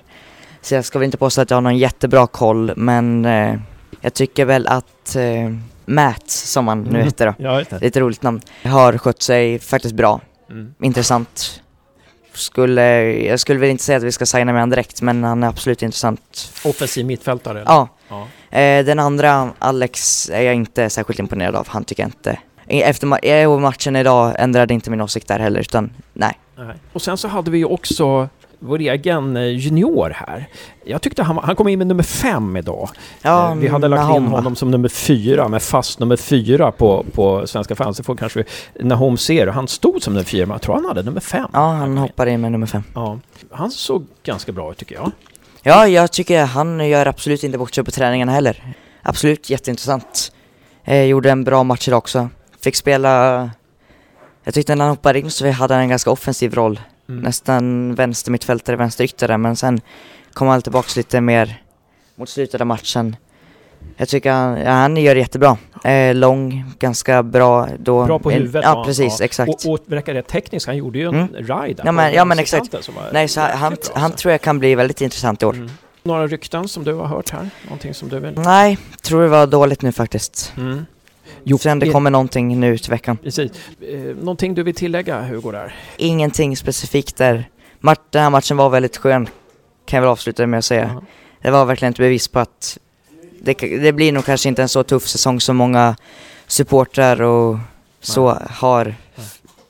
Så 0.61 0.75
jag 0.75 0.85
ska 0.85 0.99
väl 0.99 1.05
inte 1.07 1.17
påstå 1.19 1.41
att 1.41 1.51
jag 1.51 1.57
har 1.57 1.61
någon 1.63 1.79
jättebra 1.79 2.27
koll 2.27 2.73
men 2.77 3.25
jag 4.01 4.15
tycker 4.15 4.45
väl 4.45 4.67
att 4.67 5.17
Matt, 5.87 6.31
som 6.31 6.69
han 6.69 6.83
nu 6.83 6.89
Mm. 6.89 7.05
heter 7.05 7.27
då, 7.27 7.35
Ja, 7.39 7.63
lite 7.81 8.01
roligt 8.01 8.23
namn, 8.23 8.41
har 8.65 8.99
skött 8.99 9.23
sig 9.23 9.59
faktiskt 9.59 9.95
bra. 9.95 10.21
Mm. 10.51 10.75
Intressant. 10.81 11.63
Skulle, 12.35 13.13
jag 13.13 13.41
skulle 13.41 13.61
väl 13.61 13.71
inte 13.71 13.85
säga 13.85 13.99
att 13.99 14.05
vi 14.05 14.13
ska 14.13 14.27
signa 14.27 14.53
med 14.53 14.63
honom 14.63 14.71
direkt 14.71 15.03
men 15.03 15.25
han 15.25 15.43
är 15.43 15.49
absolut 15.49 15.83
intressant. 15.83 16.53
Offensiv 16.65 17.07
mittfältare? 17.07 17.61
eller? 17.61 17.71
Ja. 17.71 17.89
ja. 18.09 18.59
Eh, 18.59 18.85
den 18.85 18.99
andra, 18.99 19.51
Alex, 19.59 20.31
är 20.31 20.43
jag 20.43 20.55
inte 20.55 20.91
särskilt 20.91 21.19
imponerad 21.19 21.57
av. 21.57 21.69
Han 21.69 21.85
tycker 21.85 22.03
jag 22.03 22.09
inte... 22.09 22.39
Efter 22.67 23.59
matchen 23.59 23.97
idag 23.97 24.35
ändrade 24.39 24.75
inte 24.75 24.91
min 24.91 25.01
åsikt 25.01 25.29
där 25.29 25.39
heller 25.39 25.61
utan 25.61 25.93
nej. 26.13 26.39
Nej. 26.57 26.77
Och 26.93 27.03
sen 27.03 27.17
så 27.17 27.29
hade 27.29 27.51
vi 27.51 27.59
ju 27.59 27.65
också 27.65 28.29
vår 28.63 28.79
egen 28.81 29.37
eh, 29.37 29.43
junior 29.43 30.11
här. 30.11 30.49
Jag 30.85 31.03
tyckte 31.03 31.23
han, 31.23 31.39
han 31.39 31.57
kom 31.57 31.69
in 31.69 31.79
med 31.79 31.87
nummer 31.87 32.03
fem 32.03 32.57
idag. 32.57 32.89
Ja, 33.23 33.51
Eh, 33.51 33.57
vi 33.57 33.69
hade 33.69 33.89
lagt 33.89 34.01
in 34.03 34.07
Nahom, 34.09 34.31
va? 34.31 34.37
honom 34.39 34.57
som 34.57 34.71
nummer 34.71 34.89
fyra, 34.89 35.49
med 35.49 35.63
fast 35.63 35.99
nummer 35.99 36.17
fyra 36.17 36.73
på, 36.73 37.05
på 37.15 37.47
Svenska 37.47 37.75
fans. 37.75 37.97
Det 37.97 38.03
får 38.03 38.17
kanske 38.17 38.45
Nahom 38.81 39.17
ser. 39.17 39.47
Han 39.47 39.69
stod 39.69 40.03
som 40.03 40.13
nummer 40.15 40.25
fyra, 40.25 40.47
men 40.47 40.55
jag 40.55 40.63
tror 40.63 40.75
han 40.75 40.85
hade 40.85 41.03
nummer 41.03 41.21
fem. 41.21 41.49
Ja, 41.53 41.69
han 41.73 41.99
hoppar 41.99 42.27
in 42.27 42.41
med 42.41 42.53
nummer 42.53 42.67
fem. 42.67 42.83
Ja. 42.95 43.19
Han 43.51 43.71
såg 43.71 44.07
ganska 44.25 44.53
bra 44.53 44.71
ut 44.71 44.79
tycker 44.79 44.95
jag. 44.95 45.11
Ja, 45.63 45.87
jag 45.89 46.13
tycker 46.13 46.45
han 46.45 46.89
gör 46.89 47.07
absolut 47.07 47.45
inte 47.45 47.59
bort 47.59 47.75
sig 47.75 47.85
på 47.85 47.91
träningarna 47.91 48.33
heller. 48.33 48.75
Absolut 49.03 49.51
jätteintressant. 49.51 50.33
Eh, 50.85 51.03
gjorde 51.03 51.31
en 51.31 51.45
bra 51.45 51.65
match 51.65 51.89
idag 51.89 51.99
också. 51.99 52.29
Fick 52.61 52.77
spela... 52.77 53.51
Jag 54.45 54.55
tyckte 54.55 54.75
när 54.75 54.85
han 54.85 54.91
hoppade 54.97 55.19
in 55.19 55.31
så 55.31 55.51
hade 55.51 55.75
han 55.75 55.83
en 55.83 55.89
ganska 55.89 56.11
offensiv 56.11 56.55
roll. 56.55 56.81
Mm. 57.09 57.21
Nästan 57.23 57.95
vänster 57.95 58.31
mittfältare, 58.31 58.77
vänsteryttare, 58.77 59.39
men 59.39 59.57
sen 59.57 59.81
kom 60.33 60.49
han 60.49 60.63
tillbaks 60.63 60.97
lite 60.97 61.21
mer 61.21 61.63
mot 62.17 62.29
slutet 62.29 62.61
av 62.61 62.67
matchen. 62.67 63.17
Jag 63.97 64.09
tycker 64.09 64.33
han, 64.33 64.61
ja, 64.61 64.71
han 64.71 64.97
gör 64.97 65.15
det 65.15 65.21
jättebra. 65.21 65.57
Eh, 65.85 66.15
lång, 66.15 66.65
ganska 66.79 67.23
bra 67.23 67.69
då. 67.79 68.05
Bra 68.07 68.19
på 68.19 68.31
huvudet 68.31 68.63
Ja, 68.65 68.85
precis, 68.87 69.21
exakt. 69.21 69.65
Och, 69.67 69.73
och 69.73 69.79
verkar 69.87 70.15
rätt 70.15 70.27
teknisk. 70.29 70.67
Han 70.67 70.77
gjorde 70.77 70.99
ju 70.99 71.09
en 71.09 71.15
Mm. 71.15 71.29
ride 71.35 71.83
Ja, 71.85 71.93
men- 71.93 72.13
ja, 72.13 72.25
men 72.25 72.39
exakt. 72.39 72.75
Nej, 73.13 73.29
så 73.29 73.41
han, 73.41 73.51
han, 73.51 73.77
han 73.95 74.13
tror 74.13 74.33
jag 74.33 74.41
kan 74.41 74.59
bli 74.59 74.75
väldigt 74.75 75.01
intressant 75.01 75.43
i 75.43 75.47
år. 75.47 75.55
Mm. 75.55 75.71
Några 76.03 76.27
rykten 76.27 76.69
som 76.69 76.85
du 76.85 76.95
har 76.95 77.07
hört 77.07 77.31
här? 77.31 77.51
Någonting 77.65 77.95
som 77.95 78.09
du 78.09 78.19
vill? 78.21 78.33
Nej, 78.37 78.79
tror 79.03 79.23
det 79.23 79.29
var 79.29 79.47
dåligt 79.47 79.83
nu 79.83 79.93
faktiskt. 79.93 80.53
Mm. 80.57 80.87
Jo, 81.45 81.59
Sen 81.59 81.79
det 81.79 81.91
kommer 81.91 82.11
någonting 82.11 82.61
nu 82.61 82.79
till 82.79 82.91
veckan. 82.91 83.17
Precis. 83.17 83.53
Eh, 83.81 84.01
någonting 84.01 84.55
du 84.55 84.63
vill 84.63 84.75
tillägga 84.75 85.23
Hugo 85.23 85.51
där? 85.51 85.75
Ingenting 85.97 86.57
specifikt 86.57 87.17
där. 87.17 87.49
Den 88.11 88.23
här 88.23 88.31
matchen 88.31 88.57
var 88.57 88.71
väldigt 88.71 88.97
skön, 88.97 89.29
kan 89.87 89.97
jag 89.97 90.03
väl 90.03 90.11
avsluta 90.11 90.47
med 90.47 90.59
att 90.59 90.65
säga. 90.65 90.91
Ja. 90.95 91.03
Det 91.43 91.51
var 91.51 91.65
verkligen 91.65 91.93
ett 91.93 91.99
bevis 91.99 92.29
på 92.29 92.39
att 92.39 92.79
det, 93.41 93.55
det 93.55 93.93
blir 93.93 94.13
nog 94.13 94.25
kanske 94.25 94.49
inte 94.49 94.63
en 94.63 94.69
så 94.69 94.83
tuff 94.83 95.07
säsong 95.07 95.41
som 95.41 95.57
många 95.57 95.97
supportrar 96.47 97.23
och 97.23 97.59
så 98.01 98.39
har 98.51 98.95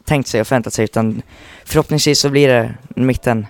tänkt 0.04 0.28
sig 0.28 0.40
och 0.40 0.46
förväntat 0.46 0.72
sig 0.72 0.84
utan 0.84 1.22
förhoppningsvis 1.64 2.18
så 2.18 2.30
blir 2.30 2.48
det 2.48 2.74
mitten, 2.88 3.46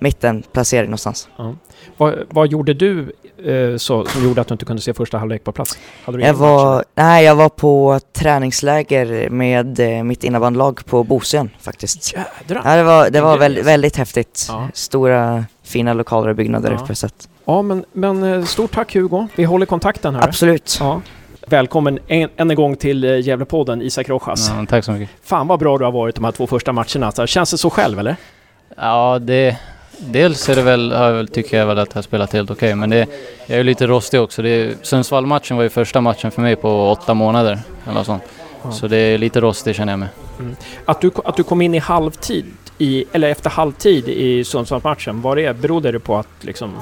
mitten 0.00 0.42
placering 0.52 0.86
någonstans. 0.90 1.28
Ja. 1.36 1.54
Vad, 1.96 2.14
vad 2.30 2.48
gjorde 2.48 2.74
du 2.74 3.12
eh, 3.44 3.76
så, 3.76 4.04
som 4.04 4.24
gjorde 4.24 4.40
att 4.40 4.48
du 4.48 4.54
inte 4.54 4.64
kunde 4.64 4.82
se 4.82 4.94
första 4.94 5.18
halvlek 5.18 5.44
på 5.44 5.52
plats? 5.52 5.78
Hade 6.04 6.18
du 6.18 6.24
Jag 6.24 6.32
match, 6.32 6.40
var, 6.40 6.84
nej, 6.94 7.24
jag 7.24 7.34
var 7.34 7.48
på 7.48 8.00
träningsläger 8.12 9.30
med 9.30 9.80
eh, 9.80 10.02
mitt 10.04 10.24
innebandylag 10.24 10.84
på 10.86 11.04
Bosön 11.04 11.50
faktiskt. 11.60 12.12
Jädrar! 12.12 12.62
Ja, 12.64 12.76
det 12.76 12.82
var, 12.82 13.10
det 13.10 13.20
var 13.20 13.38
väldigt, 13.38 13.58
alltså. 13.58 13.70
väldigt 13.70 13.96
häftigt. 13.96 14.46
Ja. 14.48 14.68
Stora 14.74 15.44
fina 15.62 15.92
lokaler 15.92 16.28
och 16.28 16.36
byggnader 16.36 16.70
Ja. 16.70 16.84
uppe 16.84 16.94
så 16.94 17.06
att, 17.06 17.28
Ja, 17.44 17.62
men, 17.62 17.84
men 17.92 18.22
eh, 18.24 18.44
stort 18.44 18.72
tack 18.72 18.94
Hugo. 18.94 19.26
Vi 19.36 19.44
håller 19.44 19.66
kontakten 19.66 20.14
här. 20.14 20.22
Absolut. 20.22 20.76
Ja. 20.80 21.00
Välkommen 21.46 21.98
en, 22.06 22.28
än 22.36 22.50
en 22.50 22.56
gång 22.56 22.76
till 22.76 23.04
eh, 23.04 23.20
Gävlepodden, 23.20 23.82
Isak 23.82 24.08
Rojas. 24.08 24.52
Ja, 24.56 24.66
tack 24.68 24.84
så 24.84 24.92
mycket. 24.92 25.16
Fan 25.22 25.46
vad 25.48 25.58
bra 25.58 25.78
du 25.78 25.84
har 25.84 25.92
varit 25.92 26.14
de 26.14 26.24
här 26.24 26.32
två 26.32 26.46
första 26.46 26.72
matcherna. 26.72 27.12
Så, 27.12 27.26
känns 27.26 27.50
det 27.50 27.58
så 27.58 27.70
själv 27.70 27.98
eller? 27.98 28.16
Ja, 28.76 29.18
det... 29.18 29.56
Dels 30.00 30.48
är 30.48 30.56
det 30.56 30.62
väl, 30.62 31.28
tycker 31.32 31.58
jag 31.58 31.66
väl 31.66 31.78
att 31.78 31.88
jag 31.88 31.94
har 31.94 32.02
spelat 32.02 32.32
helt 32.32 32.50
okej, 32.50 32.74
men 32.74 32.90
det, 32.90 32.96
jag 33.46 33.54
är 33.54 33.56
ju 33.56 33.62
lite 33.64 33.86
rostig 33.86 34.20
också. 34.20 34.42
Sundsvall-matchen 34.82 35.56
var 35.56 35.62
ju 35.62 35.68
första 35.68 36.00
matchen 36.00 36.30
för 36.30 36.42
mig 36.42 36.56
på 36.56 36.90
åtta 36.90 37.14
månader 37.14 37.58
eller 37.90 38.02
sånt. 38.02 38.22
Så 38.72 38.88
det 38.88 38.96
är 38.96 39.18
lite 39.18 39.40
rostig 39.40 39.74
känner 39.76 39.92
jag 39.92 39.98
mig. 39.98 40.08
Att 40.84 41.00
du, 41.00 41.10
att 41.24 41.36
du 41.36 41.42
kom 41.42 41.62
in 41.62 41.74
i 41.74 41.78
halvtid, 41.78 42.44
i, 42.78 43.04
eller 43.12 43.28
efter 43.28 43.50
halvtid 43.50 44.08
i 44.08 44.44
Sundsvallsmatchen, 44.44 45.20
vad 45.22 45.36
det 45.36 45.56
berodde 45.56 45.92
det 45.92 46.00
på 46.00 46.16
att, 46.16 46.28
liksom, 46.40 46.76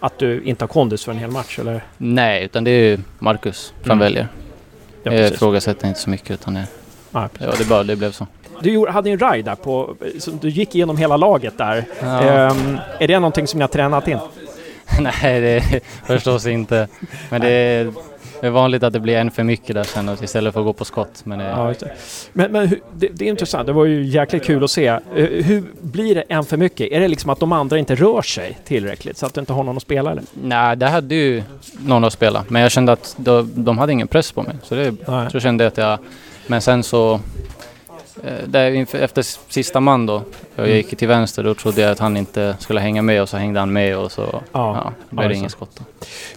att 0.00 0.18
du 0.18 0.42
inte 0.42 0.62
har 0.62 0.68
kondis 0.68 1.04
för 1.04 1.12
en 1.12 1.18
hel 1.18 1.30
match 1.30 1.58
eller? 1.58 1.84
Nej, 1.96 2.44
utan 2.44 2.64
det 2.64 2.70
är 2.70 2.82
ju 2.90 2.98
Marcus 3.18 3.72
som 3.82 3.90
Mm. 3.90 3.98
väljer. 3.98 4.28
Ja, 5.02 5.12
jag 5.14 5.26
ifrågasätter 5.28 5.88
inte 5.88 6.00
så 6.00 6.10
mycket 6.10 6.30
utan 6.30 6.54
det, 6.54 6.64
Ja, 7.10 7.28
ja, 7.38 7.52
det, 7.58 7.68
bara, 7.68 7.82
det 7.84 7.96
blev 7.96 8.12
så. 8.12 8.26
Du 8.60 8.86
hade 8.86 9.10
en 9.10 9.18
ride 9.18 9.42
där 9.50 9.54
på, 9.54 9.94
du 10.40 10.48
gick 10.48 10.74
igenom 10.74 10.96
hela 10.96 11.16
laget 11.16 11.58
där. 11.58 11.84
Ja. 12.00 12.20
Ehm, 12.22 12.78
är 13.00 13.08
det 13.08 13.18
någonting 13.18 13.46
som 13.46 13.58
ni 13.58 13.62
har 13.62 13.68
tränat 13.68 14.08
in? 14.08 14.18
Nej, 15.00 15.40
det 15.40 15.48
är 15.48 15.80
förstås 16.06 16.46
inte. 16.46 16.88
Men 17.30 17.40
det 17.40 17.48
är, 17.48 17.92
det 18.40 18.46
är 18.46 18.50
vanligt 18.50 18.82
att 18.82 18.92
det 18.92 19.00
blir 19.00 19.16
en 19.16 19.30
för 19.30 19.42
mycket 19.42 19.74
där 19.74 19.84
sen 19.84 20.16
istället 20.22 20.52
för 20.52 20.60
att 20.60 20.66
gå 20.66 20.72
på 20.72 20.84
skott. 20.84 21.20
Men, 21.24 21.38
det, 21.38 21.44
Ja. 21.44 21.74
Men, 22.32 22.52
men 22.52 22.68
det, 22.94 23.08
det 23.08 23.24
är 23.24 23.28
intressant. 23.28 23.66
Det 23.66 23.72
var 23.72 23.84
ju 23.84 24.04
jäkligt 24.04 24.44
kul 24.44 24.64
att 24.64 24.70
se. 24.70 24.86
Eh, 24.86 25.00
Hur 25.16 25.64
blir 25.80 26.14
det 26.14 26.24
en 26.28 26.44
för 26.44 26.56
mycket? 26.56 26.92
Är 26.92 27.00
det 27.00 27.08
liksom 27.08 27.30
att 27.30 27.40
de 27.40 27.52
andra 27.52 27.78
inte 27.78 27.94
rör 27.94 28.22
sig 28.22 28.58
tillräckligt 28.64 29.16
så 29.16 29.26
att 29.26 29.34
du 29.34 29.40
inte 29.40 29.52
har 29.52 29.64
någon 29.64 29.76
att 29.76 29.82
spela 29.82 30.10
eller? 30.10 30.24
Nej, 30.42 30.76
det 30.76 30.86
hade 30.86 31.14
ju 31.14 31.42
någon 31.78 32.04
att 32.04 32.12
spela. 32.12 32.44
Men 32.48 32.62
jag 32.62 32.70
kände 32.70 32.92
att 32.92 33.14
de, 33.18 33.50
de 33.54 33.78
hade 33.78 33.92
ingen 33.92 34.08
press 34.08 34.32
på 34.32 34.42
mig. 34.42 34.54
Så 34.62 34.74
det, 34.74 34.94
Nej. 35.08 35.30
så 35.30 35.40
kände 35.40 35.64
jag 35.64 35.68
att 35.70 35.78
jag... 35.78 35.98
Men 36.46 36.60
sen 36.60 36.82
så... 36.82 37.20
eh, 38.22 38.32
Där 38.46 38.70
inför, 38.70 38.98
efter 38.98 39.22
sista 39.52 39.80
man 39.80 40.06
då, 40.06 40.22
jag 40.56 40.68
gick 40.68 40.96
till 40.96 41.08
vänster, 41.08 41.42
då 41.44 41.54
trodde 41.54 41.80
jag 41.80 41.90
att 41.90 41.98
han 41.98 42.16
inte 42.16 42.56
skulle 42.60 42.80
hänga 42.80 43.02
med 43.02 43.22
och 43.22 43.28
så 43.28 43.36
hängde 43.36 43.60
han 43.60 43.72
med 43.72 43.98
och 43.98 44.12
så 44.12 44.22
Ja. 44.32 44.42
ja, 44.52 44.92
blev 45.10 45.24
Ja, 45.24 45.28
det 45.28 45.34
så. 45.34 45.38
inget 45.38 45.52
skott. 45.52 45.70
Då. 45.78 45.84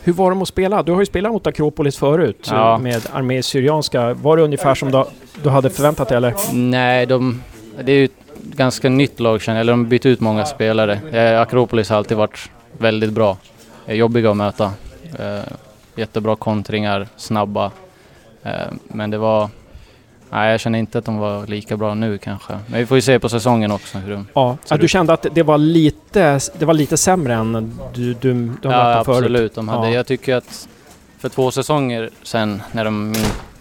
Hur 0.03 0.13
var 0.13 0.32
det 0.36 0.41
att 0.41 0.47
spela? 0.47 0.84
Du 0.84 0.91
har 0.91 0.99
ju 0.99 1.05
spelat 1.05 1.32
mot 1.32 1.47
Akropolis 1.47 1.97
förut 1.97 2.47
Ja. 2.51 2.78
med 2.78 3.01
Armé 3.13 3.43
Syrianska. 3.43 4.13
Var 4.13 4.38
det 4.38 4.43
ungefär 4.43 4.75
som 4.75 4.91
du, 4.91 5.03
du 5.43 5.49
hade 5.49 5.69
förväntat 5.69 6.07
dig 6.09 6.17
eller? 6.17 6.34
Nej, 6.53 7.05
de, 7.05 7.43
det 7.84 7.91
är 7.91 7.95
ju 7.97 8.05
ett 8.05 8.11
ganska 8.43 8.89
nytt 8.89 9.19
lag 9.19 9.41
känner. 9.41 9.59
Eller 9.59 9.73
de 9.73 9.86
bytt 9.89 10.05
ut 10.05 10.19
många 10.19 10.45
spelare. 10.45 10.99
Eh, 11.11 11.41
Akropolis 11.41 11.89
har 11.89 11.97
alltid 11.97 12.17
varit 12.17 12.49
väldigt 12.78 13.11
bra. 13.11 13.38
Eh, 13.86 13.95
Jobbiga 13.95 14.32
att 14.32 14.38
möta. 14.38 14.71
Jättebra 15.95 16.36
kontringar, 16.36 17.07
snabba. 17.15 17.71
Men 18.88 19.11
det 19.11 19.17
var... 19.17 19.49
Nej, 20.30 20.51
jag 20.51 20.59
känner 20.59 20.80
inte 20.80 20.97
att 20.97 21.05
de 21.05 21.17
var 21.17 21.47
lika 21.47 21.78
bra 21.78 21.93
nu 21.93 22.17
kanske. 22.17 22.53
Men 22.67 22.80
vi 22.80 22.86
får 22.86 22.97
ju 22.97 23.01
se 23.01 23.19
på 23.19 23.30
säsongen 23.30 23.71
också 23.71 23.97
hur 23.97 24.11
de... 24.11 24.28
Ja, 24.34 24.57
att 24.69 24.80
du 24.80 24.86
ut. 24.86 24.91
kände 24.91 25.13
att 25.13 25.25
det 25.32 25.43
var 25.43 25.57
lite, 25.57 26.39
det 26.59 26.65
var 26.65 26.73
lite 26.73 26.97
sämre 26.97 27.34
än 27.34 27.80
du, 27.93 28.13
du, 28.13 28.34
har 28.34 28.73
Ja, 28.73 28.95
dem 28.95 29.05
förut? 29.05 29.17
absolut. 29.17 29.55
De 29.55 29.67
hade, 29.69 29.88
Ja. 29.88 29.93
Jag 29.93 30.07
tycker 30.07 30.36
att 30.36 30.67
för 31.19 31.30
två 31.30 31.51
säsonger 31.51 32.09
sen 32.23 32.61
när 32.71 32.86
de 32.86 33.13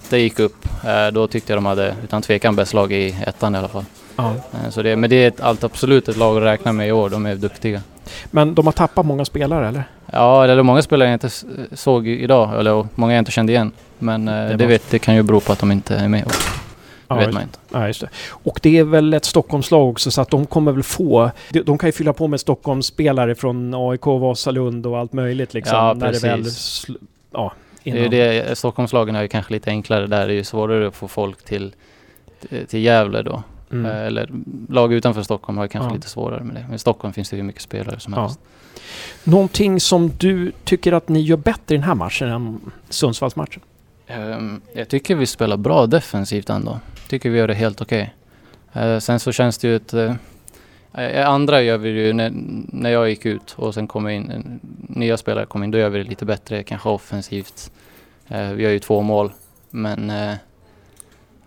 inte 0.02 0.16
gick 0.18 0.38
upp, 0.38 0.66
eh, 0.84 1.06
då 1.12 1.26
tyckte 1.26 1.52
jag 1.52 1.56
de 1.58 1.66
hade 1.66 1.94
utan 2.04 2.22
tvekan 2.22 2.56
bäst 2.56 2.74
lag 2.74 2.92
i 2.92 3.16
ettan 3.26 3.54
i 3.54 3.58
alla 3.58 3.68
fall. 3.68 3.84
Ja. 4.16 4.30
Eh, 4.52 4.70
Så 4.70 4.82
det, 4.82 4.96
men 4.96 5.10
det 5.10 5.16
är 5.16 5.28
ett, 5.28 5.40
allt 5.40 5.64
absolut 5.64 6.08
ett 6.08 6.16
lag 6.16 6.36
att 6.36 6.42
räkna 6.42 6.72
med 6.72 6.88
i 6.88 6.92
år. 6.92 7.10
De 7.10 7.26
är 7.26 7.34
duktiga. 7.34 7.80
Men 8.30 8.54
de 8.54 8.66
har 8.66 8.72
tappat 8.72 9.06
många 9.06 9.24
spelare 9.24 9.68
eller? 9.68 9.84
Ja, 10.12 10.44
eller 10.44 10.62
många 10.62 10.82
spelare 10.82 11.08
jag 11.08 11.14
inte 11.14 11.30
såg 11.76 12.08
idag, 12.08 12.60
eller 12.60 12.86
många 12.94 13.12
jag 13.14 13.18
inte 13.18 13.30
kände 13.30 13.52
igen. 13.52 13.72
Men 13.98 14.28
eh, 14.28 14.34
Det 14.34 14.56
det, 14.56 14.64
var- 14.64 14.70
vet, 14.70 14.90
det 14.90 14.98
kan 14.98 15.14
ju 15.14 15.22
bero 15.22 15.40
på 15.40 15.52
att 15.52 15.58
de 15.58 15.72
inte 15.72 15.96
är 15.96 16.08
med. 16.08 16.26
också. 16.26 16.50
Det 17.08 17.14
Ja, 17.14 17.16
vet 17.16 17.32
man 17.34 17.42
inte. 17.42 17.58
Ja, 17.72 17.86
just 17.86 18.00
det. 18.00 18.08
Och 18.28 18.60
det 18.62 18.78
är 18.78 18.84
väl 18.84 19.14
ett 19.14 19.24
Stockholmslag 19.24 19.88
också 19.88 20.10
så 20.10 20.20
att 20.20 20.30
de 20.30 20.46
kommer 20.46 20.72
väl 20.72 20.82
få... 20.82 21.30
de- 21.50 21.60
De 21.62 21.78
kan 21.78 21.88
ju 21.88 21.92
fylla 21.92 22.12
på 22.12 22.28
med 22.28 22.40
Stockholmsspelare 22.40 23.34
från 23.34 23.74
AIK, 23.74 24.06
Vasalund 24.06 24.86
och 24.86 24.98
allt 24.98 25.12
möjligt 25.12 25.54
liksom. 25.54 25.76
Ja, 25.78 25.94
när 25.96 26.12
det 26.12 26.22
väl... 26.22 26.42
precis. 26.44 26.86
Ja, 27.32 27.52
Det 27.84 27.90
är 28.04 28.08
det, 28.08 28.58
Stockholmslagen 28.58 29.14
är 29.16 29.22
ju 29.22 29.28
kanske 29.28 29.52
lite 29.52 29.70
enklare 29.70 30.06
där. 30.06 30.26
Det 30.26 30.32
är 30.32 30.36
ju 30.36 30.44
svårare 30.44 30.88
att 30.88 30.94
få 30.94 31.08
folk 31.08 31.44
till, 31.44 31.74
till 32.68 32.80
Gävle 32.80 33.22
då. 33.22 33.42
Mm. 33.72 33.86
Eh, 33.86 34.06
Eller 34.06 34.30
lag 34.68 34.92
utanför 34.92 35.22
Stockholm 35.22 35.58
har 35.58 35.66
kanske 35.66 35.90
Ja. 35.90 35.94
lite 35.94 36.08
svårare 36.08 36.44
med 36.44 36.54
det. 36.56 36.64
Men 36.66 36.74
i 36.74 36.78
Stockholm 36.78 37.12
finns 37.14 37.30
det 37.30 37.36
ju 37.36 37.42
mycket 37.42 37.62
spelare 37.62 38.00
som 38.00 38.12
Ja. 38.12 38.20
helst. 38.20 38.40
Någonting 39.24 39.80
som 39.80 40.10
du 40.18 40.52
tycker 40.64 40.92
att 40.92 41.08
ni 41.08 41.20
gör 41.20 41.36
bättre 41.36 41.74
i 41.74 41.78
den 41.78 41.82
här 41.82 41.94
matchen 41.94 42.28
än 42.28 42.60
Sundsvallsmatchen? 42.88 43.62
Ehm, 44.06 44.60
Jag 44.74 44.88
tycker 44.88 45.14
vi 45.14 45.26
spelar 45.26 45.56
bra 45.56 45.86
defensivt 45.86 46.50
ändå. 46.50 46.80
Tycker 47.08 47.30
vi 47.30 47.38
gör 47.38 47.48
det 47.48 47.54
helt 47.54 47.80
okej. 47.82 48.14
Eh, 48.72 48.98
Sen 48.98 49.20
så 49.20 49.32
känns 49.32 49.58
det 49.58 49.68
ju 49.68 49.80
eh, 50.94 51.04
eh, 51.04 51.28
andra 51.28 51.62
gör 51.62 51.78
vi 51.78 51.88
ju 51.88 52.12
när, 52.12 52.30
när 52.72 52.90
jag 52.90 53.08
gick 53.08 53.26
ut 53.26 53.54
och 53.58 53.74
sen 53.74 53.86
kommer 53.86 54.10
in 54.10 54.60
nya 54.88 55.16
spelare 55.16 55.46
kom 55.46 55.62
in. 55.64 55.70
Då 55.70 55.78
gör 55.78 55.88
vi 55.88 55.98
det 55.98 56.04
lite 56.10 56.24
bättre, 56.24 56.62
kanske 56.62 56.88
offensivt. 56.88 57.70
Eh, 58.28 58.50
Vi 58.52 58.62
gör 58.62 58.70
ju 58.70 58.78
två 58.78 59.02
mål. 59.02 59.32
Men 59.70 60.10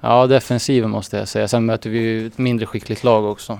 ja, 0.01 0.27
defensiven 0.27 0.89
måste 0.89 1.17
jag 1.17 1.27
säga. 1.27 1.47
Sen 1.47 1.65
möter 1.65 1.89
vi 1.89 1.99
ju 1.99 2.27
ett 2.27 2.37
mindre 2.37 2.65
skickligt 2.65 3.03
lag 3.03 3.25
också. 3.25 3.59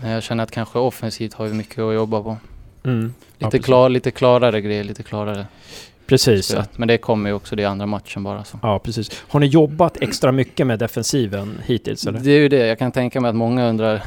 Men 0.00 0.10
jag 0.10 0.22
känner 0.22 0.44
att 0.44 0.50
kanske 0.50 0.78
offensivt 0.78 1.34
har 1.34 1.46
vi 1.46 1.54
mycket 1.54 1.78
att 1.78 1.94
jobba 1.94 2.22
på. 2.22 2.36
Mm. 2.84 3.14
Ja, 3.38 3.46
Lite, 3.46 3.50
precis. 3.50 3.66
klar, 3.66 3.88
lite 3.88 4.10
klarare 4.10 4.60
grejer, 4.60 4.84
lite 4.84 5.02
klarare. 5.02 5.46
Precis. 6.06 6.46
spel. 6.46 6.64
Men 6.76 6.88
det 6.88 6.98
kommer 6.98 7.30
ju 7.30 7.36
också, 7.36 7.56
det 7.56 7.62
är 7.62 7.68
andra 7.68 7.86
matchen 7.86 8.22
bara. 8.22 8.44
Så. 8.44 8.58
Ja, 8.62 8.78
precis. 8.78 9.24
Har 9.28 9.40
ni 9.40 9.46
jobbat 9.46 9.96
extra 10.02 10.32
mycket 10.32 10.66
med 10.66 10.78
defensiven 10.78 11.60
hittills 11.64 12.06
eller? 12.06 12.20
Det 12.20 12.30
är 12.30 12.38
ju 12.38 12.48
det, 12.48 12.66
jag 12.66 12.78
kan 12.78 12.92
tänka 12.92 13.20
mig 13.20 13.28
att 13.28 13.36
många 13.36 13.68
undrar 13.68 14.02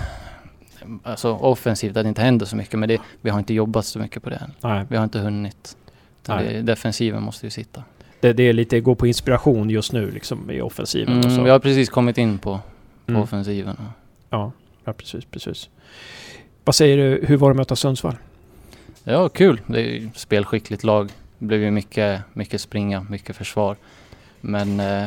Alltså 1.04 1.32
offensivt 1.34 1.98
att 1.98 2.04
det 2.04 2.10
inte 2.10 2.22
händer 2.22 2.46
så 2.46 2.56
mycket 2.56 2.80
men 2.80 2.90
det, 2.90 3.02
vi 3.22 3.30
har 3.30 3.40
inte 3.40 3.54
jobbat 3.54 3.86
så 3.86 4.00
mycket 4.00 4.24
på 4.24 4.30
det 4.30 4.36
än. 4.36 4.52
Nej. 4.62 4.86
Vi 4.90 4.98
har 4.98 5.04
inte 5.04 5.20
hunnit. 5.20 5.78
Det, 6.26 6.62
defensiven 6.62 7.24
måste 7.24 7.46
ju 7.46 7.50
sitta. 7.50 7.84
Det, 8.20 8.34
det 8.34 8.44
är 8.44 8.54
lite 8.54 8.80
gå 8.80 8.96
på 8.96 9.08
inspiration 9.08 9.70
just 9.70 9.92
nu 9.94 10.12
liksom 10.12 10.52
i 10.52 10.62
offensiven 10.62 11.18
och 11.18 11.24
så. 11.24 11.30
Mm, 11.30 11.44
vi 11.44 11.50
har 11.50 11.60
precis 11.60 11.90
kommit 11.90 12.18
in 12.18 12.38
på, 12.38 12.60
på 13.06 13.12
Mm. 13.12 13.22
offensiven. 13.22 13.78
Ja, 14.30 14.52
ja, 14.86 14.94
precis, 14.94 15.26
precis. 15.26 15.70
Vad 16.64 16.76
säger 16.76 16.98
du, 16.98 17.26
hur 17.28 17.38
var 17.38 17.50
det 17.50 17.52
att 17.52 17.58
möta 17.58 17.76
Sundsvall? 17.76 18.16
Ja, 19.04 19.30
kul. 19.30 19.62
Det 19.68 19.82
är 19.82 20.06
ett 20.08 20.18
spelskickligt 20.18 20.84
lag. 20.84 21.10
Det 21.38 21.46
blev 21.46 21.62
ju 21.62 21.72
mycket, 21.72 22.22
mycket 22.34 22.62
springa, 22.62 23.06
mycket 23.10 23.36
försvar. 23.36 23.76
Men 24.42 24.80
eh, 24.80 25.06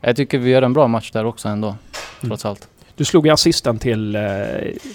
jag 0.00 0.16
tycker 0.16 0.38
vi 0.38 0.50
gör 0.50 0.62
en 0.62 0.72
bra 0.72 0.88
match 0.88 1.10
där 1.10 1.24
också 1.24 1.48
ändå. 1.48 1.76
Trots 2.20 2.44
allt. 2.44 2.68
Du 3.00 3.04
slog 3.04 3.26
ju 3.26 3.32
assisten 3.32 3.78
till, 3.78 4.16
eh, 4.16 4.22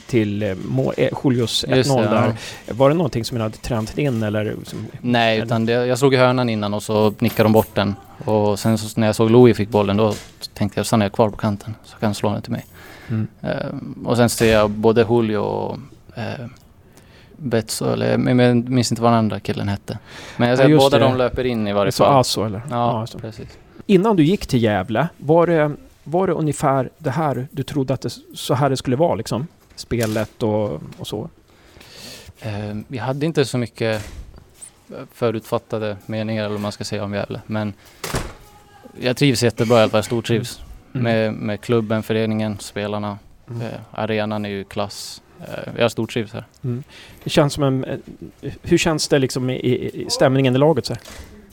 till 0.07 0.43
eh, 0.43 0.49
eh, 0.97 1.09
Julius 1.23 1.65
1-0 1.67 1.75
Just 1.75 1.89
det, 1.95 2.01
där. 2.01 2.33
ja. 2.67 2.73
Var 2.73 2.89
det 2.89 2.95
någonting 2.95 3.25
som 3.25 3.37
ni 3.37 3.43
hade 3.43 3.57
tränat 3.57 3.97
in 3.97 4.23
eller? 4.23 4.55
Som, 4.63 4.85
Nej, 5.01 5.35
eller- 5.35 5.45
utan 5.45 5.65
det, 5.65 5.71
jag 5.73 5.97
slog 5.99 6.13
i 6.13 6.17
hörnan 6.17 6.49
innan 6.49 6.73
och 6.73 6.83
så 6.83 7.13
nickade 7.19 7.43
de 7.45 7.53
bort 7.53 7.75
den. 7.75 7.95
Och 8.25 8.59
sen 8.59 8.77
så, 8.77 8.99
när 8.99 9.07
jag 9.07 9.15
såg 9.15 9.31
Louis 9.31 9.57
fick 9.57 9.69
bollen 9.69 9.97
då 9.97 10.13
tänkte 10.53 10.79
jag 10.79 10.85
stannar 10.85 11.05
jag 11.05 11.13
kvar 11.13 11.29
på 11.29 11.37
kanten 11.37 11.75
så 11.83 11.97
kan 11.97 12.07
han 12.07 12.15
slå 12.15 12.31
den 12.33 12.41
till 12.41 12.51
mig. 12.51 12.65
Mm. 13.09 13.27
Eh, 13.41 14.07
och 14.09 14.17
sen 14.17 14.29
ser 14.29 14.53
jag 14.53 14.69
både 14.69 15.05
Julio 15.09 15.37
och 15.37 15.77
eh, 16.15 16.45
Betso, 17.37 17.85
eller 17.93 18.09
jag 18.11 18.55
minns 18.69 18.91
inte 18.91 19.01
vad 19.01 19.11
den 19.11 19.17
andra 19.19 19.39
killen 19.39 19.67
hette. 19.67 19.99
Men 20.37 20.49
jag 20.49 20.53
Ja, 20.53 20.57
ser 20.57 20.63
att 20.63 20.69
just 20.71 20.85
båda 20.85 20.97
det. 20.99 21.03
de 21.05 21.17
löper 21.17 21.43
in 21.45 21.67
i 21.67 21.73
varje 21.73 21.91
Så 21.91 22.03
fall. 22.03 22.19
Aso 22.19 22.43
eller? 22.45 22.61
Ja, 22.69 23.05
det. 23.13 23.19
precis. 23.19 23.47
Innan 23.85 24.15
du 24.15 24.23
gick 24.23 24.47
till 24.47 24.63
Gävle, 24.63 25.07
var 25.17 25.47
det, 25.47 25.71
var 26.07 26.27
det 26.27 26.33
ungefär 26.33 26.89
det 26.97 27.09
här 27.09 27.47
du 27.51 27.63
trodde 27.63 27.93
att 27.93 28.01
det, 28.01 28.09
så 28.33 28.53
här 28.53 28.69
det 28.69 28.77
skulle 28.77 28.95
vara 28.95 29.15
liksom? 29.15 29.47
Spelet 29.75 30.43
och, 30.43 30.81
och 30.97 31.07
så? 31.07 31.29
Eh, 32.39 32.75
vi 32.87 32.97
hade 32.97 33.25
inte 33.25 33.45
så 33.45 33.57
mycket 33.57 34.01
förutfattade 35.13 35.97
meningar 36.05 36.43
eller 36.43 36.53
vad 36.53 36.61
man 36.61 36.71
ska 36.71 36.83
säga 36.83 37.03
om 37.03 37.13
Gävle. 37.13 37.41
Men 37.47 37.73
jag 38.99 39.17
trivs 39.17 39.43
jättebra 39.43 39.79
i 39.79 39.81
alla 39.81 39.89
fall, 39.89 40.03
stortrivs. 40.03 40.61
Mm. 40.93 41.03
Med, 41.03 41.33
med 41.33 41.61
klubben, 41.61 42.03
föreningen, 42.03 42.59
spelarna. 42.59 43.17
Mm. 43.49 43.61
Eh, 43.61 43.67
arenan 43.91 44.45
är 44.45 44.49
ju 44.49 44.63
klass. 44.63 45.21
Eh, 45.39 45.73
jag 45.77 45.91
stortrivs 45.91 46.33
här. 46.33 46.45
Det 47.23 47.29
känns 47.29 47.53
som 47.53 47.63
en... 47.63 47.83
eh, 47.83 47.99
Hur 48.61 48.77
känns 48.77 49.07
det 49.07 49.19
liksom 49.19 49.49
i, 49.49 49.53
i, 49.53 50.01
i 50.05 50.09
stämningen 50.09 50.55
i 50.55 50.57
laget? 50.57 50.85
Så 50.85 50.93
här? 50.93 51.01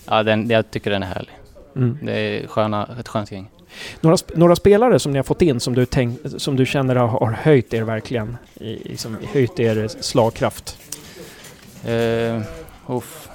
Ja, 0.06 0.22
den, 0.22 0.50
jag 0.50 0.70
tycker 0.70 0.90
den 0.90 1.02
är 1.02 1.06
härlig. 1.06 1.32
Mm. 1.76 1.98
Det 2.02 2.12
är 2.12 2.46
sköna, 2.46 2.88
ett 3.00 3.08
skönt 3.08 3.32
gäng. 3.32 3.50
Några, 4.00 4.16
sp- 4.16 4.32
några 4.34 4.56
spelare 4.56 4.98
som 4.98 5.12
ni 5.12 5.18
har 5.18 5.22
fått 5.22 5.42
in 5.42 5.60
som 5.60 5.74
du, 5.74 5.86
tänk, 5.86 6.20
som 6.36 6.56
du 6.56 6.66
känner 6.66 6.96
har, 6.96 7.08
har 7.08 7.32
höjt 7.32 7.74
er 7.74 7.82
verkligen? 7.82 8.36
I, 8.54 8.88
liksom, 8.88 9.16
höjt 9.32 9.60
er 9.60 9.88
slagkraft? 9.88 10.78
Eh, 11.84 12.42
uff. 12.86 13.28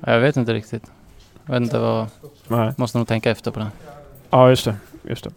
Jag 0.00 0.20
vet 0.20 0.36
inte 0.36 0.54
riktigt. 0.54 0.82
Jag 1.46 1.52
vet 1.52 1.62
inte 1.62 1.78
vad... 1.78 2.06
Nej. 2.48 2.72
Måste 2.76 2.98
nog 2.98 3.08
tänka 3.08 3.30
efter 3.30 3.50
på 3.50 3.60
det. 3.60 3.66
Ja, 4.30 4.48
just 4.50 4.64
det. 4.64 4.76
Just 5.02 5.24
det. 5.24 5.30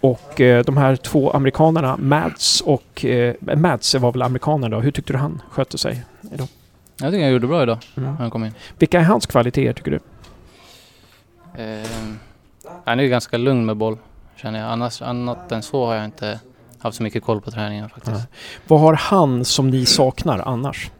Och 0.00 0.40
eh, 0.40 0.64
de 0.64 0.76
här 0.76 0.96
två 0.96 1.30
amerikanerna, 1.30 1.96
Mads 1.96 2.60
och... 2.60 3.04
Eh, 3.04 3.34
Mads 3.40 3.94
var 3.94 4.12
väl 4.12 4.22
amerikanen 4.22 4.70
då. 4.70 4.80
Hur 4.80 4.90
tyckte 4.90 5.12
du 5.12 5.18
han 5.18 5.42
skötte 5.50 5.78
sig 5.78 6.04
idag? 6.34 6.48
Jag 7.00 7.12
tycker 7.12 7.22
han 7.24 7.32
gjorde 7.32 7.46
bra 7.46 7.62
idag. 7.62 7.78
Mm. 7.96 8.16
Han 8.16 8.30
kom 8.30 8.44
in. 8.44 8.52
Vilka 8.78 9.00
är 9.00 9.04
hans 9.04 9.26
kvaliteter 9.26 9.72
tycker 9.72 9.90
du? 9.90 10.00
Eh, 11.54 11.88
han 12.84 12.98
är 12.98 13.02
ju 13.02 13.08
ganska 13.08 13.36
lugn 13.36 13.66
med 13.66 13.76
boll. 13.76 13.98
Känner 14.36 14.58
jag. 14.60 14.68
Annars, 14.68 15.02
annat 15.02 15.52
än 15.52 15.62
så 15.62 15.86
har 15.86 15.94
jag 15.94 16.04
inte 16.04 16.40
haft 16.78 16.96
så 16.96 17.02
mycket 17.02 17.22
koll 17.24 17.40
på 17.40 17.50
träningen 17.50 17.88
faktiskt. 17.88 18.16
Nej. 18.16 18.26
Vad 18.66 18.80
har 18.80 18.92
han 18.94 19.44
som 19.44 19.70
ni 19.70 19.86
saknar 19.86 20.38
annars? 20.38 20.90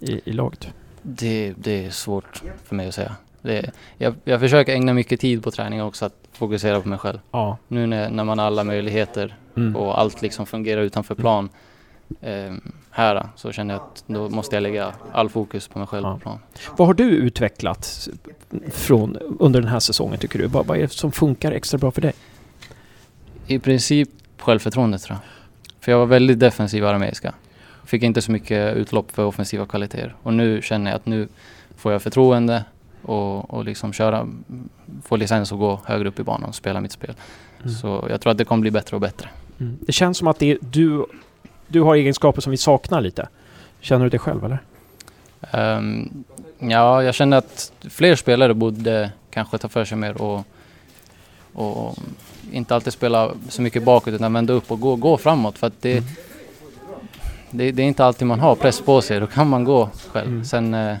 I, 0.00 0.20
i 0.24 0.32
laget? 0.32 0.68
Det, 1.02 1.54
det 1.56 1.86
är 1.86 1.90
svårt 1.90 2.42
för 2.64 2.74
mig 2.76 2.88
att 2.88 2.94
säga. 2.94 3.16
Det, 3.42 3.70
jag, 3.98 4.14
jag 4.24 4.40
försöker 4.40 4.72
ägna 4.72 4.92
mycket 4.94 5.20
tid 5.20 5.42
på 5.42 5.50
träning 5.50 5.82
också, 5.82 6.04
att 6.04 6.14
fokusera 6.32 6.80
på 6.80 6.88
mig 6.88 6.98
själv. 6.98 7.18
Ja. 7.30 7.56
Nu 7.68 7.86
när, 7.86 8.10
när 8.10 8.24
man 8.24 8.38
har 8.38 8.46
alla 8.46 8.64
möjligheter 8.64 9.36
Mm. 9.56 9.76
och 9.76 10.00
allt 10.00 10.22
liksom 10.22 10.46
fungerar 10.46 10.80
utanför 10.80 11.14
plan 11.14 11.48
eh, 12.20 12.52
här 12.90 13.28
så 13.36 13.52
känner 13.52 13.74
jag 13.74 13.82
att 13.82 14.04
då 14.06 14.28
måste 14.28 14.56
jag 14.56 14.62
lägga 14.62 14.92
all 15.12 15.28
fokus 15.28 15.68
på 15.68 15.78
mig 15.78 15.88
själv 15.88 16.06
Ja. 16.06 16.14
på 16.14 16.20
plan. 16.20 16.38
Vad 16.76 16.86
har 16.88 16.94
du 16.94 17.04
utvecklat 17.04 18.08
från, 18.70 19.16
under 19.40 19.60
den 19.60 19.70
här 19.70 19.80
säsongen 19.80 20.18
tycker 20.18 20.38
du? 20.38 20.46
Vad, 20.46 20.66
vad 20.66 20.78
är 20.78 20.82
det 20.82 20.88
som 20.92 21.12
funkar 21.12 21.52
extra 21.52 21.78
bra 21.78 21.90
för 21.90 22.00
dig? 22.00 22.12
I 23.46 23.58
princip 23.58 24.08
självförtroende 24.38 24.98
tror 24.98 25.14
jag. 25.18 25.22
För 25.84 25.92
jag 25.92 25.98
var 25.98 26.06
väldigt 26.06 26.40
defensiv 26.40 26.82
i 26.82 26.86
arameiska. 26.86 27.34
fick 27.84 28.02
inte 28.02 28.22
så 28.22 28.32
mycket 28.32 28.76
utlopp 28.76 29.10
för 29.12 29.24
offensiva 29.24 29.66
kvaliteter. 29.66 30.14
Och 30.22 30.34
nu 30.34 30.62
känner 30.62 30.90
jag 30.90 30.96
att 30.96 31.06
nu 31.06 31.28
får 31.76 31.92
jag 31.92 32.02
förtroende 32.02 32.64
och, 33.02 33.50
och 33.54 33.64
liksom 33.64 33.92
köra, 33.92 34.28
få 35.04 35.16
licens 35.16 35.52
att 35.52 35.58
gå 35.58 35.80
högre 35.84 36.08
upp 36.08 36.20
i 36.20 36.22
banan 36.22 36.48
och 36.48 36.54
spela 36.54 36.80
mitt 36.80 36.92
spel. 36.92 37.14
Mm. 37.62 37.74
Så 37.74 38.06
jag 38.10 38.20
tror 38.20 38.30
att 38.30 38.38
det 38.38 38.44
kommer 38.44 38.60
bli 38.60 38.70
bättre 38.70 38.96
och 38.96 39.00
bättre. 39.00 39.28
Mm. 39.60 39.78
Det 39.80 39.92
känns 39.92 40.18
som 40.18 40.28
att 40.28 40.38
det 40.38 40.50
är, 40.50 40.58
du, 40.60 41.04
du 41.70 41.80
har 41.80 41.94
egenskaper 41.94 42.40
som 42.40 42.50
vi 42.50 42.56
saknar 42.56 43.00
lite. 43.00 43.28
Känner 43.80 44.04
du 44.04 44.10
det 44.10 44.18
själv 44.18 44.44
eller? 44.44 44.58
Ehm, 45.50 46.24
ja, 46.58 47.02
jag 47.02 47.14
känner 47.14 47.36
att 47.36 47.72
fler 47.90 48.16
spelare 48.16 48.54
borde 48.54 49.10
kanske 49.30 49.58
ta 49.58 49.68
för 49.68 49.84
sig 49.84 49.98
mer 49.98 50.22
och, 50.22 50.44
och 51.52 51.96
inte 52.52 52.74
alltid 52.74 52.92
spela 52.92 53.30
så 53.48 53.62
mycket 53.62 53.82
bakåt 53.82 54.14
utan 54.14 54.32
vända 54.32 54.52
upp 54.52 54.70
och 54.70 54.80
gå, 54.80 54.96
gå 54.96 55.16
framåt. 55.16 55.58
För 55.58 55.66
att 55.66 55.82
det, 55.82 55.92
Mm. 55.92 56.04
det, 57.50 57.72
det 57.72 57.82
är 57.82 57.86
inte 57.86 58.04
alltid 58.04 58.26
man 58.26 58.40
har 58.40 58.54
press 58.54 58.80
på 58.80 59.02
sig. 59.02 59.20
Då 59.20 59.26
kan 59.26 59.48
man 59.48 59.64
gå 59.64 59.90
själv. 60.12 60.28
Mm. 60.28 60.44
Sen, 60.44 60.74
eh, 60.74 60.96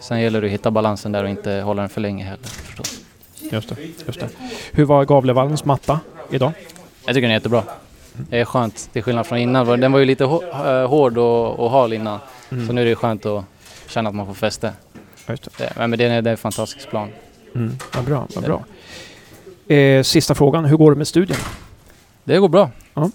sen 0.00 0.20
gäller 0.20 0.40
det 0.40 0.46
att 0.46 0.52
hitta 0.52 0.70
balansen 0.70 1.12
där 1.12 1.24
och 1.24 1.30
inte 1.30 1.52
hålla 1.52 1.82
den 1.82 1.88
för 1.88 2.00
länge 2.00 2.24
heller 2.24 2.46
förstås. 2.46 3.00
Just 3.52 3.68
det, 3.68 3.76
just 4.06 4.20
det. 4.20 4.28
Hur 4.72 4.84
var 4.84 5.04
Gavlevallens 5.04 5.64
matta 5.64 6.00
idag? 6.30 6.52
Jag 7.06 7.14
tycker 7.14 7.20
den 7.22 7.30
är 7.30 7.34
jättebra. 7.34 7.62
Det 8.30 8.40
är 8.40 8.44
skönt 8.44 8.92
till 8.92 9.02
skillnad 9.02 9.26
från 9.26 9.38
innan. 9.38 9.80
Den 9.80 9.92
var 9.92 9.98
ju 9.98 10.04
lite 10.04 10.24
eh, 10.24 10.88
hård 10.88 11.18
och, 11.18 11.60
och 11.60 11.70
hal 11.70 11.92
innan. 11.92 12.18
Mm. 12.50 12.66
Så 12.66 12.72
nu 12.72 12.80
är 12.82 12.86
det 12.86 12.94
skönt 12.94 13.26
att 13.26 13.44
känna 13.86 14.08
att 14.08 14.14
man 14.14 14.26
får 14.26 14.34
fäste. 14.34 14.72
Just 15.28 15.58
det. 15.58 15.72
Det, 15.76 15.86
men 15.88 15.98
det 15.98 16.04
är, 16.04 16.22
det 16.22 16.30
är 16.30 16.32
en 16.32 16.36
fantastisk 16.36 16.90
plan. 16.90 17.08
Mm. 17.54 17.76
Vad 17.94 18.04
bra, 18.04 18.26
vad 18.34 18.44
bra. 18.44 18.64
Eh, 19.76 20.02
sista 20.02 20.34
frågan, 20.34 20.64
hur 20.64 20.76
går 20.76 20.90
det 20.90 20.96
med 20.96 21.08
studierna? 21.08 21.44
Det 22.24 22.38
går 22.38 22.48
bra. 22.48 22.70
Ja. 22.94 23.10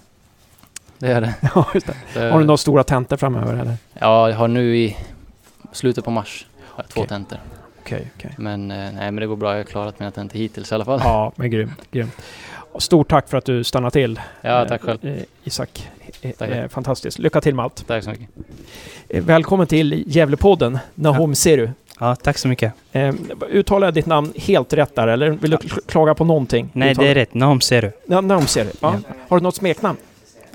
Det 0.97 1.07
är 1.11 1.21
det. 1.21 1.33
Ja, 1.55 1.65
det. 2.13 2.19
Har 2.31 2.39
du 2.39 2.45
några 2.45 2.57
stora 2.57 2.83
tentor 2.83 3.17
framöver 3.17 3.53
eller? 3.53 3.77
Ja, 3.93 4.29
jag 4.29 4.37
har 4.37 4.47
nu 4.47 4.77
i 4.77 4.97
slutet 5.71 6.05
på 6.05 6.11
mars 6.11 6.47
har 6.65 6.83
jag 6.83 6.89
två 6.89 7.05
tentor. 7.05 7.39
Okej, 7.81 8.11
okej. 8.15 8.35
Men, 8.37 8.71
eh, 8.71 8.77
nej, 8.77 8.91
men 8.93 9.15
det 9.15 9.27
går 9.27 9.35
bra. 9.35 9.49
Jag 9.49 9.57
har 9.57 9.63
klarat 9.63 9.99
mina 9.99 10.11
tentor 10.11 10.39
hittills 10.39 10.71
i 10.71 10.75
alla 10.75 10.85
fall. 10.85 10.99
Ja, 11.03 11.31
men 11.35 11.51
grymt, 11.51 11.91
grymt. 11.91 12.13
Stort 12.79 13.09
tack 13.09 13.29
för 13.29 13.37
att 13.37 13.45
du 13.45 13.63
stannade 13.63 13.91
till. 13.91 14.19
Ja, 14.41 14.65
tack 14.65 14.81
själv. 14.81 15.05
Eh, 15.07 15.13
Isak. 15.43 15.89
Eh, 16.21 16.31
Tack. 16.31 16.49
eh, 16.49 16.67
fantastiskt. 16.67 17.19
Lycka 17.19 17.41
till 17.41 17.55
med 17.55 17.63
allt. 17.65 17.87
Tack 17.87 18.03
så 18.03 18.09
mycket. 18.09 18.27
Eh, 19.09 19.23
välkommen 19.23 19.67
till 19.67 20.03
Gävlepodden, 20.07 20.79
Nahom 20.95 21.35
Seru. 21.35 21.69
Ja, 21.99 22.15
tack 22.15 22.37
så 22.37 22.47
mycket. 22.47 22.73
Eh, 22.91 23.13
uttalar 23.51 23.87
jag 23.87 23.93
ditt 23.93 24.05
namn 24.05 24.33
helt 24.35 24.73
rätt 24.73 24.95
där 24.95 25.07
eller 25.07 25.29
vill 25.29 25.51
du 25.51 25.57
kl- 25.57 25.79
klaga 25.87 26.13
på 26.15 26.23
någonting? 26.25 26.69
Nej, 26.73 26.91
Uttalar- 26.91 27.05
det 27.05 27.11
är 27.11 27.15
rätt. 27.15 27.33
Nahom 27.33 27.61
Seru. 27.61 27.91
Ja, 28.05 28.21
Nahom 28.21 28.47
Seru. 28.47 28.69
Ja. 28.81 28.95
Har 29.29 29.37
du 29.39 29.43
något 29.43 29.55
smeknamn? 29.55 29.97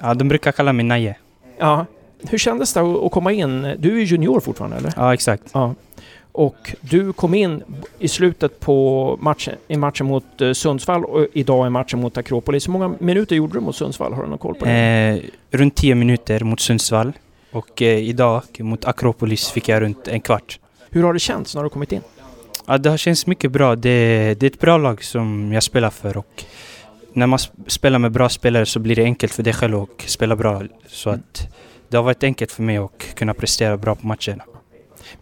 Ja, 0.03 0.15
de 0.15 0.29
brukar 0.29 0.53
kalla 0.53 0.73
mig 0.73 0.85
Naje. 0.85 1.17
Ja. 1.59 1.87
Hur 2.29 2.39
kändes 2.39 2.75
det 2.75 2.81
att 2.81 3.11
komma 3.13 3.33
in? 3.33 3.63
Du 3.79 3.93
är 3.95 3.99
ju 3.99 4.05
junior 4.05 4.41
fortfarande 4.41 4.77
eller? 4.77 4.93
Ja, 4.97 5.15
exakt. 5.15 5.43
Ja. 5.53 5.75
Och 6.39 6.75
du 6.81 7.13
kom 7.13 7.35
in 7.35 7.63
i 7.99 8.09
slutet 8.09 8.61
på 8.61 9.19
matchen, 9.21 9.55
i 9.69 9.77
matchen 9.77 10.07
mot 10.07 10.41
eh, 10.41 10.53
Sundsvall 10.53 11.05
och 11.05 11.27
idag 11.33 11.67
i 11.67 11.71
matchen 11.71 12.01
mot 12.01 12.17
Akropolis. 12.17 12.69
Hur 12.69 12.73
många 12.73 12.95
minuter 12.99 13.37
gjorde 13.37 13.53
du 13.53 13.61
mot 13.61 13.77
Sundsvall? 13.77 14.13
Har 14.13 14.23
du 14.23 14.29
någon 14.29 14.39
koll 14.39 14.55
på 14.55 14.65
det? 14.65 14.71
Eh, 14.71 15.59
runt 15.59 15.77
10 15.77 15.95
minuter 15.95 16.41
mot 16.41 16.61
Sundsvall. 16.61 17.13
Och 17.53 17.83
eh, 17.83 17.99
idag 17.99 18.43
mot 18.59 18.85
Akropolis 18.85 19.51
fick 19.51 19.69
jag 19.69 19.83
runt 19.83 20.09
en 20.09 20.21
kvart. 20.21 20.61
Hur 20.91 21.03
har 21.03 21.13
det 21.13 21.19
känts 21.19 21.55
när 21.55 21.63
du 21.63 21.69
kommit 21.69 21.93
in? 21.93 22.01
Ja, 22.67 22.79
det 22.79 22.91
har 22.91 22.97
känts 22.97 23.27
mycket 23.27 23.53
bra. 23.53 23.77
Det, 23.77 24.35
det 24.41 24.47
är 24.47 24.51
ett 24.51 24.61
bra 24.61 24.79
lag 24.79 25.05
som 25.05 25.53
jag 25.53 25.63
spelar 25.63 25.91
för 25.91 26.17
och 26.17 26.45
när 27.13 27.27
man 27.27 27.37
sp- 27.39 27.51
spelar 27.67 27.99
med 27.99 28.13
bra 28.13 28.29
spelare 28.29 28.67
så 28.67 28.79
blir 28.79 28.97
det 28.97 29.05
enkelt 29.05 29.33
för 29.33 29.43
dig 29.43 29.53
själv 29.53 29.77
att 29.77 29.89
spela 30.07 30.37
bra. 30.37 30.63
Så 30.89 31.11
att 31.11 31.49
det 31.89 31.97
har 31.97 32.05
varit 32.05 32.23
enkelt 32.25 32.53
för 32.53 32.63
mig 32.63 32.77
att 32.77 33.15
kunna 33.15 33.35
prestera 33.35 33.77
bra 33.77 33.95
på 33.95 34.07
matcherna. 34.07 34.45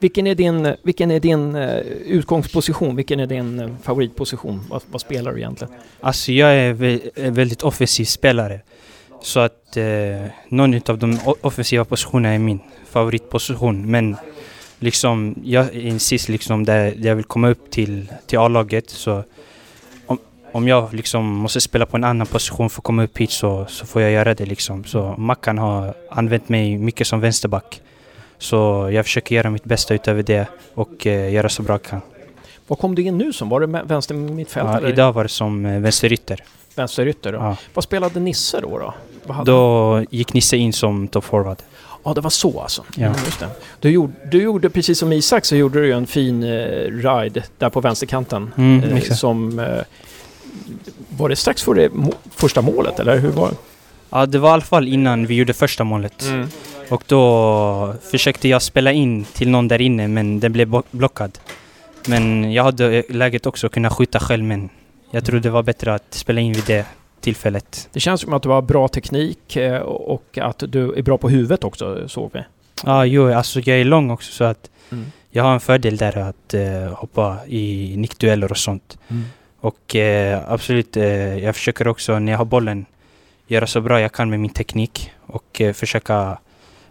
Vilken 0.00 0.26
är 0.26 0.34
din, 0.34 0.74
vilken 0.82 1.10
är 1.10 1.20
din 1.20 1.54
eh, 1.56 1.76
utgångsposition? 2.06 2.96
Vilken 2.96 3.20
är 3.20 3.26
din 3.26 3.60
eh, 3.60 3.68
favoritposition? 3.82 4.62
Vad, 4.70 4.82
vad 4.90 5.00
spelar 5.00 5.32
du 5.32 5.38
egentligen? 5.38 5.74
Alltså 6.00 6.32
jag 6.32 6.54
är 6.54 6.74
vä- 6.74 7.08
en 7.14 7.34
väldigt 7.34 7.62
offensiv 7.62 8.04
spelare. 8.04 8.60
Så 9.22 9.40
att 9.40 9.76
eh, 9.76 9.84
någon 10.48 10.80
av 10.86 10.98
de 10.98 11.18
offensiva 11.40 11.84
positionerna 11.84 12.34
är 12.34 12.38
min 12.38 12.60
favoritposition. 12.90 13.90
Men 13.90 14.16
liksom 14.78 15.34
jag 15.44 15.74
insisterar 15.74 16.32
liksom 16.32 16.64
där 16.64 16.94
där 16.96 17.08
jag 17.08 17.16
vill 17.16 17.24
komma 17.24 17.48
upp 17.48 17.70
till, 17.70 18.12
till 18.26 18.38
A-laget. 18.38 18.90
Så 18.90 19.24
om, 20.06 20.18
om 20.52 20.68
jag 20.68 20.94
liksom 20.94 21.24
måste 21.26 21.60
spela 21.60 21.86
på 21.86 21.96
en 21.96 22.04
annan 22.04 22.26
position 22.26 22.70
för 22.70 22.80
att 22.80 22.84
komma 22.84 23.04
upp 23.04 23.18
hit 23.18 23.30
så, 23.30 23.66
så 23.68 23.86
får 23.86 24.02
jag 24.02 24.10
göra 24.10 24.34
det 24.34 24.46
liksom. 24.46 24.84
Så 24.84 25.14
Mackan 25.18 25.58
har 25.58 25.94
använt 26.10 26.48
mig 26.48 26.78
mycket 26.78 27.06
som 27.06 27.20
vänsterback. 27.20 27.82
Så 28.38 28.88
jag 28.92 29.04
försöker 29.04 29.34
göra 29.34 29.50
mitt 29.50 29.64
bästa 29.64 29.94
utöver 29.94 30.22
det 30.22 30.46
och 30.74 31.06
eh, 31.06 31.32
göra 31.32 31.48
så 31.48 31.62
bra 31.62 31.74
jag 31.74 31.82
kan. 31.82 32.00
Vad 32.66 32.78
kom 32.78 32.94
du 32.94 33.02
in 33.02 33.18
nu 33.18 33.32
som? 33.32 33.48
Var 33.48 33.60
det 33.60 33.66
vänster 33.66 34.14
mittfältare? 34.14 34.80
Ja, 34.82 34.88
idag 34.88 35.12
var 35.12 35.22
det 35.22 35.28
som 35.28 35.66
eh, 35.66 35.80
vänsterytter. 35.80 36.44
Vänsterytter 36.74 37.32
då? 37.32 37.38
Ja. 37.38 37.56
Vad 37.74 37.84
spelade 37.84 38.20
Nisse 38.20 38.60
då? 38.60 38.78
då? 38.78 38.94
Vad 39.24 39.46
Då 39.46 40.04
gick 40.10 40.32
Nisse 40.32 40.56
in 40.56 40.72
som 40.72 41.08
top 41.08 41.24
forward. 41.24 41.56
Ja, 42.04 42.14
det 42.14 42.20
var 42.20 42.30
så 42.30 42.60
alltså. 42.60 42.84
Ja. 42.96 43.06
Mm. 43.06 43.16
Du, 43.80 43.90
gjorde, 43.90 44.12
du 44.30 44.42
gjorde, 44.42 44.70
precis 44.70 44.98
som 44.98 45.12
Isak, 45.12 45.44
så 45.44 45.56
gjorde 45.56 45.80
du 45.80 45.92
en 45.92 46.06
fin 46.06 46.42
eh, 46.42 46.48
ride 46.90 47.42
där 47.58 47.70
på 47.70 47.80
vänsterkanten. 47.80 48.52
Mm, 48.56 48.96
eh, 48.96 49.02
som... 49.02 49.58
Eh, 49.58 49.82
var 51.08 51.28
det 51.28 51.36
strax 51.36 51.62
före 51.62 51.88
må, 51.92 52.12
första 52.30 52.62
målet, 52.62 53.00
eller 53.00 53.18
hur 53.18 53.30
var 53.30 53.48
det? 53.48 53.56
Ja, 54.10 54.26
det 54.26 54.38
var 54.38 54.48
i 54.48 54.52
alla 54.52 54.62
fall 54.62 54.88
innan 54.88 55.26
vi 55.26 55.34
gjorde 55.34 55.52
första 55.52 55.84
målet. 55.84 56.22
Mm. 56.22 56.48
Och 56.88 57.04
då 57.06 57.94
försökte 58.10 58.48
jag 58.48 58.62
spela 58.62 58.92
in 58.92 59.24
till 59.24 59.50
någon 59.50 59.68
där 59.68 59.80
inne, 59.80 60.08
men 60.08 60.40
den 60.40 60.52
blev 60.52 60.82
blockad. 60.90 61.38
Men 62.08 62.52
jag 62.52 62.64
hade 62.64 63.02
läget 63.08 63.46
också 63.46 63.66
att 63.66 63.72
kunna 63.72 63.90
skjuta 63.90 64.20
själv, 64.20 64.44
men 64.44 64.68
jag 65.10 65.24
tror 65.24 65.40
det 65.40 65.50
var 65.50 65.62
bättre 65.62 65.94
att 65.94 66.14
spela 66.14 66.40
in 66.40 66.52
vid 66.52 66.64
det 66.66 66.86
tillfället. 67.20 67.88
Det 67.92 68.00
känns 68.00 68.20
som 68.20 68.32
att 68.32 68.42
du 68.42 68.48
har 68.48 68.62
bra 68.62 68.88
teknik 68.88 69.56
eh, 69.56 69.78
och 69.82 70.38
att 70.42 70.62
du 70.68 70.92
är 70.92 71.02
bra 71.02 71.18
på 71.18 71.28
huvudet 71.28 71.64
också, 71.64 72.08
såg 72.08 72.30
vi. 72.34 72.40
Ja, 72.84 73.04
jo, 73.04 73.32
alltså 73.32 73.60
jag 73.60 73.80
är 73.80 73.84
lång 73.84 74.10
också 74.10 74.32
så 74.32 74.44
att 74.44 74.70
Mm. 74.90 75.04
jag 75.30 75.44
har 75.44 75.54
en 75.54 75.60
fördel 75.60 75.96
där 75.96 76.18
att 76.18 76.54
eh, 76.54 76.92
hoppa 76.92 77.36
i 77.46 77.94
nickdueller 77.96 78.50
och 78.50 78.58
sånt. 78.58 78.98
Mm. 79.08 79.22
Och 79.60 79.96
eh, 79.96 80.42
absolut, 80.52 80.96
eh, 80.96 81.38
jag 81.38 81.54
försöker 81.54 81.88
också 81.88 82.18
när 82.18 82.32
jag 82.32 82.38
har 82.38 82.44
bollen 82.44 82.86
göra 83.46 83.66
så 83.66 83.80
bra 83.80 84.00
jag 84.00 84.12
kan 84.12 84.30
med 84.30 84.40
min 84.40 84.50
teknik 84.50 85.10
och 85.26 85.60
eh, 85.60 85.72
försöka 85.72 86.38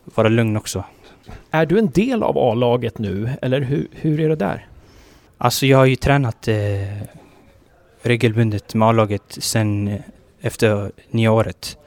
vara 0.06 0.28
lugn 0.28 0.58
också. 0.58 0.84
Är 1.52 1.66
du 1.66 1.80
en 1.80 1.90
del 1.90 2.24
av 2.24 2.38
A-laget 2.38 2.98
nu, 2.98 3.30
eller 3.42 3.62
hur, 3.62 3.88
hur 3.92 4.20
är 4.20 4.30
det 4.30 4.36
där? 4.36 4.68
Alltså 5.38 5.66
jag 5.66 5.78
har 5.78 5.86
ju 5.86 5.96
tränat 5.96 6.48
eh, 6.48 6.56
regelbundet 8.02 8.74
med 8.74 8.88
A-laget 8.88 9.24
sen 9.28 9.88
eh, 9.88 10.02
efter 10.42 10.92
nya 11.10 11.32
året. 11.32 11.78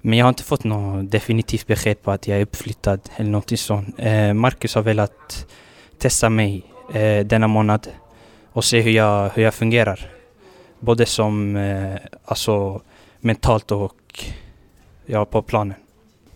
Men 0.00 0.18
jag 0.18 0.24
har 0.24 0.28
inte 0.28 0.42
fått 0.42 0.64
något 0.64 1.10
definitivt 1.10 1.66
besked 1.66 2.02
på 2.02 2.10
att 2.10 2.28
jag 2.28 2.38
är 2.38 2.42
uppflyttad 2.42 3.00
eller 3.16 3.30
någonting 3.30 3.58
sånt. 3.58 3.94
Eh, 3.98 4.32
Marcus 4.32 4.74
har 4.74 4.82
velat 4.82 5.46
testa 5.98 6.30
mig 6.30 6.62
eh, 6.94 7.26
denna 7.26 7.46
månad 7.46 7.88
och 8.52 8.64
se 8.64 8.80
hur 8.80 8.90
jag, 8.90 9.30
hur 9.34 9.42
jag 9.42 9.54
fungerar. 9.54 10.10
Både 10.80 11.06
som, 11.06 11.56
eh, 11.56 11.96
alltså 12.24 12.82
mentalt 13.20 13.72
och 13.72 14.24
ja, 15.06 15.24
på 15.24 15.42
planen. 15.42 15.83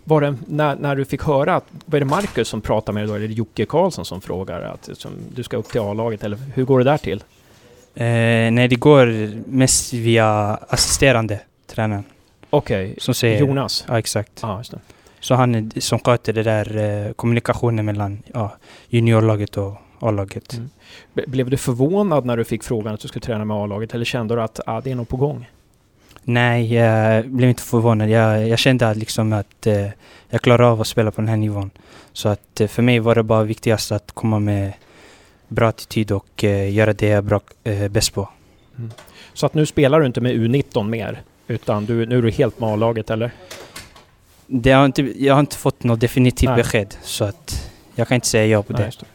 Var 0.09 0.21
det 0.21 0.35
när, 0.47 0.75
när 0.75 0.95
du 0.95 1.05
fick 1.05 1.23
höra 1.23 1.55
att, 1.55 1.65
var 1.85 1.99
det 1.99 2.05
Marcus 2.05 2.47
som 2.47 2.61
pratade 2.61 2.93
med 2.93 3.03
dig 3.03 3.07
då, 3.07 3.15
eller 3.15 3.27
Jocke 3.27 3.65
Karlsson 3.65 4.05
som 4.05 4.21
frågar 4.21 4.61
att 4.61 4.89
som, 4.97 5.11
du 5.35 5.43
ska 5.43 5.57
upp 5.57 5.71
till 5.71 5.81
A-laget, 5.81 6.23
eller 6.23 6.37
hur 6.55 6.65
går 6.65 6.79
det 6.79 6.85
där 6.85 6.97
till? 6.97 7.23
Eh, 7.95 8.51
nej, 8.51 8.67
det 8.67 8.75
går 8.75 9.31
mest 9.49 9.93
via 9.93 10.27
assisterande 10.69 11.39
tränaren. 11.67 12.03
Okej, 12.49 12.95
säger... 12.99 13.39
Jonas? 13.39 13.85
Ja, 13.87 13.99
exakt. 13.99 14.39
Ja, 14.41 14.57
just 14.57 14.71
det. 14.71 14.79
Så 15.19 15.35
han 15.35 15.71
som 15.77 15.99
sköter 15.99 16.33
det 16.33 16.43
där 16.43 16.77
eh, 16.77 17.13
kommunikationen 17.13 17.85
mellan 17.85 18.23
ja, 18.33 18.51
juniorlaget 18.87 19.57
och 19.57 19.73
A-laget. 19.99 20.53
Mm. 20.53 20.69
Blev 21.13 21.49
du 21.49 21.57
förvånad 21.57 22.25
när 22.25 22.37
du 22.37 22.43
fick 22.43 22.63
frågan 22.63 22.93
att 22.93 22.99
du 22.99 23.07
skulle 23.07 23.25
träna 23.25 23.45
med 23.45 23.57
A-laget, 23.57 23.93
eller 23.93 24.05
kände 24.05 24.35
du 24.35 24.41
att 24.41 24.59
ah, 24.65 24.81
det 24.81 24.91
är 24.91 24.95
nog 24.95 25.07
på 25.07 25.17
gång? 25.17 25.45
Nej, 26.23 26.73
jag 26.73 27.29
blev 27.29 27.49
inte 27.49 27.63
förvånad. 27.63 28.09
Jag, 28.09 28.47
jag 28.47 28.59
kände 28.59 28.89
att, 28.89 28.97
liksom 28.97 29.33
att 29.33 29.67
eh, 29.67 29.87
jag 30.29 30.41
klarar 30.41 30.71
av 30.71 30.81
att 30.81 30.87
spela 30.87 31.11
på 31.11 31.21
den 31.21 31.27
här 31.27 31.37
nivån. 31.37 31.71
Så 32.13 32.29
att 32.29 32.61
eh, 32.61 32.67
för 32.67 32.81
mig 32.81 32.99
var 32.99 33.15
det 33.15 33.23
bara 33.23 33.43
viktigast 33.43 33.91
att 33.91 34.11
komma 34.11 34.39
med 34.39 34.73
bra 35.47 35.67
attityd 35.67 36.11
och 36.11 36.43
eh, 36.43 36.73
göra 36.73 36.93
det 36.93 37.07
jag 37.07 37.17
är 37.17 37.21
bra, 37.21 37.41
eh, 37.63 37.87
bäst 37.87 38.13
på. 38.13 38.29
Så 39.33 39.45
att 39.45 39.53
nu 39.53 39.65
spelar 39.65 39.99
du 39.99 40.05
inte 40.05 40.21
med 40.21 40.35
U19 40.35 40.87
mer, 40.87 41.21
utan 41.47 41.85
du, 41.85 42.05
nu 42.05 42.17
är 42.17 42.21
du 42.21 42.31
helt 42.31 42.59
med 42.59 42.69
A-laget, 42.69 43.09
eller? 43.09 43.31
Det 44.47 44.71
har 44.71 44.85
inte, 44.85 45.01
jag 45.25 45.33
har 45.33 45.39
inte 45.39 45.55
fått 45.55 45.83
något 45.83 45.99
definitivt 45.99 46.49
Nej. 46.49 46.57
besked 46.57 46.95
så 47.01 47.25
att 47.25 47.71
jag 47.95 48.07
kan 48.07 48.15
inte 48.15 48.27
säga 48.27 48.45
ja 48.45 48.63
på 48.63 48.73
Nej, 48.73 48.91
det. 48.99 49.05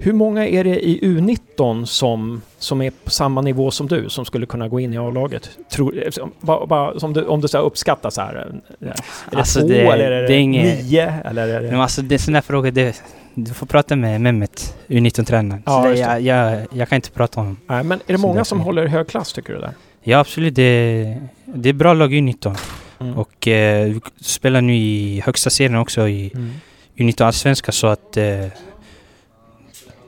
Hur 0.00 0.12
många 0.12 0.46
är 0.48 0.64
det 0.64 0.86
i 0.88 1.00
U19 1.02 1.84
som, 1.84 2.42
som 2.58 2.82
är 2.82 2.90
på 3.04 3.10
samma 3.10 3.40
nivå 3.40 3.70
som 3.70 3.86
du 3.88 4.08
som 4.08 4.24
skulle 4.24 4.46
kunna 4.46 4.68
gå 4.68 4.80
in 4.80 4.94
i 4.94 4.98
A-laget? 4.98 5.50
Eh, 5.78 6.26
bara, 6.40 6.66
bara, 6.66 7.00
som 7.00 7.12
du, 7.12 7.24
om 7.24 7.40
du 7.40 7.48
så 7.48 7.58
uppskattar 7.58 8.10
så 8.10 8.20
här. 8.20 8.34
eh, 8.80 8.88
Är 8.88 8.94
det 9.30 9.36
Alltså, 9.36 9.60
två 9.60 9.66
det- 9.68 9.80
eller 9.80 10.10
är 10.10 10.22
det, 10.22 10.28
det 10.28 10.34
är 10.34 10.38
inget- 10.38 10.84
nio? 10.84 11.14
Eller 11.24 11.48
är 11.48 11.62
det... 11.62 11.70
Men 11.70 11.80
alltså 11.80 12.02
det 12.02 12.14
är 12.14 12.18
sådana 12.18 12.42
frågor, 12.42 12.70
det, 12.70 13.02
du 13.34 13.54
får 13.54 13.66
prata 13.66 13.96
med 13.96 14.20
Mehmet, 14.20 14.76
U19-tränaren. 14.88 15.62
Ja, 15.66 15.94
jag, 15.94 16.20
jag, 16.20 16.66
jag 16.72 16.88
kan 16.88 16.96
inte 16.96 17.10
prata 17.10 17.40
om 17.40 17.56
Nej, 17.66 17.84
men 17.84 18.00
är 18.06 18.12
det 18.12 18.18
många 18.18 18.44
som 18.44 18.60
håller 18.60 18.86
hög 18.86 19.06
klass 19.08 19.32
tycker 19.32 19.52
du 19.54 19.60
där? 19.60 19.70
Ja 20.02 20.18
absolut, 20.18 20.54
det, 20.54 21.16
det 21.44 21.68
är 21.68 21.72
bra 21.72 21.94
lag 21.94 22.14
i 22.14 22.20
U19. 22.20 22.58
Mm. 23.00 23.16
Och 23.18 23.48
eh, 23.48 23.84
vi 23.86 24.00
spelar 24.20 24.60
nu 24.60 24.76
i 24.76 25.22
högsta 25.24 25.50
serien 25.50 25.76
också 25.76 26.08
i 26.08 26.30
Mm. 26.34 26.50
U19 26.96 27.24
Allsvenska 27.24 27.72
så 27.72 27.86
att 27.86 28.16
eh, 28.16 28.24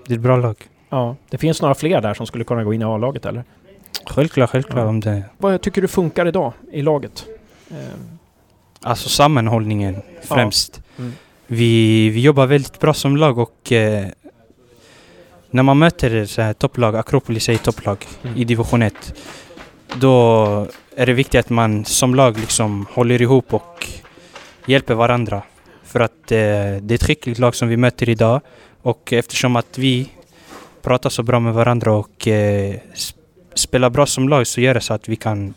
det 0.08 0.14
är 0.14 0.16
ett 0.16 0.22
bra 0.22 0.36
lag. 0.36 0.56
Ja, 0.90 1.16
det 1.30 1.38
finns 1.38 1.62
några 1.62 1.74
fler 1.74 2.00
där 2.00 2.14
som 2.14 2.26
skulle 2.26 2.44
kunna 2.44 2.64
gå 2.64 2.74
in 2.74 2.82
i 2.82 2.84
A-laget 2.84 3.26
eller? 3.26 3.44
Självklart, 4.06 4.50
självklart 4.50 4.78
Ja. 4.78 4.84
om 4.86 5.00
det. 5.00 5.22
Vad 5.38 5.60
tycker 5.60 5.82
du 5.82 5.88
funkar 5.88 6.26
idag 6.26 6.52
i 6.72 6.82
laget? 6.82 7.24
Eh, 7.70 7.76
Alltså 8.82 9.08
sammanhållningen 9.08 10.02
främst. 10.22 10.82
Mm. 10.98 11.12
Vi, 11.46 12.08
vi 12.08 12.20
jobbar 12.20 12.46
väldigt 12.46 12.80
bra 12.80 12.94
som 12.94 13.16
lag 13.16 13.38
och 13.38 13.72
eh, 13.72 14.06
när 15.50 15.62
man 15.62 15.78
möter 15.78 16.24
så 16.24 16.42
här 16.42 16.52
topplag, 16.52 16.96
Akropolis 16.96 17.48
är 17.48 17.56
topplag 17.56 18.06
Mm. 18.22 18.36
i 18.36 18.44
division 18.44 18.82
1. 18.82 19.14
Då 19.94 20.66
är 20.96 21.06
det 21.06 21.12
viktigt 21.12 21.40
att 21.40 21.50
man 21.50 21.84
som 21.84 22.14
lag 22.14 22.38
liksom 22.38 22.86
håller 22.92 23.22
ihop 23.22 23.54
och 23.54 23.86
hjälper 24.66 24.94
varandra. 24.94 25.42
För 25.84 26.00
att 26.00 26.32
eh, 26.32 26.36
det 26.80 26.90
är 26.90 26.94
ett 26.94 27.04
skickligt 27.06 27.38
lag 27.38 27.54
som 27.54 27.68
vi 27.68 27.76
möter 27.76 28.08
idag 28.08 28.40
och 28.82 29.12
eftersom 29.12 29.56
att 29.56 29.78
vi 29.78 30.10
pratar 30.82 31.10
så 31.10 31.22
bra 31.22 31.40
med 31.40 31.54
varandra 31.54 31.92
och 31.92 32.28
eh, 32.28 32.74
sp- 32.94 33.14
spelar 33.54 33.90
bra 33.90 34.06
som 34.06 34.28
lag 34.28 34.46
så 34.46 34.60
gör 34.60 34.74
det 34.74 34.80
så 34.80 34.94
att 34.94 35.08
vi 35.08 35.16
kan 35.16 35.54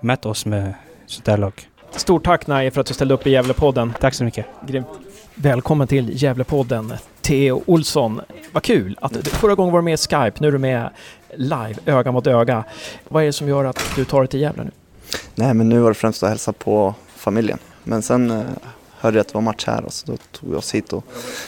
mäta 0.00 0.28
oss 0.28 0.46
med 0.46 0.74
sånt 1.06 1.24
där 1.24 1.36
lag. 1.36 1.68
Stort 1.90 2.24
tack 2.24 2.46
Naje 2.46 2.70
för 2.70 2.80
att 2.80 2.86
du 2.86 2.94
ställde 2.94 3.14
upp 3.14 3.26
i 3.26 3.30
Gävlepodden. 3.30 3.92
Tack 4.00 4.14
så 4.14 4.24
mycket. 4.24 4.46
Grymt. 4.66 4.86
Välkommen 5.34 5.88
till 5.88 6.22
Gävlepodden, 6.22 6.92
Theo 7.20 7.62
Olsson. 7.66 8.20
Vad 8.52 8.62
kul 8.62 8.98
att 9.00 9.12
du 9.24 9.30
förra 9.30 9.54
gången 9.54 9.72
var 9.72 9.80
du 9.80 9.84
med 9.84 9.94
i 9.94 9.96
Skype, 9.96 10.32
nu 10.38 10.48
är 10.48 10.52
du 10.52 10.58
med 10.58 10.90
live, 11.36 11.74
öga 11.86 12.12
mot 12.12 12.26
öga. 12.26 12.64
Vad 13.08 13.22
är 13.22 13.26
det 13.26 13.32
som 13.32 13.48
gör 13.48 13.64
att 13.64 13.80
du 13.96 14.04
tar 14.04 14.18
dig 14.20 14.28
till 14.28 14.40
Gävle 14.40 14.64
nu? 14.64 14.70
Nej, 15.34 15.54
men 15.54 15.68
nu 15.68 15.78
var 15.80 15.90
det 15.90 15.94
främst 15.94 16.22
att 16.22 16.28
hälsa 16.28 16.52
på 16.52 16.94
familjen. 17.16 17.58
Men 17.84 18.02
sen 18.02 18.30
eh, 18.30 18.42
hörde 19.04 19.16
jag 19.16 19.20
att 19.20 19.28
det 19.28 19.34
var 19.34 19.40
match 19.40 19.64
här 19.66 19.84
och 19.84 19.92
så 19.92 20.06
då 20.06 20.16
tog 20.32 20.50
vi 20.50 20.56
oss 20.56 20.74
hit 20.74 20.92
och 20.92 21.04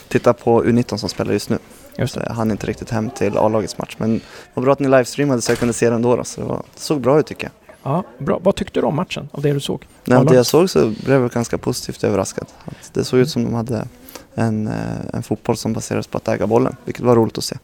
tittade 0.09 0.39
på 0.39 0.65
U19 0.65 0.97
som 0.97 1.09
spelar 1.09 1.33
just 1.33 1.51
nu. 1.51 1.59
Just 1.99 2.15
Så 2.15 2.21
jag 2.27 2.35
hann 2.35 2.51
inte 2.51 2.67
riktigt 2.67 2.91
hem 2.91 3.11
till 3.11 3.39
A-lagets 3.39 3.79
match. 3.79 3.97
Men 3.99 4.15
det 4.15 4.23
var 4.55 4.63
bra 4.63 4.73
att 4.73 4.81
ni 4.81 4.89
livestreamade 4.89 5.43
så 5.43 5.53
jag 5.53 5.59
kunde 5.59 5.75
se 5.75 5.91
den 5.91 6.03
då. 6.03 6.17
då 6.17 6.25
så 6.25 6.41
det, 6.41 6.47
var, 6.47 6.63
det 6.75 6.81
såg 6.81 7.01
bra 7.01 7.21
ut 7.21 7.27
tycker 7.27 7.45
jag. 7.45 7.53
Ja, 7.83 8.05
bra. 8.19 8.41
Vad 8.43 8.57
tyckte 8.57 8.81
du 8.81 8.87
om 8.87 8.97
matchen, 8.97 9.29
av 9.33 9.43
det 9.43 9.53
du 9.53 9.61
såg? 9.61 9.83
A-laget? 10.07 10.29
det 10.29 10.35
jag 10.35 10.47
såg 10.47 10.71
så 10.71 10.93
blev 11.05 11.21
jag 11.21 11.31
ganska 11.31 11.59
positivt 11.59 12.05
överraskad. 12.05 12.47
Att 12.65 12.95
det 12.95 13.05
såg 13.05 13.21
ut 13.21 13.31
som 13.31 13.45
de 13.45 13.55
hade 13.55 13.89
en, 14.35 14.67
eh, 14.67 14.75
en 15.13 15.23
fotboll 15.23 15.57
som 15.57 15.73
baserades 15.73 16.07
på 16.07 16.19
att 16.19 16.29
äga 16.29 16.47
bollen, 16.47 16.77
vilket 16.85 17.05
var 17.05 17.17
roligt 17.17 17.39
att 17.39 17.45
se. 17.45 17.57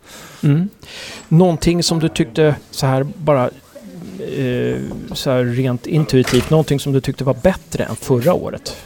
Mm. 0.43 0.69
Någonting 1.29 1.83
som 1.83 1.99
du 1.99 2.09
tyckte 2.09 2.57
så 2.71 2.87
här 2.87 3.03
bara 3.17 3.45
eh, 4.19 4.81
så 5.13 5.31
här 5.31 5.45
rent 5.45 5.87
intuitivt, 5.87 6.51
någonting 6.51 6.81
som 6.81 6.93
du 6.93 7.01
tyckte 7.01 7.25
var 7.25 7.35
bättre 7.35 7.85
än 7.85 7.97
förra 7.97 8.35
året? 8.35 8.77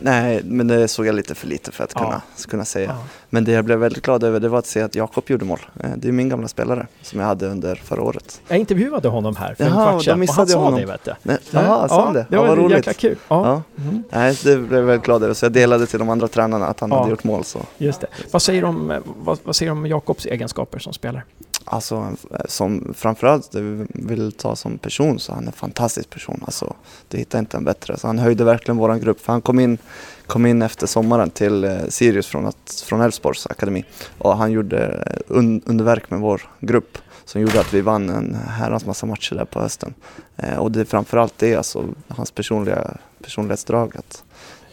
Nej, 0.00 0.40
men 0.44 0.66
det 0.68 0.88
såg 0.88 1.06
jag 1.06 1.14
lite 1.14 1.34
för 1.34 1.46
lite 1.46 1.72
för 1.72 1.84
att 1.84 1.92
Ja. 1.94 2.00
kunna, 2.00 2.22
kunna 2.48 2.64
säga. 2.64 2.88
Ja. 2.88 3.04
Men 3.30 3.44
det 3.44 3.52
jag 3.52 3.64
blev 3.64 3.78
väldigt 3.78 4.04
glad 4.04 4.24
över 4.24 4.40
det 4.40 4.48
var 4.48 4.58
att 4.58 4.66
se 4.66 4.82
att 4.82 4.94
Jakob 4.94 5.24
gjorde 5.26 5.44
mål. 5.44 5.58
Eh, 5.80 5.90
Det 5.96 6.08
är 6.08 6.12
min 6.12 6.28
gamla 6.28 6.48
spelare 6.48 6.86
som 7.02 7.20
jag 7.20 7.26
hade 7.26 7.46
under 7.46 7.74
förra 7.74 8.02
året. 8.02 8.40
Jag 8.48 8.58
intervjuade 8.58 9.08
honom 9.08 9.36
här 9.36 9.54
för 9.54 9.64
en 9.64 9.70
Jaha, 9.70 9.84
kvart 9.84 9.94
då 9.94 10.00
sedan 10.00 10.22
och 10.22 10.28
han 10.34 10.46
sa 10.46 10.58
honom. 10.58 10.80
det 10.80 10.86
vet 10.86 11.04
du. 11.04 11.12
Nej, 11.22 11.38
Jaha, 11.50 11.88
sa 11.88 12.04
han 12.04 12.14
det? 12.14 12.26
Det 12.30 12.36
Ja, 12.36 12.42
vad 12.42 12.58
roligt. 12.58 12.76
jäkla 12.76 12.92
kul. 12.92 13.16
Ja. 13.28 13.62
Mm. 13.78 14.02
Nej, 14.10 14.38
det 14.44 14.56
blev 14.56 14.80
jag 14.80 14.86
väldigt 14.86 15.04
glad 15.04 15.22
över. 15.22 15.34
Så 15.34 15.44
jag 15.44 15.52
delade 15.52 15.86
till 15.86 15.98
de 15.98 16.08
andra 16.08 16.28
tränarna 16.28 16.66
att 16.66 16.80
han 16.80 16.92
hade 16.92 17.10
gjort 17.10 17.24
mål. 17.24 17.44
Så. 17.44 17.58
Just 17.78 18.00
det. 18.00 18.06
Vad 18.30 18.42
säger 18.42 18.62
du 18.62 18.68
om, 18.68 18.90
eh, 18.90 18.98
vad, 19.04 19.38
vad 19.44 19.56
säger 19.56 19.72
du 19.72 19.78
om 19.78 19.86
Jakobs 19.86 20.26
egenskaper 20.26 20.78
som 20.78 20.92
spelare? 20.92 21.22
Alltså, 21.64 22.16
som 22.44 22.94
framförallt 22.96 23.54
vill 23.88 24.32
ta 24.32 24.56
som 24.56 24.78
person 24.78 25.18
så 25.18 25.32
han 25.32 25.42
är 25.42 25.46
en 25.46 25.52
fantastisk 25.52 26.10
person. 26.10 26.42
Alltså, 26.44 26.76
det 27.08 27.18
hittar 27.18 27.38
inte 27.38 27.56
en 27.56 27.64
bättre. 27.64 27.96
Så 27.96 28.06
han 28.06 28.18
höjde 28.18 28.44
verkligen 28.44 28.76
vår 28.76 28.94
grupp. 28.94 29.20
För 29.20 29.32
han 29.32 29.42
kom 29.42 29.60
in, 29.60 29.78
kom 30.26 30.46
in 30.46 30.62
efter 30.62 30.86
sommaren 30.86 31.30
till 31.30 31.64
eh, 31.64 31.78
Sirius 31.88 32.26
från, 32.26 32.46
att, 32.46 32.84
från 32.86 33.00
Elfsborgs 33.00 33.46
akademi. 33.46 33.84
Och 34.18 34.36
han 34.36 34.52
gjorde 34.52 34.86
eh, 34.86 35.16
un, 35.26 35.62
underverk 35.66 36.10
med 36.10 36.20
vår 36.20 36.42
grupp. 36.60 36.98
Som 37.24 37.40
gjorde 37.40 37.60
att 37.60 37.74
vi 37.74 37.80
vann 37.80 38.08
en 38.10 38.34
herrans 38.34 38.86
massa 38.86 39.06
matcher 39.06 39.34
där 39.34 39.44
på 39.44 39.60
hösten. 39.60 39.94
Eh, 40.36 40.56
och 40.56 40.72
det 40.72 40.80
är 40.80 40.84
framförallt 40.84 41.34
det, 41.38 41.54
alltså 41.54 41.84
hans 42.08 42.30
personliga 42.30 42.96
personlighetsdrag 43.22 43.96
att, 43.96 44.24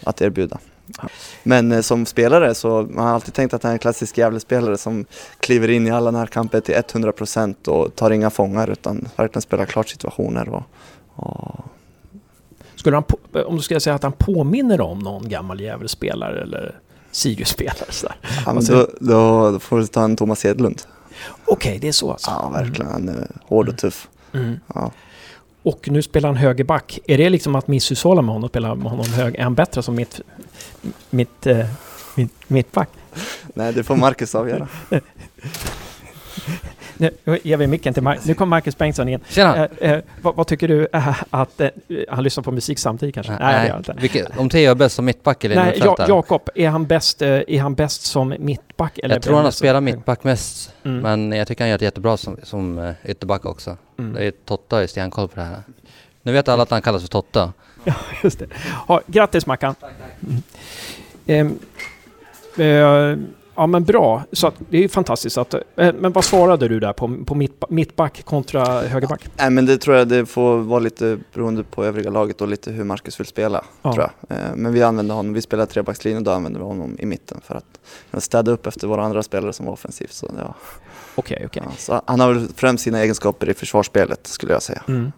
att 0.03 0.21
erbjuda. 0.21 0.59
Men 1.43 1.71
eh, 1.71 1.81
som 1.81 2.05
spelare 2.05 2.55
så 2.55 2.87
man 2.89 3.07
har 3.07 3.13
alltid 3.13 3.33
tänkt 3.33 3.53
att 3.53 3.63
han 3.63 3.69
är 3.69 3.73
en 3.73 3.79
klassisk 3.79 4.17
Gävlespelare 4.17 4.77
som 4.77 5.05
kliver 5.39 5.69
in 5.69 5.87
i 5.87 5.91
alla 5.91 6.11
närkamper 6.11 6.59
till 6.59 6.75
100% 6.75 7.67
och 7.67 7.95
tar 7.95 8.11
inga 8.11 8.29
fångar 8.29 8.69
utan 8.69 9.07
verkligen 9.15 9.41
spelar 9.41 9.65
klart 9.65 9.89
situationer. 9.89 10.49
Och, 10.49 10.63
och 11.15 11.65
Skulle 12.75 12.95
han, 12.95 13.03
om 13.45 13.55
du 13.55 13.61
skulle 13.61 13.79
säga 13.79 13.95
att 13.95 14.03
han 14.03 14.11
påminner 14.11 14.81
om 14.81 14.99
någon 14.99 15.29
gammal 15.29 15.61
Gävlespelare 15.61 16.41
eller 16.41 16.79
Sirius-spelare 17.11 17.91
sådär. 17.91 18.15
ja, 18.45 18.53
men 18.53 18.65
då, 18.65 18.87
då, 18.99 19.51
då 19.51 19.59
får 19.59 19.79
du 19.79 19.87
ta 19.87 20.03
en 20.03 20.15
Thomas 20.15 20.43
Hedlund. 20.43 20.81
Okej, 21.45 21.79
det 21.81 21.87
är 21.87 21.91
så 21.91 22.11
alltså? 22.11 22.31
Ja, 22.31 22.49
verkligen. 22.49 22.91
Han 22.91 23.09
är 23.09 23.27
hård 23.45 23.69
och 23.69 23.77
tuff. 23.77 24.07
Mm. 24.33 24.59
Ja. 24.73 24.91
Och 25.63 25.89
nu 25.91 26.01
spelar 26.01 26.29
han 26.29 26.37
högerback. 26.37 26.99
Är 27.07 27.17
det 27.17 27.29
liksom 27.29 27.55
att 27.55 27.67
misshushålla 27.67 28.21
med 28.21 28.29
honom 28.29 28.43
och 28.43 28.49
spela 28.49 28.75
med 28.75 28.91
honom 28.91 29.05
hög? 29.05 29.35
Är 29.35 29.43
han 29.43 29.55
bättre 29.55 29.83
som 29.83 29.95
mitt, 29.95 30.21
mitt, 31.09 31.47
eh, 31.47 31.65
mitt, 32.15 32.49
mittback? 32.49 32.89
Nej, 33.53 33.73
det 33.73 33.83
får 33.83 33.95
Marcus 33.95 34.35
avgöra. 34.35 34.67
Nu 36.97 37.39
ger 37.43 37.57
vi 37.57 37.67
micken 37.67 37.93
till 37.93 38.03
Marcus. 38.03 38.25
Nu 38.25 38.33
kommer 38.33 38.49
Marcus 38.49 38.77
Bengtsson 38.77 39.09
in. 39.09 39.19
Tjena! 39.29 39.67
Eh, 39.79 39.91
eh, 39.91 40.01
vad, 40.21 40.35
vad 40.35 40.47
tycker 40.47 40.67
du 40.67 40.87
eh, 40.93 41.23
att... 41.29 41.61
Eh, 41.61 41.69
han 42.09 42.23
lyssnar 42.23 42.43
på 42.43 42.51
musik 42.51 42.79
samtidigt 42.79 43.15
kanske? 43.15 43.33
det 43.33 43.67
gör 43.67 43.77
inte. 43.77 43.95
Vilket, 43.99 44.37
om 44.37 44.49
Theo 44.49 44.71
är 44.71 44.75
bäst 44.75 44.95
som 44.95 45.05
mittback 45.05 45.43
eller 45.43 45.55
Nej, 45.55 45.81
ja? 45.83 45.95
Jakob, 46.07 46.49
är 46.55 46.69
han 46.69 46.85
bäst, 46.85 47.21
eh, 47.21 47.29
är 47.29 47.61
han 47.61 47.75
bäst 47.75 48.01
som 48.01 48.35
mittback? 48.39 48.97
Eller 48.97 49.15
jag 49.15 49.23
tror 49.23 49.35
han 49.35 49.43
har 49.43 49.51
spelat 49.51 49.83
mittback 49.83 50.23
mest, 50.23 50.73
Mm. 50.83 50.99
men 51.01 51.37
jag 51.37 51.47
tycker 51.47 51.63
han 51.63 51.69
gör 51.69 51.77
det 51.77 51.85
jättebra 51.85 52.17
som, 52.17 52.37
som 52.43 52.77
eh, 52.77 52.93
ytterback 53.05 53.45
också. 53.45 53.77
Mm. 53.99 54.13
Det 54.13 54.23
är 54.25 54.31
Totta 54.31 54.75
har 54.75 54.81
ju 54.81 54.87
stenkoll 54.87 55.27
på 55.27 55.35
det 55.35 55.45
här. 55.45 55.63
Nu 56.21 56.31
vet 56.31 56.47
alla 56.47 56.63
att 56.63 56.71
han 56.71 56.81
kallas 56.81 57.01
för 57.01 57.09
Totta. 57.09 57.53
Ja, 57.83 57.93
just 58.23 58.39
det. 58.39 58.47
Ja, 58.87 59.01
grattis 59.07 59.45
Mackan! 59.45 59.75
Mm. 60.27 60.43
Ehm, 61.27 61.59
eh, 62.57 63.17
ja 63.61 63.67
men 63.67 63.83
bra, 63.83 64.23
så 64.31 64.47
att, 64.47 64.53
det 64.69 64.77
är 64.77 64.81
ju 64.81 64.89
fantastiskt 64.89 65.37
att... 65.37 65.53
Eh, 65.53 65.61
men 65.75 66.11
vad 66.11 66.25
svarade 66.25 66.67
du 66.67 66.79
där 66.79 66.93
på, 66.93 67.17
på 67.25 67.35
mitt, 67.35 67.63
mittback 67.69 68.25
kontra 68.25 68.81
högerback? 68.81 69.29
Nej 69.37 69.49
men 69.49 69.65
det 69.65 69.77
tror 69.77 69.97
jag 69.97 70.07
det 70.07 70.25
får 70.25 70.57
vara 70.57 70.79
lite 70.79 71.19
beroende 71.33 71.63
på 71.63 71.85
övriga 71.85 72.09
laget 72.09 72.41
och 72.41 72.47
lite 72.47 72.71
hur 72.71 72.83
Marcus 72.83 73.19
vill 73.19 73.27
spela. 73.27 73.63
Ja. 73.81 73.93
Tror 73.93 74.09
jag. 74.27 74.37
Eh, 74.37 74.55
Men 74.55 74.73
vi 74.73 74.83
använder 74.83 75.15
honom, 75.15 75.33
vi 75.33 75.41
spelar 75.41 75.65
trebackslinje 75.65 76.17
och 76.17 76.23
då 76.23 76.31
använder 76.31 76.59
vi 76.59 76.65
honom 76.65 76.95
i 76.99 77.05
mitten 77.05 77.41
för 77.43 77.55
att 77.55 78.23
städa 78.23 78.51
upp 78.51 78.67
efter 78.67 78.87
våra 78.87 79.03
andra 79.03 79.23
spelare 79.23 79.53
som 79.53 79.65
var 79.65 79.73
offensivt. 79.73 80.13
Så, 80.13 80.31
ja. 80.37 80.55
Okej, 81.15 81.43
okej. 81.45 81.63
Ja, 81.65 81.71
så 81.77 82.01
han 82.05 82.19
har 82.19 82.33
väl 82.33 82.47
främst 82.55 82.83
sina 82.83 82.99
egenskaper 82.99 83.49
i 83.49 83.53
försvarsspelet 83.53 84.27
skulle 84.27 84.53
jag 84.53 84.61
säga. 84.61 84.83
Mm. 84.87 85.11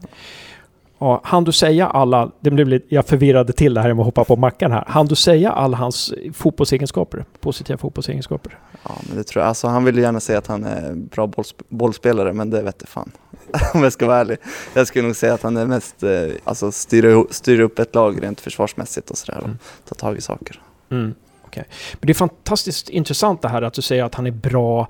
Ja, 1.04 1.22
han 1.24 1.44
du 1.44 1.52
säga 1.52 1.88
alla, 1.88 2.32
det 2.40 2.52
blev 2.52 2.82
jag 2.88 3.06
förvirrade 3.06 3.54
till 3.54 3.74
det 3.74 3.82
här 3.82 3.90
med 3.94 4.00
att 4.00 4.06
hoppa 4.06 4.24
på 4.24 4.36
Mackan 4.36 4.72
här. 4.72 4.84
Han 4.88 5.06
du 5.06 5.16
säga 5.16 5.52
alla 5.52 5.78
hans 5.78 6.14
fotbollsegenskaper? 6.34 7.26
Positiva 7.40 7.78
fotbollsegenskaper? 7.78 8.58
Ja, 8.84 8.92
men 9.08 9.18
det 9.18 9.24
tror 9.24 9.42
jag. 9.42 9.50
Alltså, 9.50 9.68
han 9.68 9.84
vill 9.84 9.98
gärna 9.98 10.20
säga 10.20 10.38
att 10.38 10.48
han 10.48 10.64
är 10.64 10.94
bra 10.96 11.28
bollsp- 11.28 11.64
bollspelare 11.70 12.34
men 12.34 12.50
det 12.50 12.62
vet 12.62 12.76
jag 12.80 12.90
fan. 12.90 13.12
Om 13.74 13.84
jag 13.84 13.94
ska 13.94 14.06
vara 14.08 14.18
ärlig. 14.18 14.38
Jag 14.74 14.88
skulle 14.88 15.06
nog 15.08 15.16
säga 15.16 15.34
att 15.34 15.44
han 15.44 15.58
är 15.58 15.66
mest, 15.66 16.04
eh, 16.04 16.10
alltså 16.44 16.72
styr, 16.72 17.06
ihop- 17.06 17.34
styr 17.34 17.60
upp 17.60 17.80
ett 17.80 17.96
lag 17.96 18.24
rent 18.24 18.42
försvarsmässigt 18.42 19.10
och 19.10 19.18
sådär 19.18 19.38
och 19.38 19.46
Mm. 19.46 19.58
tar 19.90 19.96
tag 19.96 20.18
i 20.18 20.22
saker. 20.22 20.62
Mm, 20.92 21.14
okej. 21.46 21.64
Men 21.94 22.08
det 22.08 22.12
är 22.12 22.16
fantastiskt 22.16 22.90
intressant 22.90 23.42
det 23.42 23.48
här 23.50 23.62
att 23.62 23.74
du 23.74 23.82
säger 23.82 24.04
att 24.04 24.16
han 24.16 24.28
är 24.28 24.32
bra 24.32 24.88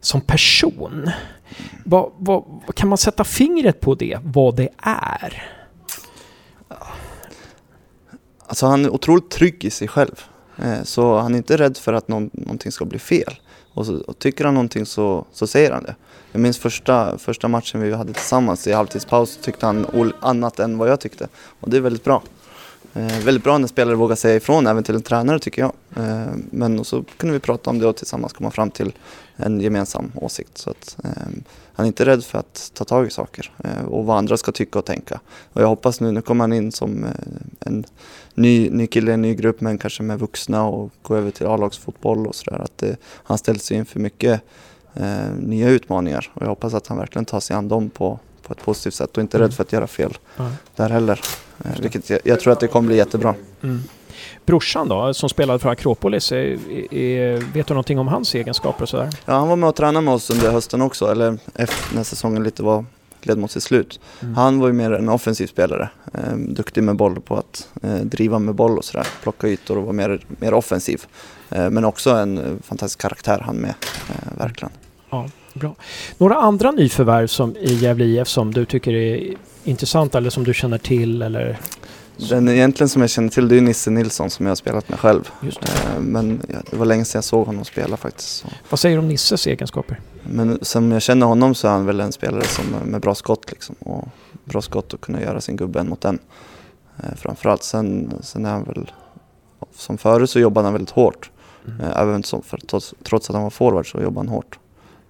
som 0.00 0.20
person. 0.20 1.10
Vad, 1.84 2.12
vad, 2.18 2.44
kan 2.74 2.88
man 2.88 2.98
sätta 2.98 3.24
fingret 3.24 3.80
på 3.80 3.94
det, 3.94 4.18
vad 4.22 4.56
det 4.56 4.68
är? 4.82 5.50
Alltså 8.46 8.66
han 8.66 8.84
är 8.84 8.90
otroligt 8.90 9.30
trygg 9.30 9.64
i 9.64 9.70
sig 9.70 9.88
själv. 9.88 10.24
Eh, 10.56 10.82
så 10.82 11.18
han 11.18 11.34
är 11.34 11.38
inte 11.38 11.56
rädd 11.56 11.76
för 11.76 11.92
att 11.92 12.08
någon, 12.08 12.30
någonting 12.32 12.72
ska 12.72 12.84
bli 12.84 12.98
fel. 12.98 13.34
Och, 13.74 13.86
så, 13.86 13.96
och 14.00 14.18
tycker 14.18 14.44
han 14.44 14.54
någonting 14.54 14.86
så, 14.86 15.26
så 15.32 15.46
säger 15.46 15.70
han 15.70 15.82
det. 15.82 15.94
Jag 16.32 16.40
minns 16.40 16.58
första, 16.58 17.18
första 17.18 17.48
matchen 17.48 17.80
vi 17.80 17.94
hade 17.94 18.12
tillsammans 18.12 18.66
i 18.66 18.72
halvtidspaus 18.72 19.38
tyckte 19.42 19.66
han 19.66 20.12
annat 20.20 20.58
än 20.58 20.78
vad 20.78 20.88
jag 20.88 21.00
tyckte. 21.00 21.28
Och 21.60 21.70
det 21.70 21.76
är 21.76 21.80
väldigt 21.80 22.04
bra. 22.04 22.22
Eh, 22.94 23.18
väldigt 23.24 23.44
bra 23.44 23.58
när 23.58 23.68
spelare 23.68 23.94
vågar 23.94 24.16
säga 24.16 24.36
ifrån, 24.36 24.66
även 24.66 24.84
till 24.84 24.94
en 24.94 25.02
tränare 25.02 25.38
tycker 25.38 25.62
jag. 25.62 25.72
Eh, 25.96 26.26
men 26.50 26.84
så 26.84 27.04
kunde 27.16 27.32
vi 27.32 27.40
prata 27.40 27.70
om 27.70 27.78
det 27.78 27.86
och 27.86 27.96
tillsammans 27.96 28.32
komma 28.32 28.50
fram 28.50 28.70
till 28.70 28.92
en 29.36 29.60
gemensam 29.60 30.12
åsikt. 30.14 30.58
Så 30.58 30.70
att, 30.70 30.96
eh, 31.04 31.10
han 31.74 31.84
är 31.84 31.88
inte 31.88 32.04
rädd 32.06 32.24
för 32.24 32.38
att 32.38 32.70
ta 32.74 32.84
tag 32.84 33.06
i 33.06 33.10
saker 33.10 33.52
eh, 33.64 33.84
och 33.84 34.04
vad 34.04 34.18
andra 34.18 34.36
ska 34.36 34.52
tycka 34.52 34.78
och 34.78 34.84
tänka. 34.84 35.20
Och 35.52 35.62
jag 35.62 35.68
hoppas 35.68 36.00
nu, 36.00 36.12
nu 36.12 36.22
kommer 36.22 36.42
han 36.44 36.52
in 36.52 36.72
som 36.72 37.04
eh, 37.04 37.10
en 37.60 37.84
ny, 38.34 38.70
ny 38.70 38.86
kille 38.86 39.10
i 39.10 39.14
en 39.14 39.22
ny 39.22 39.34
grupp 39.34 39.60
men 39.60 39.78
kanske 39.78 40.02
med 40.02 40.18
vuxna 40.18 40.64
och 40.64 40.90
gå 41.02 41.16
över 41.16 41.30
till 41.30 41.46
A-lagsfotboll 41.46 42.26
och 42.26 42.34
sådär. 42.34 42.58
Att 42.58 42.78
det, 42.78 42.96
han 43.04 43.38
ställs 43.38 43.72
inför 43.72 44.00
mycket 44.00 44.40
eh, 44.94 45.30
nya 45.38 45.68
utmaningar 45.68 46.30
och 46.34 46.42
jag 46.42 46.48
hoppas 46.48 46.74
att 46.74 46.86
han 46.86 46.98
verkligen 46.98 47.24
tar 47.24 47.40
sig 47.40 47.56
an 47.56 47.68
dem 47.68 47.90
på, 47.90 48.18
på 48.42 48.52
ett 48.52 48.62
positivt 48.62 48.94
sätt 48.94 49.16
och 49.16 49.20
inte 49.20 49.36
är 49.36 49.38
rädd 49.38 49.54
för 49.54 49.62
att 49.62 49.72
göra 49.72 49.86
fel 49.86 50.18
Ja. 50.36 50.50
där 50.76 50.88
heller. 50.90 51.20
Eh, 51.64 51.80
vilket 51.80 52.10
jag, 52.10 52.20
jag 52.24 52.40
tror 52.40 52.52
att 52.52 52.60
det 52.60 52.68
kommer 52.68 52.86
bli 52.86 52.96
jättebra. 52.96 53.34
Mm. 53.62 53.82
Brorsan 54.46 54.88
då, 54.88 55.14
som 55.14 55.28
spelade 55.28 55.58
för 55.58 55.68
Akropolis, 55.68 56.32
är, 56.32 56.58
är, 56.94 57.36
vet 57.54 57.66
du 57.66 57.74
någonting 57.74 57.98
om 57.98 58.08
hans 58.08 58.34
egenskaper 58.34 58.82
och 58.82 58.88
sådär? 58.88 59.10
Ja, 59.24 59.32
han 59.32 59.48
var 59.48 59.56
med 59.56 59.68
och 59.68 59.76
tränade 59.76 60.04
med 60.04 60.14
oss 60.14 60.30
under 60.30 60.52
hösten 60.52 60.82
också, 60.82 61.12
eller 61.12 61.38
efter 61.54 61.96
när 61.96 62.04
säsongen 62.04 62.42
lite 62.42 62.62
var 62.62 62.84
led 63.22 63.38
mot 63.38 63.50
sitt 63.50 63.62
slut. 63.62 64.00
Mm. 64.20 64.34
Han 64.34 64.58
var 64.58 64.66
ju 64.66 64.72
mer 64.72 64.92
en 64.92 65.08
offensiv 65.08 65.46
spelare, 65.46 65.88
eh, 66.14 66.36
duktig 66.36 66.82
med 66.82 66.96
boll 66.96 67.20
på 67.20 67.36
att 67.36 67.68
eh, 67.82 67.96
driva 67.96 68.38
med 68.38 68.54
boll 68.54 68.78
och 68.78 68.84
sådär, 68.84 69.06
plocka 69.22 69.48
ytor 69.48 69.78
och 69.78 69.82
vara 69.82 69.92
mer, 69.92 70.20
mer 70.38 70.54
offensiv. 70.54 71.06
Eh, 71.50 71.70
men 71.70 71.84
också 71.84 72.10
en 72.10 72.38
eh, 72.38 72.52
fantastisk 72.62 73.00
karaktär 73.00 73.42
han 73.46 73.56
med, 73.56 73.74
eh, 74.08 74.38
verkligen. 74.38 74.72
Ja, 75.10 75.28
bra. 75.54 75.74
Några 76.18 76.34
andra 76.34 76.70
nyförvärv 76.70 77.26
som 77.26 77.56
i 77.56 77.74
Gävle 77.74 78.04
IF 78.04 78.28
som 78.28 78.54
du 78.54 78.64
tycker 78.64 78.92
är 78.92 79.34
intressanta 79.64 80.18
eller 80.18 80.30
som 80.30 80.44
du 80.44 80.54
känner 80.54 80.78
till 80.78 81.22
eller? 81.22 81.58
Den 82.16 82.48
egentligen 82.48 82.88
som 82.88 83.00
jag 83.02 83.10
känner 83.10 83.28
till 83.28 83.48
det 83.48 83.56
är 83.56 83.60
Nisse 83.60 83.90
Nilsson 83.90 84.30
som 84.30 84.46
jag 84.46 84.50
har 84.50 84.56
spelat 84.56 84.88
med 84.88 84.98
själv. 84.98 85.30
Just 85.40 85.58
Eh, 85.62 86.00
Men 86.00 86.42
ja, 86.48 86.58
det 86.70 86.76
var 86.76 86.86
länge 86.86 87.04
sedan 87.04 87.18
jag 87.18 87.24
såg 87.24 87.46
honom 87.46 87.64
spela 87.64 87.96
faktiskt. 87.96 88.28
Så. 88.28 88.48
Vad 88.70 88.80
säger 88.80 88.96
du 88.96 89.02
om 89.02 89.08
Nisses 89.08 89.46
egenskaper? 89.46 90.00
Men 90.22 90.58
som 90.62 90.92
jag 90.92 91.02
känner 91.02 91.26
honom 91.26 91.54
så 91.54 91.68
är 91.68 91.72
han 91.72 91.86
väl 91.86 92.00
en 92.00 92.12
spelare 92.12 92.44
som 92.44 92.64
med 92.84 93.00
bra 93.00 93.14
skott 93.14 93.50
liksom. 93.50 93.74
Och 93.78 94.08
bra 94.44 94.62
skott 94.62 94.92
och 94.92 95.00
kunna 95.00 95.20
göra 95.22 95.40
sin 95.40 95.56
gubbe 95.56 95.80
en 95.80 95.88
mot 95.88 96.04
en. 96.04 96.18
Eh, 97.02 97.14
framförallt. 97.16 97.62
Sen, 97.62 98.12
sen 98.22 98.46
är 98.46 98.50
han 98.50 98.64
väl, 98.64 98.92
som 99.76 99.98
förut 99.98 100.30
så 100.30 100.40
jobbade 100.40 100.66
han 100.66 100.72
väldigt 100.72 100.90
hårt. 100.90 101.30
Eh, 101.80 102.00
även 102.00 102.22
som 102.22 102.42
för, 102.42 102.58
trots, 102.58 102.94
trots 103.02 103.30
att 103.30 103.34
han 103.34 103.42
var 103.42 103.50
forward 103.50 103.90
så 103.90 104.00
jobbade 104.00 104.28
han 104.28 104.34
hårt. 104.34 104.58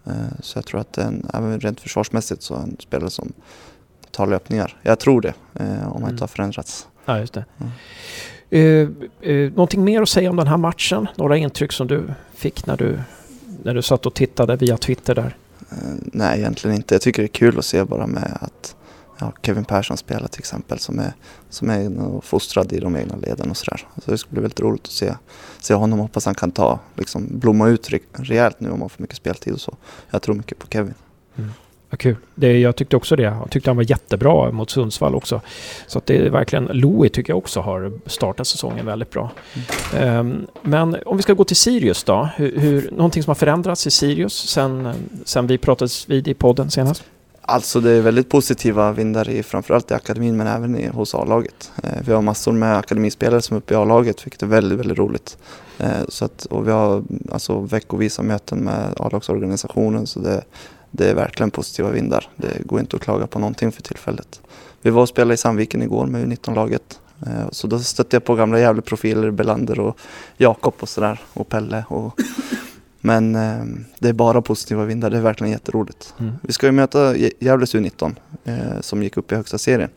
Eh, 0.06 0.12
så 0.40 0.58
jag 0.58 0.66
tror 0.66 0.80
att 0.80 0.92
det 0.92 1.02
en, 1.02 1.30
även 1.34 1.60
rent 1.60 1.80
försvarsmässigt 1.80 2.42
så 2.42 2.54
är 2.54 2.58
han 2.58 2.70
en 2.70 2.76
spelare 2.80 3.10
som 3.10 3.32
tar 4.10 4.26
löpningar. 4.26 4.80
Jag 4.82 4.98
tror 4.98 5.20
det, 5.20 5.34
eh, 5.54 5.92
om 5.92 6.02
han 6.02 6.10
inte 6.10 6.22
har 6.22 6.28
förändrats. 6.28 6.88
Ja, 7.04 7.18
just 7.18 7.34
det. 7.34 7.44
Uh, 8.52 8.88
uh, 9.26 9.50
någonting 9.52 9.84
mer 9.84 10.02
att 10.02 10.08
säga 10.08 10.30
om 10.30 10.36
den 10.36 10.46
här 10.46 10.56
matchen? 10.56 11.08
Några 11.16 11.36
intryck 11.36 11.72
som 11.72 11.86
du 11.86 12.04
fick 12.34 12.66
när 12.66 12.76
du, 12.76 12.98
när 13.62 13.74
du 13.74 13.82
satt 13.82 14.06
och 14.06 14.14
tittade 14.14 14.56
via 14.56 14.76
Twitter 14.76 15.14
där? 15.14 15.36
Eh, 15.70 15.76
Nej, 16.00 16.38
egentligen 16.38 16.76
inte. 16.76 16.94
Jag 16.94 17.02
tycker 17.02 17.22
det 17.22 17.26
är 17.26 17.28
kul 17.28 17.58
att 17.58 17.64
se 17.64 17.84
bara 17.84 18.06
med 18.06 18.38
att 18.40 18.76
ja, 19.18 19.32
Kevin 19.42 19.64
Persson 19.64 19.96
spelar 19.96 20.28
till 20.28 20.38
exempel 20.40 20.78
som 20.78 20.98
är, 20.98 21.12
som 21.50 21.70
är 21.70 22.20
fostrad 22.20 22.72
i 22.72 22.80
de 22.80 22.96
egna 22.96 23.16
leden 23.16 23.50
och 23.50 23.56
sådär. 23.56 23.86
Så 24.04 24.10
det 24.10 24.18
ska 24.18 24.30
bli 24.30 24.40
väldigt 24.40 24.60
roligt 24.60 24.84
att 24.86 24.92
se, 24.92 25.14
se 25.60 25.74
honom. 25.74 25.98
Hoppas 25.98 26.24
han 26.24 26.34
kan 26.34 26.50
ta, 26.50 26.78
liksom, 26.94 27.26
blomma 27.30 27.68
ut 27.68 27.90
re- 27.90 28.00
rejält 28.12 28.60
nu 28.60 28.70
om 28.70 28.80
han 28.80 28.90
får 28.90 29.02
mycket 29.02 29.16
speltid 29.16 29.52
och 29.52 29.60
så. 29.60 29.76
Jag 30.10 30.22
tror 30.22 30.34
mycket 30.34 30.58
på 30.58 30.66
Kevin. 30.70 30.94
Vad 31.90 31.98
kul. 31.98 32.16
Det, 32.34 32.58
jag 32.60 32.76
tyckte 32.76 32.96
också 32.96 33.16
det. 33.16 33.22
Jag 33.22 33.50
tyckte 33.50 33.70
han 33.70 33.76
var 33.76 33.90
jättebra 33.90 34.50
mot 34.50 34.70
Sundsvall 34.70 35.14
också. 35.14 35.40
Så 35.86 35.98
att 35.98 36.06
det 36.06 36.16
är 36.16 36.30
verkligen... 36.30 36.64
Louis 36.64 37.12
tycker 37.12 37.30
jag 37.30 37.38
också 37.38 37.60
har 37.60 37.92
startat 38.06 38.46
säsongen 38.46 38.86
väldigt 38.86 39.10
bra. 39.10 39.30
Ehm, 39.98 40.46
men 40.62 40.96
om 41.06 41.16
vi 41.16 41.22
ska 41.22 41.32
gå 41.32 41.44
till 41.44 41.56
Sirius 41.56 42.04
då. 42.04 42.28
Hur, 42.36 42.58
hur, 42.58 42.90
någonting 42.90 43.22
som 43.22 43.30
har 43.30 43.34
förändrats 43.34 43.86
i 43.86 43.90
Sirius 43.90 44.48
sen, 44.48 44.94
sen 45.24 45.46
vi 45.46 45.58
pratades 45.58 46.10
vid 46.10 46.28
i 46.28 46.34
podden 46.34 46.70
senast? 46.70 47.04
Alltså 47.46 47.80
det 47.80 47.90
är 47.90 48.00
väldigt 48.00 48.28
positiva 48.28 48.92
vindar 48.92 49.28
i 49.28 49.42
framförallt 49.42 49.90
i 49.90 49.94
akademin 49.94 50.36
men 50.36 50.46
även 50.46 50.76
i, 50.76 50.88
hos 50.88 51.14
A-laget. 51.14 51.72
Eh, 51.82 51.90
vi 52.06 52.12
har 52.12 52.22
massor 52.22 52.52
med 52.52 52.76
akademispelare 52.76 53.42
som 53.42 53.56
är 53.56 53.58
uppe 53.58 53.74
i 53.74 53.76
A-laget 53.76 54.26
vilket 54.26 54.42
är 54.42 54.46
väldigt, 54.46 54.78
väldigt 54.78 54.98
roligt. 54.98 55.38
Eh, 55.78 55.88
så 56.08 56.24
att, 56.24 56.44
och 56.44 56.68
vi 56.68 56.72
har 56.72 57.02
alltså 57.32 57.60
veckovisa 57.60 58.22
möten 58.22 58.58
med 58.58 58.94
A-lagsorganisationen 58.96 60.06
så 60.06 60.20
det, 60.20 60.44
det 60.96 61.10
är 61.10 61.14
verkligen 61.14 61.50
positiva 61.50 61.90
vindar. 61.90 62.28
Det 62.36 62.66
går 62.66 62.80
inte 62.80 62.96
att 62.96 63.02
klaga 63.02 63.26
på 63.26 63.38
någonting 63.38 63.72
för 63.72 63.82
tillfället. 63.82 64.40
Vi 64.82 64.90
var 64.90 65.02
och 65.02 65.08
spelade 65.08 65.34
i 65.34 65.36
Sandviken 65.36 65.82
igår 65.82 66.06
med 66.06 66.26
U19-laget. 66.26 67.00
Eh, 67.26 67.48
så 67.52 67.66
då 67.66 67.78
stötte 67.78 68.16
jag 68.16 68.24
på 68.24 68.34
gamla 68.34 68.58
Gävle-profiler, 68.58 69.30
Belander 69.30 69.80
och 69.80 69.98
Jakob 70.36 70.74
och 70.80 70.88
sådär 70.88 71.20
och 71.32 71.48
Pelle. 71.48 71.84
Och 71.88 72.20
men 73.00 73.34
eh, 73.34 73.64
det 73.98 74.08
är 74.08 74.12
bara 74.12 74.42
positiva 74.42 74.84
vindar, 74.84 75.10
det 75.10 75.16
är 75.16 75.20
verkligen 75.22 75.52
jätteroligt. 75.52 76.14
Mm. 76.20 76.32
Vi 76.42 76.52
ska 76.52 76.66
ju 76.66 76.72
möta 76.72 77.14
Gä- 77.14 77.32
Gävles 77.40 77.74
U19 77.74 78.14
eh, 78.44 78.80
som 78.80 79.02
gick 79.02 79.16
upp 79.16 79.32
i 79.32 79.34
högsta 79.34 79.58
serien. 79.58 79.90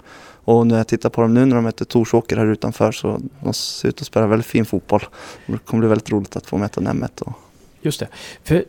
Och 0.44 0.68
när 0.68 0.78
jag 0.78 0.88
tittar 0.88 1.10
på 1.10 1.22
dem 1.22 1.34
nu 1.34 1.46
när 1.46 1.56
de 1.56 1.64
möter 1.64 1.86
Torsåker 1.86 2.38
här 2.38 2.46
utanför 2.46 2.92
så 2.92 3.20
de 3.44 3.54
ser 3.54 3.90
ut 3.90 4.02
att 4.02 4.08
spela 4.08 4.28
väldigt 4.28 4.46
fin 4.48 4.66
fotboll. 4.66 5.04
Det 5.46 5.58
kommer 5.66 5.80
bli 5.82 5.90
väldigt 5.90 6.10
roligt 6.12 6.36
att 6.36 6.46
få 6.46 6.58
möta 6.58 6.82
Nemmet. 6.82 7.22
Och, 7.22 7.34
Just 7.82 8.00
det. 8.00 8.08
För 8.44 8.66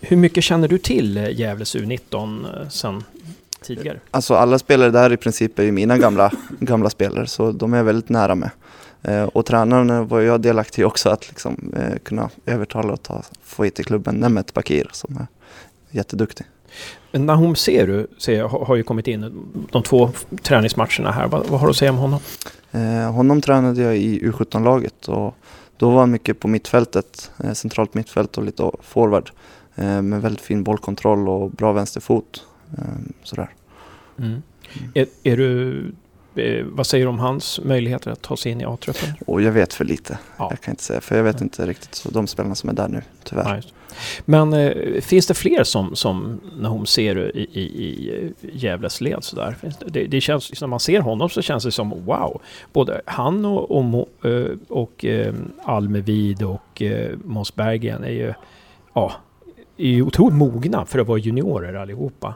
hur 0.00 0.16
mycket 0.16 0.44
känner 0.44 0.68
du 0.68 0.78
till 0.78 1.16
Gävles 1.16 1.76
U19 1.76 2.60
eh, 2.62 2.68
sen 2.68 3.04
tidigare? 3.62 4.00
alltså 4.10 4.34
alla 4.34 4.58
spelare 4.58 4.90
där 4.90 5.12
i 5.12 5.16
princip 5.16 5.58
är 5.58 5.62
ju 5.62 5.72
mina 5.72 5.98
gamla, 5.98 6.32
gamla 6.60 6.90
spelare 6.90 7.26
så 7.26 7.52
de 7.52 7.72
är 7.72 7.76
jag 7.76 7.84
väldigt 7.84 8.08
nära 8.08 8.34
med. 8.34 8.50
Eh, 9.02 9.24
och 9.24 9.46
tränaren 9.46 10.08
var 10.08 10.20
jag 10.20 10.40
delaktig 10.40 10.86
också 10.86 11.08
att 11.08 11.28
liksom, 11.28 11.72
eh, 11.76 11.98
kunna 11.98 12.30
övertala 12.46 12.92
och 12.92 13.02
ta, 13.02 13.22
få 13.42 13.64
hit 13.64 13.74
till 13.74 13.84
klubben 13.84 14.14
Nemmet 14.14 14.54
Bakir 14.54 14.88
som 14.92 15.16
är 15.16 15.26
jätteduktig. 15.90 16.46
Nahom 17.12 17.56
Seru 17.56 18.06
ser 18.18 18.42
har 18.42 18.76
ju 18.76 18.82
kommit 18.82 19.08
in 19.08 19.50
de 19.72 19.82
två 19.82 20.10
träningsmatcherna 20.42 21.12
här. 21.12 21.26
Vad, 21.26 21.46
vad 21.46 21.60
har 21.60 21.66
du 21.66 21.70
att 21.70 21.76
säga 21.76 21.90
om 21.90 21.96
honom? 21.96 22.20
Eh, 22.70 23.12
honom 23.12 23.40
tränade 23.40 23.82
jag 23.82 23.96
i 23.96 24.20
U17-laget 24.22 25.08
och 25.08 25.34
då 25.76 25.90
var 25.90 26.00
han 26.00 26.10
mycket 26.10 26.40
på 26.40 26.48
mittfältet, 26.48 27.30
eh, 27.44 27.52
centralt 27.52 27.94
mittfält 27.94 28.38
och 28.38 28.44
lite 28.44 28.70
forward. 28.82 29.30
Eh, 29.80 30.02
med 30.02 30.22
väldigt 30.22 30.40
fin 30.40 30.62
bollkontroll 30.62 31.28
och 31.28 31.50
bra 31.50 31.72
vänsterfot. 31.72 32.46
Eh, 32.78 32.84
sådär. 33.22 33.50
Mm. 34.18 34.42
Är, 34.94 35.06
är 35.22 35.36
du, 35.36 35.78
eh, 36.34 36.64
vad 36.64 36.86
säger 36.86 37.04
du 37.04 37.08
om 37.08 37.18
hans 37.18 37.60
möjligheter 37.64 38.10
att 38.10 38.22
ta 38.22 38.36
sig 38.36 38.52
in 38.52 38.60
i 38.60 38.64
A-truppen? 38.64 39.08
Och 39.26 39.42
jag 39.42 39.52
vet 39.52 39.74
för 39.74 39.84
lite. 39.84 40.18
Ja. 40.36 40.46
Jag 40.50 40.60
kan 40.60 40.72
inte 40.72 40.82
säga, 40.82 41.00
för 41.00 41.16
jag 41.16 41.24
vet 41.24 41.40
inte 41.40 41.66
riktigt 41.66 41.94
så 41.94 42.10
de 42.10 42.26
spelarna 42.26 42.54
som 42.54 42.70
är 42.70 42.74
där 42.74 42.88
nu, 42.88 43.02
tyvärr. 43.24 43.56
Just. 43.56 43.74
Men 44.24 44.52
eh, 44.52 45.00
finns 45.00 45.26
det 45.26 45.34
fler 45.34 45.64
som, 45.64 45.96
som 45.96 46.40
Nahom 46.58 46.86
Seru 46.86 47.30
i, 47.34 47.40
i, 47.40 47.64
i 47.64 48.32
Gävles 48.52 49.00
led? 49.00 49.24
Sådär? 49.24 49.56
Det, 49.86 50.06
det, 50.06 50.20
känns, 50.20 50.60
när 50.60 50.68
man 50.68 50.80
ser 50.80 51.00
honom 51.00 51.28
så 51.28 51.42
känns 51.42 51.64
det 51.64 51.72
som 51.72 52.04
wow. 52.04 52.40
Både 52.72 53.00
han 53.04 53.44
och, 53.44 53.70
och, 53.70 54.08
och 54.68 55.04
eh, 55.04 55.34
Almevid 55.64 56.42
och 56.42 56.82
eh, 56.82 57.16
Måns 57.24 57.54
Berggren 57.54 58.04
är 58.04 58.10
ju, 58.10 58.34
ja, 58.94 59.12
är 59.80 59.88
ju 59.88 60.02
otroligt 60.02 60.36
mogna 60.36 60.86
för 60.86 60.98
att 60.98 61.06
vara 61.06 61.18
juniorer 61.18 61.74
allihopa. 61.74 62.34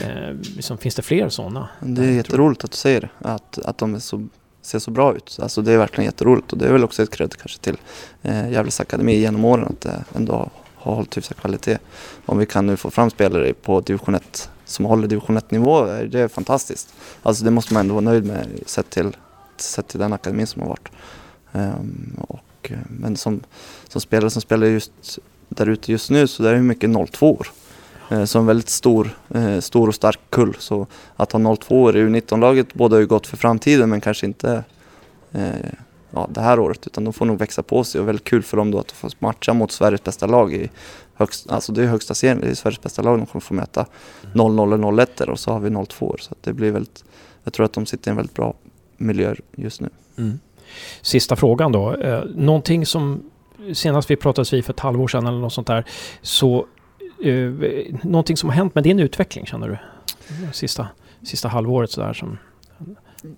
Eh, 0.00 0.32
liksom, 0.56 0.78
finns 0.78 0.94
det 0.94 1.02
fler 1.02 1.28
sådana? 1.28 1.68
Det 1.80 2.04
är 2.04 2.12
jätteroligt 2.12 2.64
att 2.64 2.70
du 2.70 2.76
säger 2.76 3.00
det, 3.00 3.08
att, 3.18 3.58
att 3.58 3.78
de 3.78 4.00
så, 4.00 4.28
ser 4.62 4.78
så 4.78 4.90
bra 4.90 5.16
ut. 5.16 5.38
Alltså 5.42 5.62
det 5.62 5.72
är 5.72 5.78
verkligen 5.78 6.04
jätteroligt 6.04 6.52
och 6.52 6.58
det 6.58 6.66
är 6.66 6.72
väl 6.72 6.84
också 6.84 7.02
ett 7.02 7.10
cred 7.10 7.34
kanske 7.36 7.58
till 7.58 7.76
eh, 8.22 8.50
Gävles 8.50 8.80
Akademi 8.80 9.16
genom 9.16 9.44
åren 9.44 9.64
att 9.64 9.80
det 9.80 10.04
ändå 10.14 10.50
har 10.74 10.94
hållit 10.94 11.16
hyfsad 11.16 11.36
kvalitet. 11.36 11.78
Om 12.26 12.38
vi 12.38 12.46
kan 12.46 12.66
nu 12.66 12.76
få 12.76 12.90
fram 12.90 13.10
spelare 13.10 13.52
på 13.52 13.80
division 13.80 14.14
1 14.14 14.50
som 14.64 14.84
håller 14.84 15.08
division 15.08 15.36
1 15.36 15.50
nivå, 15.50 15.84
är 15.84 16.04
det 16.04 16.20
är 16.20 16.28
fantastiskt. 16.28 16.94
Alltså 17.22 17.44
det 17.44 17.50
måste 17.50 17.74
man 17.74 17.80
ändå 17.80 17.94
vara 17.94 18.04
nöjd 18.04 18.24
med 18.24 18.46
sett 18.66 18.90
till, 18.90 19.16
sett 19.56 19.88
till 19.88 20.00
den 20.00 20.12
akademin 20.12 20.46
som 20.46 20.62
har 20.62 20.68
varit. 20.68 20.88
Ehm, 21.52 22.16
och, 22.28 22.70
eh, 22.70 22.78
men 22.88 23.16
som, 23.16 23.40
som 23.88 24.00
spelare 24.00 24.30
som 24.30 24.42
spelar 24.42 24.66
just 24.66 25.18
där 25.48 25.68
ute 25.68 25.92
just 25.92 26.10
nu 26.10 26.26
så 26.26 26.42
där 26.42 26.50
är 26.50 26.54
det 26.54 26.62
mycket 26.62 26.90
02 27.12 27.32
år. 27.32 27.48
Eh, 28.10 28.24
Så 28.24 28.38
en 28.38 28.46
väldigt 28.46 28.68
stor, 28.68 29.16
eh, 29.34 29.60
stor 29.60 29.88
och 29.88 29.94
stark 29.94 30.20
kull. 30.30 30.56
Så 30.58 30.86
att 31.16 31.32
ha 31.32 31.56
02 31.56 31.82
år 31.82 31.96
i 31.96 32.00
U19-laget 32.00 32.74
båda 32.74 32.98
ju 32.98 33.06
gått 33.06 33.26
för 33.26 33.36
framtiden 33.36 33.90
men 33.90 34.00
kanske 34.00 34.26
inte 34.26 34.64
eh, 35.32 35.70
ja, 36.10 36.28
det 36.30 36.40
här 36.40 36.60
året 36.60 36.86
utan 36.86 37.04
de 37.04 37.12
får 37.12 37.26
nog 37.26 37.38
växa 37.38 37.62
på 37.62 37.84
sig 37.84 38.00
och 38.00 38.08
väldigt 38.08 38.24
kul 38.24 38.42
för 38.42 38.56
dem 38.56 38.70
då 38.70 38.78
att 38.78 38.92
få 38.92 39.08
matcha 39.18 39.52
mot 39.52 39.72
Sveriges 39.72 40.04
bästa 40.04 40.26
lag 40.26 40.54
i 40.54 40.70
högst, 41.14 41.50
alltså 41.50 41.72
det 41.72 41.82
är 41.82 41.86
högsta 41.86 42.14
serien, 42.14 42.40
det 42.40 42.48
är 42.48 42.54
Sveriges 42.54 42.82
bästa 42.82 43.02
lag 43.02 43.18
de 43.18 43.26
kommer 43.26 43.40
få 43.40 43.54
möta 43.54 43.86
0-0 44.34 44.74
eller 44.74 45.06
0-1 45.06 45.22
och 45.28 45.38
så 45.38 45.52
har 45.52 45.60
vi 45.60 45.86
02 45.86 46.06
år 46.06 46.16
så 46.20 46.34
det 46.40 46.52
blir 46.52 46.70
väldigt, 46.70 47.04
jag 47.44 47.52
tror 47.52 47.66
att 47.66 47.72
de 47.72 47.86
sitter 47.86 48.08
i 48.08 48.10
en 48.10 48.16
väldigt 48.16 48.34
bra 48.34 48.54
miljö 48.96 49.34
just 49.56 49.80
nu. 49.80 49.88
Mm. 50.18 50.38
Sista 51.02 51.36
frågan 51.36 51.72
då. 51.72 51.96
Någonting 52.34 52.86
som 52.86 53.30
senast 53.74 54.10
vi 54.10 54.16
pratades 54.16 54.52
vid 54.52 54.64
för 54.64 54.72
ett 54.72 54.80
halvår 54.80 55.08
sedan 55.08 55.26
eller 55.26 55.38
något 55.38 55.52
sånt 55.52 55.66
där. 55.66 55.84
Så 56.22 56.66
eh, 57.24 57.52
någonting 58.02 58.36
som 58.36 58.48
har 58.48 58.56
hänt 58.56 58.74
med 58.74 58.84
din 58.84 59.00
utveckling 59.00 59.46
känner 59.46 59.68
du? 59.68 59.78
Sista, 60.52 60.88
sista 61.22 61.48
halvåret 61.48 61.90
sådär 61.90 62.12
som... 62.12 62.38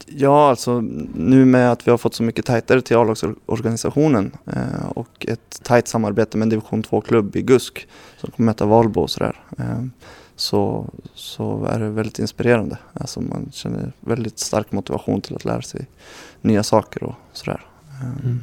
Ja, 0.07 0.49
alltså 0.51 0.81
nu 1.15 1.45
med 1.45 1.73
att 1.73 1.87
vi 1.87 1.91
har 1.91 1.99
fått 1.99 2.15
så 2.15 2.23
mycket 2.23 2.47
tajtare 2.47 2.81
till 2.81 2.97
A-lagsorganisationen 2.97 4.37
eh, 4.47 4.89
och 4.95 5.27
ett 5.29 5.61
tajt 5.63 5.89
samarbete 5.89 6.39
med 6.39 6.47
en 6.47 6.49
division 6.49 6.83
2-klubb 6.83 7.37
i 7.37 7.43
GUSK 7.43 7.87
som 8.21 8.31
kommer 8.31 8.47
möta 8.47 8.67
Valbo 8.67 9.01
och 9.01 9.11
sådär. 9.11 9.41
Eh, 9.59 9.85
så, 10.37 10.91
så 11.15 11.65
är 11.65 11.81
det 11.81 11.91
väldigt 11.91 12.19
inspirerande. 12.19 12.79
Alltså 12.93 13.21
man 13.21 13.49
känner 13.53 13.93
väldigt 14.01 14.39
stark 14.39 14.73
motivation 14.73 15.21
till 15.21 15.37
att 15.37 15.45
lära 15.45 15.63
sig 15.63 15.87
nya 16.41 16.63
saker 16.63 17.03
och 17.03 17.15
sådär. 17.33 17.67
Eh, 18.03 18.25
Mm. 18.25 18.43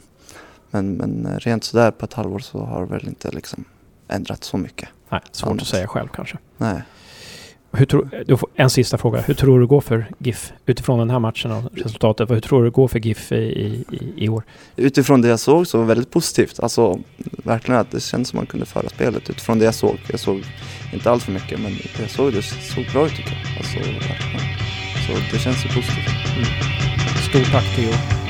Men, 0.75 0.93
men 0.93 1.39
rent 1.39 1.63
sådär 1.63 1.91
på 1.91 2.05
ett 2.05 2.13
halvår 2.13 2.39
så 2.39 2.59
har 2.59 2.81
det 2.81 2.91
väl 2.91 3.07
inte 3.07 3.31
liksom 3.31 3.65
ändrat 4.07 4.43
så 4.43 4.57
mycket. 4.57 4.89
Nej, 5.09 5.21
svårt 5.31 5.61
att 5.61 5.67
säga 5.67 5.87
själv 5.87 6.07
kanske. 6.07 6.37
Nej. 6.57 6.81
Hur 7.71 7.85
tror, 7.85 8.35
får, 8.37 8.49
en 8.55 8.69
sista 8.69 8.97
fråga. 8.97 9.21
Hur 9.21 9.33
tror 9.33 9.55
du 9.55 9.65
det 9.65 9.67
går 9.67 9.81
för 9.81 10.05
GIF 10.17 10.53
utifrån 10.65 10.99
den 10.99 11.09
här 11.09 11.19
matchen 11.19 11.51
och 11.51 11.63
resultatet? 11.73 12.31
Hur 12.31 12.39
tror 12.39 12.59
du 12.59 12.69
det 12.69 12.73
går 12.73 12.87
för 12.87 12.99
GIF 12.99 13.31
i, 13.31 13.35
i, 13.35 14.13
i 14.17 14.29
år? 14.29 14.43
Utifrån 14.75 15.21
det 15.21 15.27
jag 15.27 15.39
såg 15.39 15.67
så 15.67 15.77
var 15.77 15.85
det 15.85 15.87
väldigt 15.87 16.11
positivt. 16.11 16.59
Alltså 16.59 16.99
verkligen 17.43 17.81
att 17.81 17.91
det 17.91 17.99
kändes 17.99 18.29
som 18.29 18.37
man 18.37 18.45
kunde 18.45 18.65
föra 18.65 18.89
spelet 18.89 19.29
utifrån 19.29 19.59
det 19.59 19.65
jag 19.65 19.75
såg. 19.75 19.97
Jag 20.11 20.19
såg 20.19 20.43
inte 20.93 21.11
allt 21.11 21.23
för 21.23 21.31
mycket 21.31 21.59
men 21.59 21.71
det 21.71 22.01
jag 22.01 22.09
såg 22.09 22.33
det 22.33 22.41
såg 22.41 22.85
bra 22.93 23.05
ut 23.05 23.15
tycker 23.15 23.31
jag. 23.31 23.57
Alltså. 23.57 23.79
Så 25.07 25.35
det 25.35 25.39
känns 25.39 25.65
ju 25.65 25.69
positivt. 25.69 26.09
Stort 27.29 27.51
tack 27.51 27.75
Theo. 27.75 28.24